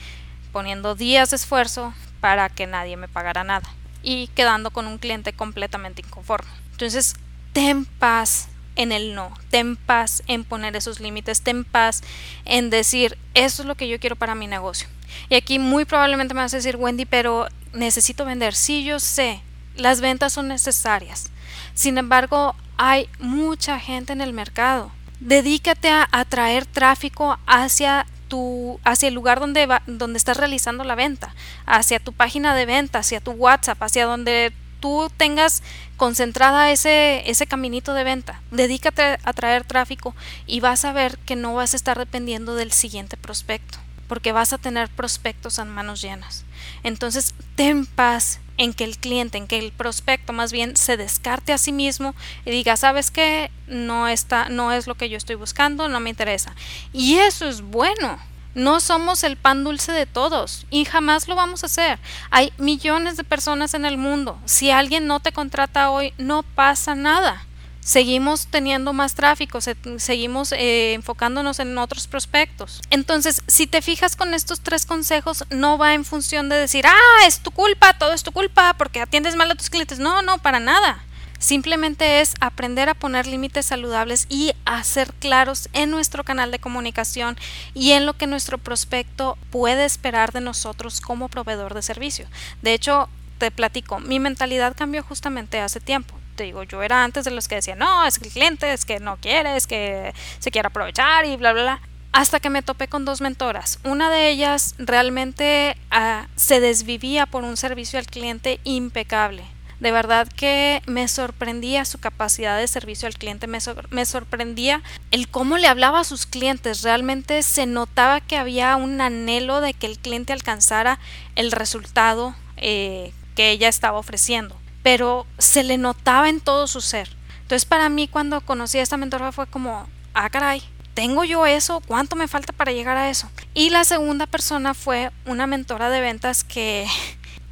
poniendo 0.51 0.95
días 0.95 1.31
de 1.31 1.37
esfuerzo 1.37 1.93
para 2.21 2.49
que 2.49 2.67
nadie 2.67 2.95
me 2.95 3.07
pagara 3.07 3.43
nada. 3.43 3.67
Y 4.03 4.27
quedando 4.29 4.69
con 4.69 4.85
un 4.85 4.99
cliente 4.99 5.33
completamente 5.33 6.03
inconforme. 6.05 6.51
Entonces, 6.71 7.15
ten 7.53 7.85
paz, 7.85 8.49
en 8.75 8.91
el 8.91 9.15
no, 9.15 9.33
ten 9.49 9.75
paz 9.75 10.23
en 10.27 10.43
poner 10.43 10.75
esos 10.75 10.99
límites, 10.99 11.41
ten 11.41 11.63
paz 11.63 12.01
en 12.45 12.69
decir, 12.69 13.17
eso 13.33 13.61
es 13.61 13.67
lo 13.67 13.75
que 13.75 13.87
yo 13.87 13.99
quiero 13.99 14.15
para 14.15 14.35
mi 14.35 14.47
negocio. 14.47 14.87
Y 15.29 15.35
aquí 15.35 15.59
muy 15.59 15.85
probablemente 15.85 16.33
me 16.33 16.41
vas 16.41 16.53
a 16.53 16.57
decir, 16.57 16.75
Wendy, 16.75 17.05
pero 17.05 17.47
necesito 17.73 18.25
vender. 18.25 18.53
Sí, 18.53 18.83
yo 18.83 18.99
sé, 18.99 19.41
las 19.75 20.01
ventas 20.01 20.33
son 20.33 20.47
necesarias. 20.47 21.31
Sin 21.73 21.97
embargo, 21.97 22.55
hay 22.77 23.09
mucha 23.19 23.79
gente 23.79 24.13
en 24.13 24.21
el 24.21 24.33
mercado. 24.33 24.91
Dedícate 25.19 25.89
a 25.89 26.07
atraer 26.11 26.65
tráfico 26.65 27.37
hacia 27.45 28.05
tu, 28.27 28.79
hacia 28.83 29.07
el 29.07 29.13
lugar 29.13 29.39
donde, 29.39 29.65
va, 29.65 29.81
donde 29.87 30.17
estás 30.17 30.37
realizando 30.37 30.83
la 30.83 30.95
venta, 30.95 31.33
hacia 31.65 31.99
tu 31.99 32.11
página 32.11 32.55
de 32.55 32.65
venta, 32.65 32.99
hacia 32.99 33.21
tu 33.21 33.31
WhatsApp, 33.31 33.81
hacia 33.81 34.05
donde 34.05 34.51
tú 34.79 35.09
tengas 35.17 35.63
concentrada 35.97 36.71
ese, 36.71 37.29
ese 37.29 37.47
caminito 37.47 37.93
de 37.93 38.03
venta, 38.03 38.41
dedícate 38.51 39.17
a 39.23 39.33
traer 39.33 39.63
tráfico 39.63 40.15
y 40.45 40.59
vas 40.59 40.85
a 40.85 40.93
ver 40.93 41.17
que 41.19 41.35
no 41.35 41.53
vas 41.53 41.73
a 41.73 41.77
estar 41.77 41.97
dependiendo 41.97 42.55
del 42.55 42.71
siguiente 42.71 43.17
prospecto, 43.17 43.77
porque 44.07 44.31
vas 44.31 44.53
a 44.53 44.57
tener 44.57 44.89
prospectos 44.89 45.59
en 45.59 45.69
manos 45.69 46.01
llenas. 46.01 46.45
Entonces, 46.83 47.33
ten 47.55 47.85
paz 47.85 48.39
en 48.57 48.73
que 48.73 48.85
el 48.85 48.97
cliente, 48.97 49.37
en 49.37 49.47
que 49.47 49.59
el 49.59 49.71
prospecto 49.71 50.31
más 50.33 50.51
bien 50.51 50.77
se 50.77 50.97
descarte 50.97 51.53
a 51.53 51.57
sí 51.57 51.71
mismo 51.71 52.15
y 52.45 52.51
diga, 52.51 52.77
"¿Sabes 52.77 53.11
qué? 53.11 53.51
No 53.67 54.07
está 54.07 54.49
no 54.49 54.71
es 54.71 54.87
lo 54.87 54.95
que 54.95 55.09
yo 55.09 55.17
estoy 55.17 55.35
buscando, 55.35 55.89
no 55.89 55.99
me 55.99 56.09
interesa." 56.09 56.55
Y 56.93 57.15
eso 57.15 57.47
es 57.47 57.61
bueno 57.61 58.17
no 58.55 58.79
somos 58.79 59.23
el 59.23 59.35
pan 59.37 59.63
dulce 59.63 59.91
de 59.91 60.05
todos 60.05 60.65
y 60.69 60.85
jamás 60.85 61.27
lo 61.27 61.35
vamos 61.35 61.63
a 61.63 61.67
hacer. 61.67 61.99
Hay 62.31 62.53
millones 62.57 63.17
de 63.17 63.23
personas 63.23 63.73
en 63.73 63.85
el 63.85 63.97
mundo. 63.97 64.39
Si 64.45 64.71
alguien 64.71 65.07
no 65.07 65.19
te 65.19 65.33
contrata 65.33 65.91
hoy, 65.91 66.13
no 66.17 66.41
pasa 66.41 66.95
nada. 66.95 67.45
Seguimos 67.81 68.47
teniendo 68.47 68.93
más 68.93 69.13
tráfico, 69.13 69.59
seguimos 69.61 70.51
eh, 70.53 70.93
enfocándonos 70.93 71.59
en 71.59 71.77
otros 71.77 72.07
prospectos. 72.07 72.81
Entonces, 72.89 73.43
si 73.45 73.67
te 73.67 73.83
fijas 73.83 74.15
con 74.15 74.33
estos 74.33 74.61
tres 74.61 74.87
consejos, 74.87 75.43
no 75.51 75.77
va 75.77 75.93
en 75.93 76.03
función 76.03 76.49
de 76.49 76.55
decir, 76.55 76.87
ah, 76.87 77.27
es 77.27 77.41
tu 77.41 77.51
culpa, 77.51 77.93
todo 77.93 78.13
es 78.13 78.23
tu 78.23 78.31
culpa, 78.31 78.73
porque 78.75 79.01
atiendes 79.01 79.35
mal 79.35 79.51
a 79.51 79.55
tus 79.55 79.69
clientes. 79.69 79.99
No, 79.99 80.23
no, 80.23 80.39
para 80.39 80.59
nada. 80.59 81.03
Simplemente 81.39 82.21
es 82.21 82.33
aprender 82.39 82.89
a 82.89 82.93
poner 82.93 83.27
límites 83.27 83.65
saludables 83.65 84.25
y 84.29 84.53
a 84.65 84.83
ser 84.83 85.13
claros 85.13 85.69
en 85.73 85.91
nuestro 85.91 86.23
canal 86.23 86.51
de 86.51 86.59
comunicación 86.59 87.37
y 87.73 87.91
en 87.91 88.05
lo 88.05 88.13
que 88.13 88.27
nuestro 88.27 88.57
prospecto 88.57 89.37
puede 89.51 89.85
esperar 89.85 90.31
de 90.31 90.41
nosotros 90.41 91.01
como 91.01 91.29
proveedor 91.29 91.73
de 91.73 91.81
servicio. 91.81 92.27
De 92.61 92.73
hecho, 92.73 93.09
te 93.37 93.51
platico, 93.51 93.99
mi 93.99 94.19
mentalidad 94.19 94.75
cambió 94.75 95.03
justamente 95.03 95.59
hace 95.59 95.79
tiempo. 95.79 96.15
Te 96.35 96.43
digo, 96.43 96.63
yo 96.63 96.83
era 96.83 97.03
antes 97.03 97.25
de 97.25 97.31
los 97.31 97.47
que 97.47 97.55
decían, 97.55 97.79
no, 97.79 98.05
es 98.05 98.19
que 98.19 98.27
el 98.27 98.33
cliente 98.33 98.73
es 98.73 98.85
que 98.85 98.99
no 98.99 99.17
quiere, 99.17 99.55
es 99.55 99.67
que 99.67 100.13
se 100.39 100.51
quiere 100.51 100.67
aprovechar 100.67 101.25
y 101.25 101.35
bla, 101.37 101.53
bla, 101.53 101.63
bla 101.63 101.81
hasta 102.15 102.39
que 102.39 102.49
me 102.49 102.61
topé 102.61 102.87
con 102.87 103.03
dos 103.03 103.19
mentoras. 103.19 103.77
Una 103.83 104.09
de 104.09 104.29
ellas 104.29 104.75
realmente 104.77 105.75
ah, 105.91 106.27
se 106.37 106.61
desvivía 106.61 107.25
por 107.25 107.43
un 107.43 107.57
servicio 107.57 107.99
al 107.99 108.05
cliente 108.05 108.61
impecable. 108.63 109.43
De 109.79 109.91
verdad 109.91 110.27
que 110.27 110.81
me 110.85 111.07
sorprendía 111.07 111.83
su 111.85 111.99
capacidad 111.99 112.57
de 112.57 112.67
servicio 112.67 113.07
al 113.07 113.15
cliente, 113.15 113.47
me, 113.47 114.05
sorprendía 114.05 114.81
el 115.11 115.27
cómo 115.27 115.57
le 115.57 115.67
hablaba 115.67 115.99
a 115.99 116.05
sus 116.05 116.25
clientes. 116.25 116.81
Realmente 116.81 117.43
se 117.43 117.65
notaba 117.65 118.21
que 118.21 118.37
había 118.37 118.75
un 118.77 119.01
anhelo 119.01 119.61
de 119.61 119.73
que 119.73 119.87
el 119.87 119.99
cliente 119.99 120.33
alcanzara 120.33 120.99
el 121.35 121.51
resultado 121.51 122.35
eh, 122.57 123.13
que 123.35 123.51
ella 123.51 123.67
estaba 123.67 123.99
ofreciendo, 123.99 124.57
pero 124.81 125.27
se 125.37 125.63
le 125.63 125.77
notaba 125.77 126.29
en 126.29 126.39
todo 126.39 126.67
su 126.67 126.79
ser. 126.79 127.09
Entonces 127.41 127.65
para 127.65 127.89
mí 127.89 128.07
cuando 128.07 128.41
conocí 128.41 128.79
a 128.79 128.81
esta 128.81 128.97
mentora 128.97 129.31
fue 129.31 129.45
como, 129.45 129.87
ah 130.13 130.29
caray, 130.29 130.63
¿tengo 130.95 131.25
yo 131.25 131.45
eso? 131.45 131.81
¿Cuánto 131.85 132.15
me 132.15 132.27
falta 132.27 132.53
para 132.53 132.71
llegar 132.71 132.97
a 132.97 133.09
eso? 133.09 133.29
Y 133.53 133.69
la 133.69 133.83
segunda 133.83 134.25
persona 134.25 134.73
fue 134.73 135.11
una 135.25 135.45
mentora 135.45 135.89
de 135.89 136.01
ventas 136.01 136.43
que 136.43 136.87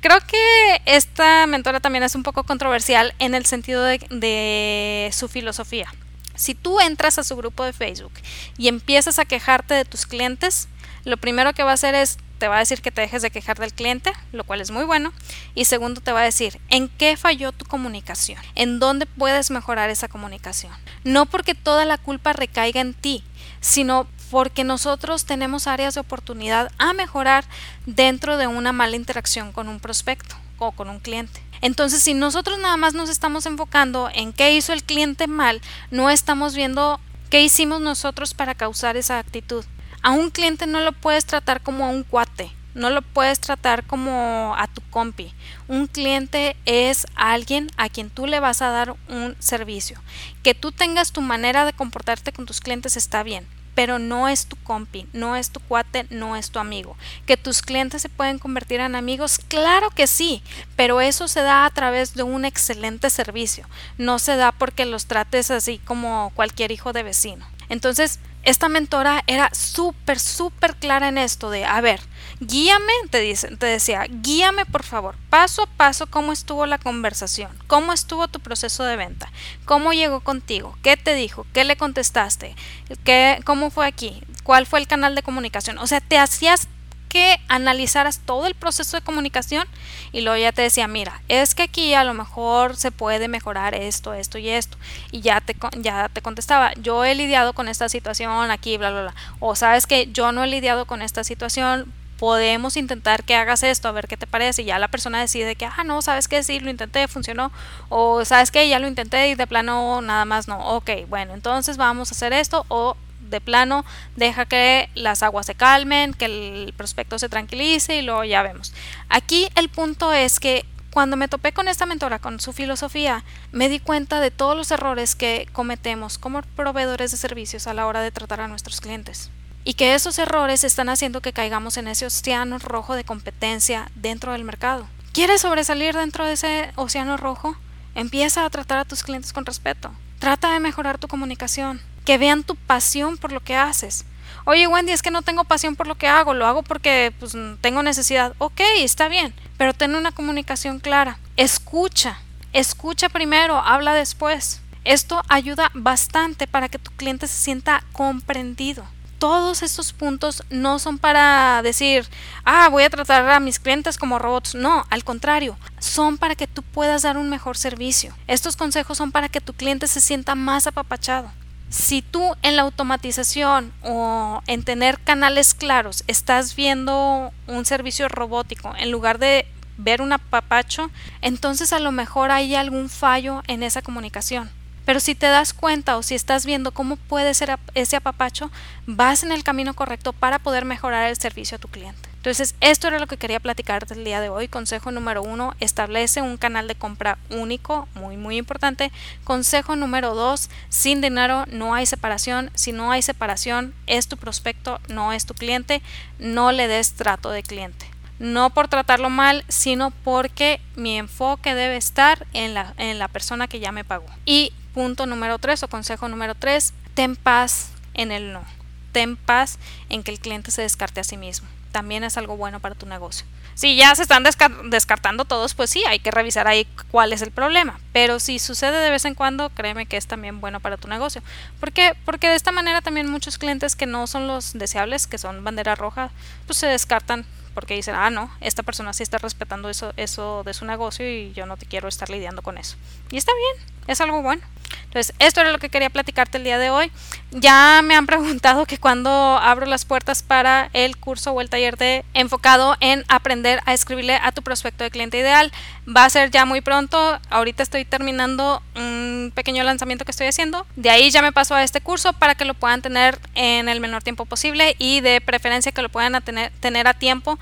Creo 0.03 0.19
que 0.19 0.81
esta 0.85 1.47
mentora 1.47 1.79
también 1.79 2.03
es 2.03 2.13
un 2.13 2.23
poco 2.23 2.43
controversial 2.43 3.15
en 3.19 3.35
el 3.35 3.45
sentido 3.45 3.85
de, 3.85 5.09
su 5.13 5.29
filosofía. 5.29 5.87
Si 6.35 6.55
tú 6.55 6.81
entras 6.81 7.19
a 7.19 7.23
su 7.23 7.37
grupo 7.37 7.63
de 7.63 7.71
Facebook 7.71 8.11
y 8.57 8.67
empiezas 8.67 9.17
a 9.17 9.23
quejarte 9.23 9.75
de 9.75 9.85
tus 9.85 10.05
clientes, 10.05 10.67
lo 11.05 11.15
primero 11.15 11.53
que 11.53 11.63
va 11.63 11.71
a 11.71 11.75
hacer 11.75 11.95
es 11.95 12.17
te 12.37 12.49
va 12.49 12.57
a 12.57 12.59
decir 12.59 12.81
que 12.81 12.91
te 12.91 12.99
dejes 12.99 13.21
de 13.21 13.31
quejar 13.31 13.57
del 13.57 13.73
cliente, 13.73 14.11
lo 14.33 14.43
cual 14.43 14.59
es 14.59 14.71
muy 14.71 14.83
bueno. 14.83 15.13
Y 15.55 15.63
segundo, 15.63 16.01
te 16.01 16.11
va 16.11 16.19
a 16.19 16.25
decir 16.25 16.59
en 16.69 16.89
qué 16.89 17.15
falló 17.15 17.53
tu 17.53 17.63
comunicación, 17.63 18.41
en 18.55 18.79
dónde 18.79 19.05
puedes 19.05 19.51
mejorar 19.51 19.89
esa 19.89 20.09
comunicación. 20.09 20.73
No 21.05 21.27
porque 21.27 21.55
toda 21.55 21.85
la 21.85 21.97
culpa 21.97 22.33
recaiga 22.33 22.81
en 22.81 22.93
ti, 22.93 23.23
sino 23.61 24.07
porque 24.33 24.63
nosotros 24.63 25.25
tenemos 25.25 25.67
áreas 25.67 25.93
de 25.93 26.01
oportunidad 26.01 26.71
a 26.79 26.93
mejorar 26.93 27.45
dentro 27.85 28.35
de 28.35 28.47
una 28.47 28.73
mala 28.73 28.95
interacción 28.95 29.51
con 29.51 29.67
un 29.67 29.79
prospecto 29.79 30.35
o 30.57 30.71
con 30.71 30.89
un 30.89 30.99
cliente. 30.99 31.43
Entonces, 31.61 32.01
si 32.01 32.15
nosotros 32.15 32.57
nada 32.57 32.75
más 32.75 32.95
nos 32.95 33.11
estamos 33.11 33.45
enfocando 33.45 34.09
en 34.11 34.33
qué 34.33 34.55
hizo 34.55 34.73
el 34.73 34.83
cliente 34.83 35.27
mal, 35.27 35.61
no 35.91 36.09
estamos 36.09 36.55
viendo 36.55 36.99
qué 37.29 37.43
hicimos 37.43 37.79
nosotros 37.79 38.33
para 38.33 38.55
causar 38.55 38.97
esa 38.97 39.19
actitud. 39.19 39.63
A 40.01 40.09
un 40.09 40.31
cliente 40.31 40.65
no 40.65 40.79
lo 40.79 40.93
puedes 40.93 41.25
tratar 41.25 41.61
como 41.61 41.85
a 41.85 41.89
un 41.89 42.01
cuate, 42.01 42.51
no 42.73 42.89
lo 42.89 43.03
puedes 43.03 43.39
tratar 43.39 43.85
como 43.85 44.55
a 44.57 44.65
tu 44.65 44.81
compi. 44.89 45.31
Un 45.67 45.85
cliente 45.85 46.57
es 46.65 47.05
alguien 47.13 47.69
a 47.77 47.87
quien 47.87 48.09
tú 48.09 48.25
le 48.25 48.39
vas 48.39 48.63
a 48.63 48.71
dar 48.71 48.95
un 49.09 49.35
servicio. 49.37 50.01
Que 50.41 50.55
tú 50.55 50.71
tengas 50.71 51.11
tu 51.11 51.21
manera 51.21 51.65
de 51.65 51.73
comportarte 51.73 52.31
con 52.31 52.47
tus 52.47 52.61
clientes 52.61 52.97
está 52.97 53.21
bien, 53.21 53.45
pero 53.75 53.99
no 53.99 54.27
es 54.27 54.45
tu 54.45 54.55
compi, 54.57 55.07
no 55.13 55.35
es 55.35 55.49
tu 55.49 55.59
cuate, 55.59 56.05
no 56.09 56.35
es 56.35 56.51
tu 56.51 56.59
amigo. 56.59 56.95
Que 57.25 57.37
tus 57.37 57.61
clientes 57.61 58.01
se 58.01 58.09
pueden 58.09 58.39
convertir 58.39 58.79
en 58.79 58.95
amigos, 58.95 59.39
claro 59.47 59.89
que 59.89 60.07
sí, 60.07 60.43
pero 60.75 61.01
eso 61.01 61.27
se 61.27 61.41
da 61.41 61.65
a 61.65 61.69
través 61.69 62.13
de 62.13 62.23
un 62.23 62.45
excelente 62.45 63.09
servicio, 63.09 63.67
no 63.97 64.19
se 64.19 64.35
da 64.35 64.51
porque 64.51 64.85
los 64.85 65.05
trates 65.05 65.51
así 65.51 65.79
como 65.79 66.31
cualquier 66.35 66.71
hijo 66.71 66.93
de 66.93 67.03
vecino. 67.03 67.45
Entonces, 67.69 68.19
esta 68.43 68.67
mentora 68.67 69.23
era 69.25 69.49
súper, 69.53 70.19
súper 70.19 70.75
clara 70.75 71.07
en 71.07 71.17
esto 71.17 71.49
de, 71.49 71.65
a 71.65 71.79
ver, 71.81 72.01
guíame, 72.47 72.93
te, 73.09 73.33
te 73.35 73.65
decía, 73.65 74.05
guíame 74.09 74.65
por 74.65 74.83
favor, 74.83 75.15
paso 75.29 75.63
a 75.63 75.67
paso 75.67 76.07
cómo 76.07 76.31
estuvo 76.31 76.65
la 76.65 76.77
conversación, 76.77 77.51
cómo 77.67 77.93
estuvo 77.93 78.27
tu 78.27 78.39
proceso 78.39 78.83
de 78.83 78.95
venta, 78.95 79.31
cómo 79.65 79.93
llegó 79.93 80.21
contigo, 80.21 80.77
qué 80.83 80.97
te 80.97 81.15
dijo, 81.15 81.45
qué 81.53 81.63
le 81.63 81.77
contestaste, 81.77 82.55
qué, 83.03 83.39
cómo 83.45 83.69
fue 83.69 83.87
aquí, 83.87 84.23
cuál 84.43 84.65
fue 84.65 84.79
el 84.79 84.87
canal 84.87 85.15
de 85.15 85.23
comunicación. 85.23 85.77
O 85.77 85.87
sea, 85.87 86.01
te 86.01 86.17
hacías 86.17 86.67
que 87.13 87.39
analizaras 87.47 88.21
todo 88.25 88.47
el 88.47 88.55
proceso 88.55 88.97
de 88.97 89.03
comunicación 89.03 89.67
y 90.11 90.21
luego 90.21 90.41
ya 90.41 90.51
te 90.51 90.63
decía, 90.63 90.87
mira, 90.87 91.21
es 91.27 91.53
que 91.53 91.61
aquí 91.61 91.93
a 91.93 92.03
lo 92.03 92.15
mejor 92.15 92.75
se 92.75 92.89
puede 92.89 93.27
mejorar 93.27 93.75
esto, 93.75 94.15
esto 94.15 94.39
y 94.39 94.49
esto. 94.49 94.79
Y 95.11 95.21
ya 95.21 95.39
te, 95.39 95.55
ya 95.77 96.09
te 96.09 96.23
contestaba, 96.23 96.73
yo 96.73 97.05
he 97.05 97.13
lidiado 97.13 97.53
con 97.53 97.67
esta 97.67 97.87
situación 97.87 98.49
aquí, 98.49 98.77
bla, 98.77 98.89
bla, 98.89 99.01
bla. 99.03 99.15
O 99.39 99.55
sabes 99.55 99.85
que 99.85 100.11
yo 100.11 100.31
no 100.31 100.43
he 100.43 100.47
lidiado 100.47 100.85
con 100.85 101.03
esta 101.03 101.23
situación, 101.23 101.93
podemos 102.17 102.77
intentar 102.77 103.23
que 103.23 103.35
hagas 103.35 103.63
esto, 103.63 103.87
a 103.87 103.91
ver 103.91 104.07
qué 104.07 104.17
te 104.17 104.27
parece. 104.27 104.61
Y 104.61 104.65
ya 104.65 104.79
la 104.79 104.87
persona 104.87 105.19
decide 105.19 105.55
que, 105.55 105.65
ah, 105.65 105.83
no, 105.83 106.01
sabes 106.01 106.27
que 106.27 106.43
sí, 106.43 106.59
lo 106.59 106.69
intenté, 106.69 107.07
funcionó. 107.07 107.51
O 107.89 108.23
sabes 108.25 108.51
que 108.51 108.67
ya 108.67 108.79
lo 108.79 108.87
intenté 108.87 109.29
y 109.29 109.35
de 109.35 109.47
plano 109.47 110.01
nada 110.01 110.25
más 110.25 110.47
no. 110.47 110.59
Ok, 110.75 110.91
bueno, 111.09 111.33
entonces 111.33 111.77
vamos 111.77 112.11
a 112.11 112.15
hacer 112.15 112.33
esto. 112.33 112.65
O 112.69 112.95
de 113.19 113.41
plano 113.41 113.83
deja 114.15 114.45
que 114.45 114.89
las 114.95 115.23
aguas 115.23 115.45
se 115.45 115.55
calmen, 115.55 116.13
que 116.13 116.25
el 116.25 116.73
prospecto 116.77 117.17
se 117.19 117.29
tranquilice 117.29 117.97
y 117.97 118.01
luego 118.01 118.23
ya 118.23 118.43
vemos. 118.43 118.73
Aquí 119.09 119.49
el 119.55 119.69
punto 119.69 120.13
es 120.13 120.39
que 120.39 120.65
cuando 120.93 121.17
me 121.17 121.27
topé 121.27 121.53
con 121.53 121.67
esta 121.67 121.87
mentora, 121.87 122.19
con 122.19 122.39
su 122.39 122.53
filosofía, 122.53 123.23
me 123.51 123.67
di 123.67 123.79
cuenta 123.79 124.19
de 124.19 124.29
todos 124.29 124.55
los 124.55 124.69
errores 124.69 125.15
que 125.15 125.49
cometemos 125.51 126.19
como 126.19 126.43
proveedores 126.43 127.09
de 127.09 127.17
servicios 127.17 127.65
a 127.65 127.73
la 127.73 127.87
hora 127.87 128.01
de 128.01 128.11
tratar 128.11 128.41
a 128.41 128.47
nuestros 128.47 128.79
clientes. 128.79 129.31
Y 129.63 129.75
que 129.75 129.95
esos 129.95 130.19
errores 130.19 130.63
están 130.63 130.89
haciendo 130.89 131.21
que 131.21 131.33
caigamos 131.33 131.77
en 131.77 131.87
ese 131.87 132.05
océano 132.05 132.59
rojo 132.59 132.95
de 132.95 133.03
competencia 133.03 133.89
dentro 133.95 134.33
del 134.33 134.43
mercado. 134.43 134.87
¿Quieres 135.13 135.41
sobresalir 135.41 135.95
dentro 135.95 136.25
de 136.25 136.33
ese 136.33 136.71
océano 136.75 137.17
rojo? 137.17 137.55
Empieza 137.95 138.45
a 138.45 138.49
tratar 138.49 138.79
a 138.79 138.85
tus 138.85 139.03
clientes 139.03 139.31
con 139.31 139.45
respeto. 139.45 139.91
Trata 140.19 140.51
de 140.51 140.59
mejorar 140.59 140.97
tu 140.97 141.07
comunicación. 141.07 141.81
Que 142.05 142.17
vean 142.17 142.43
tu 142.43 142.55
pasión 142.55 143.17
por 143.17 143.31
lo 143.31 143.39
que 143.39 143.55
haces. 143.55 144.05
Oye, 144.45 144.67
Wendy, 144.67 144.91
es 144.91 145.01
que 145.01 145.11
no 145.11 145.21
tengo 145.21 145.45
pasión 145.45 145.75
por 145.75 145.87
lo 145.87 145.95
que 145.95 146.07
hago, 146.07 146.33
lo 146.33 146.45
hago 146.45 146.63
porque 146.63 147.13
pues, 147.19 147.33
tengo 147.61 147.83
necesidad. 147.83 148.33
Ok, 148.39 148.59
está 148.77 149.07
bien, 149.07 149.33
pero 149.57 149.73
ten 149.73 149.95
una 149.95 150.11
comunicación 150.11 150.79
clara. 150.79 151.17
Escucha, 151.37 152.19
escucha 152.51 153.07
primero, 153.07 153.57
habla 153.57 153.93
después. 153.93 154.61
Esto 154.83 155.21
ayuda 155.29 155.71
bastante 155.73 156.45
para 156.45 156.67
que 156.67 156.79
tu 156.79 156.91
cliente 156.91 157.27
se 157.27 157.41
sienta 157.41 157.85
comprendido. 157.93 158.83
Todos 159.23 159.63
estos 159.63 159.93
puntos 159.93 160.43
no 160.49 160.79
son 160.79 160.97
para 160.97 161.61
decir, 161.61 162.05
ah, 162.43 162.67
voy 162.67 162.83
a 162.83 162.89
tratar 162.89 163.29
a 163.29 163.39
mis 163.39 163.57
clientes 163.57 163.97
como 163.97 164.19
robots. 164.19 164.53
No, 164.53 164.83
al 164.89 165.05
contrario, 165.05 165.57
son 165.79 166.17
para 166.17 166.35
que 166.35 166.45
tú 166.45 166.61
puedas 166.61 167.03
dar 167.03 167.15
un 167.17 167.29
mejor 167.29 167.55
servicio. 167.55 168.13
Estos 168.27 168.57
consejos 168.57 168.97
son 168.97 169.13
para 169.13 169.29
que 169.29 169.39
tu 169.39 169.53
cliente 169.53 169.87
se 169.87 170.01
sienta 170.01 170.35
más 170.35 170.67
apapachado. 170.67 171.31
Si 171.69 172.01
tú 172.01 172.35
en 172.41 172.57
la 172.57 172.63
automatización 172.63 173.71
o 173.81 174.41
en 174.45 174.65
tener 174.65 174.99
canales 174.99 175.53
claros 175.53 176.03
estás 176.07 176.57
viendo 176.57 177.31
un 177.47 177.63
servicio 177.63 178.09
robótico 178.09 178.73
en 178.75 178.91
lugar 178.91 179.19
de 179.19 179.47
ver 179.77 180.01
un 180.01 180.11
apapacho, 180.11 180.91
entonces 181.21 181.71
a 181.71 181.79
lo 181.79 181.93
mejor 181.93 182.29
hay 182.29 182.55
algún 182.55 182.89
fallo 182.89 183.41
en 183.47 183.63
esa 183.63 183.81
comunicación. 183.81 184.51
Pero 184.85 184.99
si 184.99 185.15
te 185.15 185.27
das 185.27 185.53
cuenta 185.53 185.97
o 185.97 186.03
si 186.03 186.15
estás 186.15 186.45
viendo 186.45 186.71
cómo 186.71 186.97
puede 186.97 187.33
ser 187.33 187.57
ese 187.73 187.95
apapacho, 187.95 188.51
vas 188.85 189.23
en 189.23 189.31
el 189.31 189.43
camino 189.43 189.73
correcto 189.73 190.13
para 190.13 190.39
poder 190.39 190.65
mejorar 190.65 191.07
el 191.07 191.15
servicio 191.15 191.55
a 191.55 191.59
tu 191.59 191.67
cliente. 191.67 192.09
Entonces, 192.23 192.55
esto 192.61 192.87
era 192.87 192.99
lo 192.99 193.07
que 193.07 193.17
quería 193.17 193.41
platicar 193.41 193.85
del 193.85 194.05
día 194.05 194.21
de 194.21 194.29
hoy. 194.29 194.47
Consejo 194.47 194.91
número 194.91 195.21
uno, 195.21 195.55
establece 195.59 196.21
un 196.21 196.37
canal 196.37 196.69
de 196.69 196.75
compra 196.75 197.17
único, 197.29 197.89
muy, 197.95 198.15
muy 198.15 198.37
importante. 198.37 198.93
Consejo 199.25 199.75
número 199.75 200.15
dos, 200.15 200.49
sin 200.69 201.01
dinero 201.01 201.43
no 201.47 201.73
hay 201.73 201.85
separación. 201.85 202.49
Si 202.53 202.71
no 202.71 202.91
hay 202.91 203.01
separación, 203.01 203.73
es 203.87 204.07
tu 204.07 204.15
prospecto, 204.15 204.79
no 204.87 205.11
es 205.11 205.25
tu 205.25 205.33
cliente. 205.33 205.81
No 206.17 206.53
le 206.53 206.69
des 206.69 206.93
trato 206.93 207.29
de 207.29 207.43
cliente. 207.43 207.85
No 208.19 208.51
por 208.51 208.69
tratarlo 208.69 209.09
mal, 209.09 209.43
sino 209.49 209.91
porque 209.91 210.61
mi 210.77 210.97
enfoque 210.97 211.55
debe 211.55 211.75
estar 211.75 212.25
en 212.31 212.53
la, 212.53 212.73
en 212.77 212.99
la 212.99 213.09
persona 213.09 213.49
que 213.49 213.59
ya 213.59 213.73
me 213.73 213.83
pagó. 213.83 214.05
Y 214.25 214.53
punto 214.73 215.05
número 215.05 215.39
tres 215.39 215.63
o 215.63 215.67
consejo 215.67 216.07
número 216.09 216.35
tres, 216.35 216.73
ten 216.93 217.15
paz 217.15 217.71
en 217.93 218.11
el 218.11 218.33
no. 218.33 218.43
Ten 218.91 219.15
paz 219.15 219.57
en 219.89 220.03
que 220.03 220.11
el 220.11 220.19
cliente 220.19 220.51
se 220.51 220.61
descarte 220.61 220.99
a 220.99 221.03
sí 221.03 221.17
mismo 221.17 221.47
también 221.73 222.05
es 222.05 222.17
algo 222.17 222.37
bueno 222.37 222.61
para 222.61 222.75
tu 222.75 222.85
negocio. 222.85 223.25
Si 223.55 223.75
ya 223.75 223.93
se 223.93 224.03
están 224.03 224.23
descartando 224.65 225.25
todos, 225.25 225.53
pues 225.53 225.69
sí, 225.69 225.83
hay 225.85 225.99
que 225.99 226.11
revisar 226.11 226.47
ahí 226.47 226.65
cuál 226.89 227.11
es 227.11 227.21
el 227.21 227.31
problema. 227.31 227.79
Pero 227.91 228.19
si 228.19 228.39
sucede 228.39 228.79
de 228.79 228.89
vez 228.89 229.05
en 229.05 229.15
cuando, 229.15 229.49
créeme 229.49 229.85
que 229.85 229.97
es 229.97 230.07
también 230.07 230.39
bueno 230.39 230.59
para 230.59 230.77
tu 230.77 230.87
negocio. 230.87 231.21
¿Por 231.59 231.71
qué? 231.71 231.95
Porque 232.05 232.29
de 232.29 232.35
esta 232.35 232.51
manera 232.51 232.81
también 232.81 233.09
muchos 233.09 233.37
clientes 233.37 233.75
que 233.75 233.85
no 233.85 234.07
son 234.07 234.27
los 234.27 234.53
deseables, 234.53 235.05
que 235.07 235.17
son 235.17 235.43
bandera 235.43 235.75
roja, 235.75 236.11
pues 236.45 236.57
se 236.57 236.67
descartan 236.67 237.25
porque 237.53 237.75
dicen, 237.75 237.95
ah, 237.95 238.09
no, 238.09 238.31
esta 238.41 238.63
persona 238.63 238.93
sí 238.93 239.03
está 239.03 239.17
respetando 239.17 239.69
eso, 239.69 239.93
eso 239.97 240.43
de 240.43 240.53
su 240.53 240.65
negocio 240.65 241.09
y 241.09 241.33
yo 241.33 241.45
no 241.45 241.57
te 241.57 241.65
quiero 241.65 241.87
estar 241.87 242.09
lidiando 242.09 242.41
con 242.41 242.57
eso. 242.57 242.77
Y 243.11 243.17
está 243.17 243.31
bien, 243.33 243.67
es 243.87 244.01
algo 244.01 244.21
bueno. 244.21 244.41
Entonces, 244.85 245.15
esto 245.19 245.41
era 245.41 245.51
lo 245.51 245.57
que 245.57 245.69
quería 245.69 245.89
platicarte 245.89 246.37
el 246.37 246.43
día 246.43 246.59
de 246.59 246.69
hoy. 246.69 246.91
Ya 247.31 247.81
me 247.83 247.95
han 247.95 248.05
preguntado 248.13 248.65
que 248.65 248.77
cuando 248.77 249.09
abro 249.09 249.65
las 249.65 249.85
puertas 249.85 250.21
para 250.21 250.69
el 250.73 250.97
curso 250.97 251.31
o 251.31 251.41
el 251.41 251.49
taller 251.49 251.77
de 251.77 252.05
enfocado 252.13 252.75
en 252.79 253.03
aprender 253.07 253.59
a 253.65 253.73
escribirle 253.73 254.15
a 254.21 254.31
tu 254.31 254.41
prospecto 254.43 254.83
de 254.83 254.91
cliente 254.91 255.17
ideal, 255.17 255.51
va 255.87 256.05
a 256.05 256.09
ser 256.09 256.29
ya 256.29 256.45
muy 256.45 256.61
pronto. 256.61 257.19
Ahorita 257.29 257.63
estoy 257.63 257.85
terminando 257.85 258.61
un 258.75 259.31
pequeño 259.33 259.63
lanzamiento 259.63 260.05
que 260.05 260.11
estoy 260.11 260.27
haciendo. 260.27 260.65
De 260.75 260.89
ahí 260.89 261.09
ya 261.09 261.21
me 261.21 261.31
paso 261.31 261.55
a 261.55 261.63
este 261.63 261.81
curso 261.81 262.13
para 262.13 262.35
que 262.35 262.45
lo 262.45 262.53
puedan 262.53 262.81
tener 262.81 263.19
en 263.35 263.69
el 263.69 263.79
menor 263.79 264.03
tiempo 264.03 264.25
posible 264.25 264.75
y 264.77 265.01
de 265.01 265.21
preferencia 265.21 265.71
que 265.71 265.81
lo 265.81 265.89
puedan 265.89 266.21
tener, 266.23 266.51
tener 266.59 266.87
a 266.87 266.93
tiempo 266.93 267.39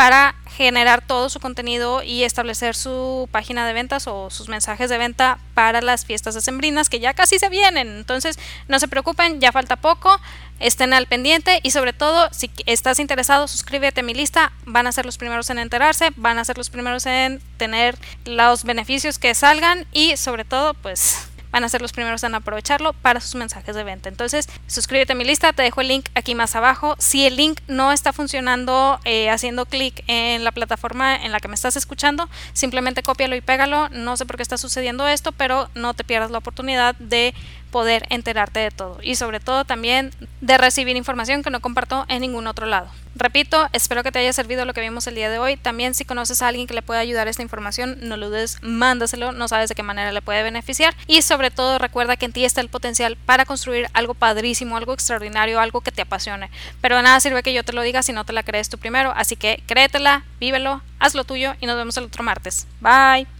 para 0.00 0.34
generar 0.56 1.06
todo 1.06 1.28
su 1.28 1.40
contenido 1.40 2.02
y 2.02 2.24
establecer 2.24 2.74
su 2.74 3.28
página 3.30 3.66
de 3.66 3.74
ventas 3.74 4.06
o 4.06 4.30
sus 4.30 4.48
mensajes 4.48 4.88
de 4.88 4.96
venta 4.96 5.38
para 5.52 5.82
las 5.82 6.06
fiestas 6.06 6.34
decembrinas 6.34 6.88
que 6.88 7.00
ya 7.00 7.12
casi 7.12 7.38
se 7.38 7.50
vienen. 7.50 7.86
Entonces, 7.88 8.38
no 8.66 8.78
se 8.78 8.88
preocupen, 8.88 9.42
ya 9.42 9.52
falta 9.52 9.76
poco, 9.76 10.18
estén 10.58 10.94
al 10.94 11.06
pendiente 11.06 11.60
y 11.62 11.72
sobre 11.72 11.92
todo, 11.92 12.30
si 12.32 12.50
estás 12.64 12.98
interesado, 12.98 13.46
suscríbete 13.46 14.00
a 14.00 14.02
mi 14.02 14.14
lista, 14.14 14.52
van 14.64 14.86
a 14.86 14.92
ser 14.92 15.04
los 15.04 15.18
primeros 15.18 15.50
en 15.50 15.58
enterarse, 15.58 16.12
van 16.16 16.38
a 16.38 16.46
ser 16.46 16.56
los 16.56 16.70
primeros 16.70 17.04
en 17.04 17.42
tener 17.58 17.98
los 18.24 18.64
beneficios 18.64 19.18
que 19.18 19.34
salgan 19.34 19.86
y 19.92 20.16
sobre 20.16 20.46
todo, 20.46 20.72
pues 20.72 21.28
van 21.52 21.64
a 21.64 21.68
ser 21.68 21.82
los 21.82 21.92
primeros 21.92 22.22
en 22.22 22.34
aprovecharlo 22.34 22.92
para 22.92 23.20
sus 23.20 23.34
mensajes 23.34 23.74
de 23.74 23.84
venta. 23.84 24.08
Entonces, 24.08 24.48
suscríbete 24.66 25.12
a 25.12 25.16
mi 25.16 25.24
lista, 25.24 25.52
te 25.52 25.62
dejo 25.62 25.80
el 25.80 25.88
link 25.88 26.06
aquí 26.14 26.34
más 26.34 26.56
abajo. 26.56 26.96
Si 26.98 27.26
el 27.26 27.36
link 27.36 27.60
no 27.66 27.92
está 27.92 28.12
funcionando 28.12 29.00
eh, 29.04 29.30
haciendo 29.30 29.66
clic 29.66 30.02
en 30.06 30.44
la 30.44 30.52
plataforma 30.52 31.16
en 31.16 31.32
la 31.32 31.40
que 31.40 31.48
me 31.48 31.54
estás 31.54 31.76
escuchando, 31.76 32.28
simplemente 32.52 33.02
cópialo 33.02 33.36
y 33.36 33.40
pégalo. 33.40 33.88
No 33.90 34.16
sé 34.16 34.26
por 34.26 34.36
qué 34.36 34.42
está 34.42 34.58
sucediendo 34.58 35.08
esto, 35.08 35.32
pero 35.32 35.68
no 35.74 35.94
te 35.94 36.04
pierdas 36.04 36.30
la 36.30 36.38
oportunidad 36.38 36.94
de 36.96 37.34
poder 37.70 38.06
enterarte 38.10 38.60
de 38.60 38.70
todo 38.70 38.98
y 39.02 39.16
sobre 39.16 39.40
todo 39.40 39.64
también 39.64 40.12
de 40.40 40.58
recibir 40.58 40.96
información 40.96 41.42
que 41.42 41.50
no 41.50 41.60
comparto 41.60 42.04
en 42.08 42.20
ningún 42.20 42.46
otro 42.46 42.66
lado. 42.66 42.88
Repito, 43.16 43.68
espero 43.72 44.02
que 44.02 44.12
te 44.12 44.20
haya 44.20 44.32
servido 44.32 44.64
lo 44.64 44.72
que 44.72 44.80
vimos 44.80 45.06
el 45.06 45.16
día 45.16 45.28
de 45.28 45.38
hoy. 45.38 45.56
También 45.56 45.94
si 45.94 46.04
conoces 46.04 46.42
a 46.42 46.48
alguien 46.48 46.66
que 46.66 46.74
le 46.74 46.82
pueda 46.82 47.00
ayudar 47.00 47.28
esta 47.28 47.42
información, 47.42 47.98
no 48.02 48.16
lo 48.16 48.28
dudes, 48.28 48.58
mándaselo, 48.62 49.32
no 49.32 49.48
sabes 49.48 49.68
de 49.68 49.74
qué 49.74 49.82
manera 49.82 50.12
le 50.12 50.22
puede 50.22 50.42
beneficiar 50.42 50.94
y 51.06 51.22
sobre 51.22 51.50
todo 51.50 51.78
recuerda 51.78 52.16
que 52.16 52.26
en 52.26 52.32
ti 52.32 52.44
está 52.44 52.60
el 52.60 52.68
potencial 52.68 53.16
para 53.16 53.44
construir 53.44 53.88
algo 53.94 54.14
padrísimo, 54.14 54.76
algo 54.76 54.92
extraordinario, 54.92 55.60
algo 55.60 55.80
que 55.80 55.92
te 55.92 56.02
apasione. 56.02 56.50
Pero 56.80 56.96
de 56.96 57.02
nada 57.02 57.20
sirve 57.20 57.42
que 57.42 57.52
yo 57.52 57.64
te 57.64 57.72
lo 57.72 57.82
diga 57.82 58.02
si 58.02 58.12
no 58.12 58.24
te 58.24 58.32
la 58.32 58.42
crees 58.42 58.68
tú 58.68 58.78
primero, 58.78 59.12
así 59.16 59.36
que 59.36 59.62
créetela, 59.66 60.24
vívelo, 60.38 60.82
haz 60.98 61.14
lo 61.14 61.24
tuyo 61.24 61.54
y 61.60 61.66
nos 61.66 61.76
vemos 61.76 61.96
el 61.96 62.04
otro 62.04 62.22
martes. 62.22 62.66
Bye. 62.80 63.39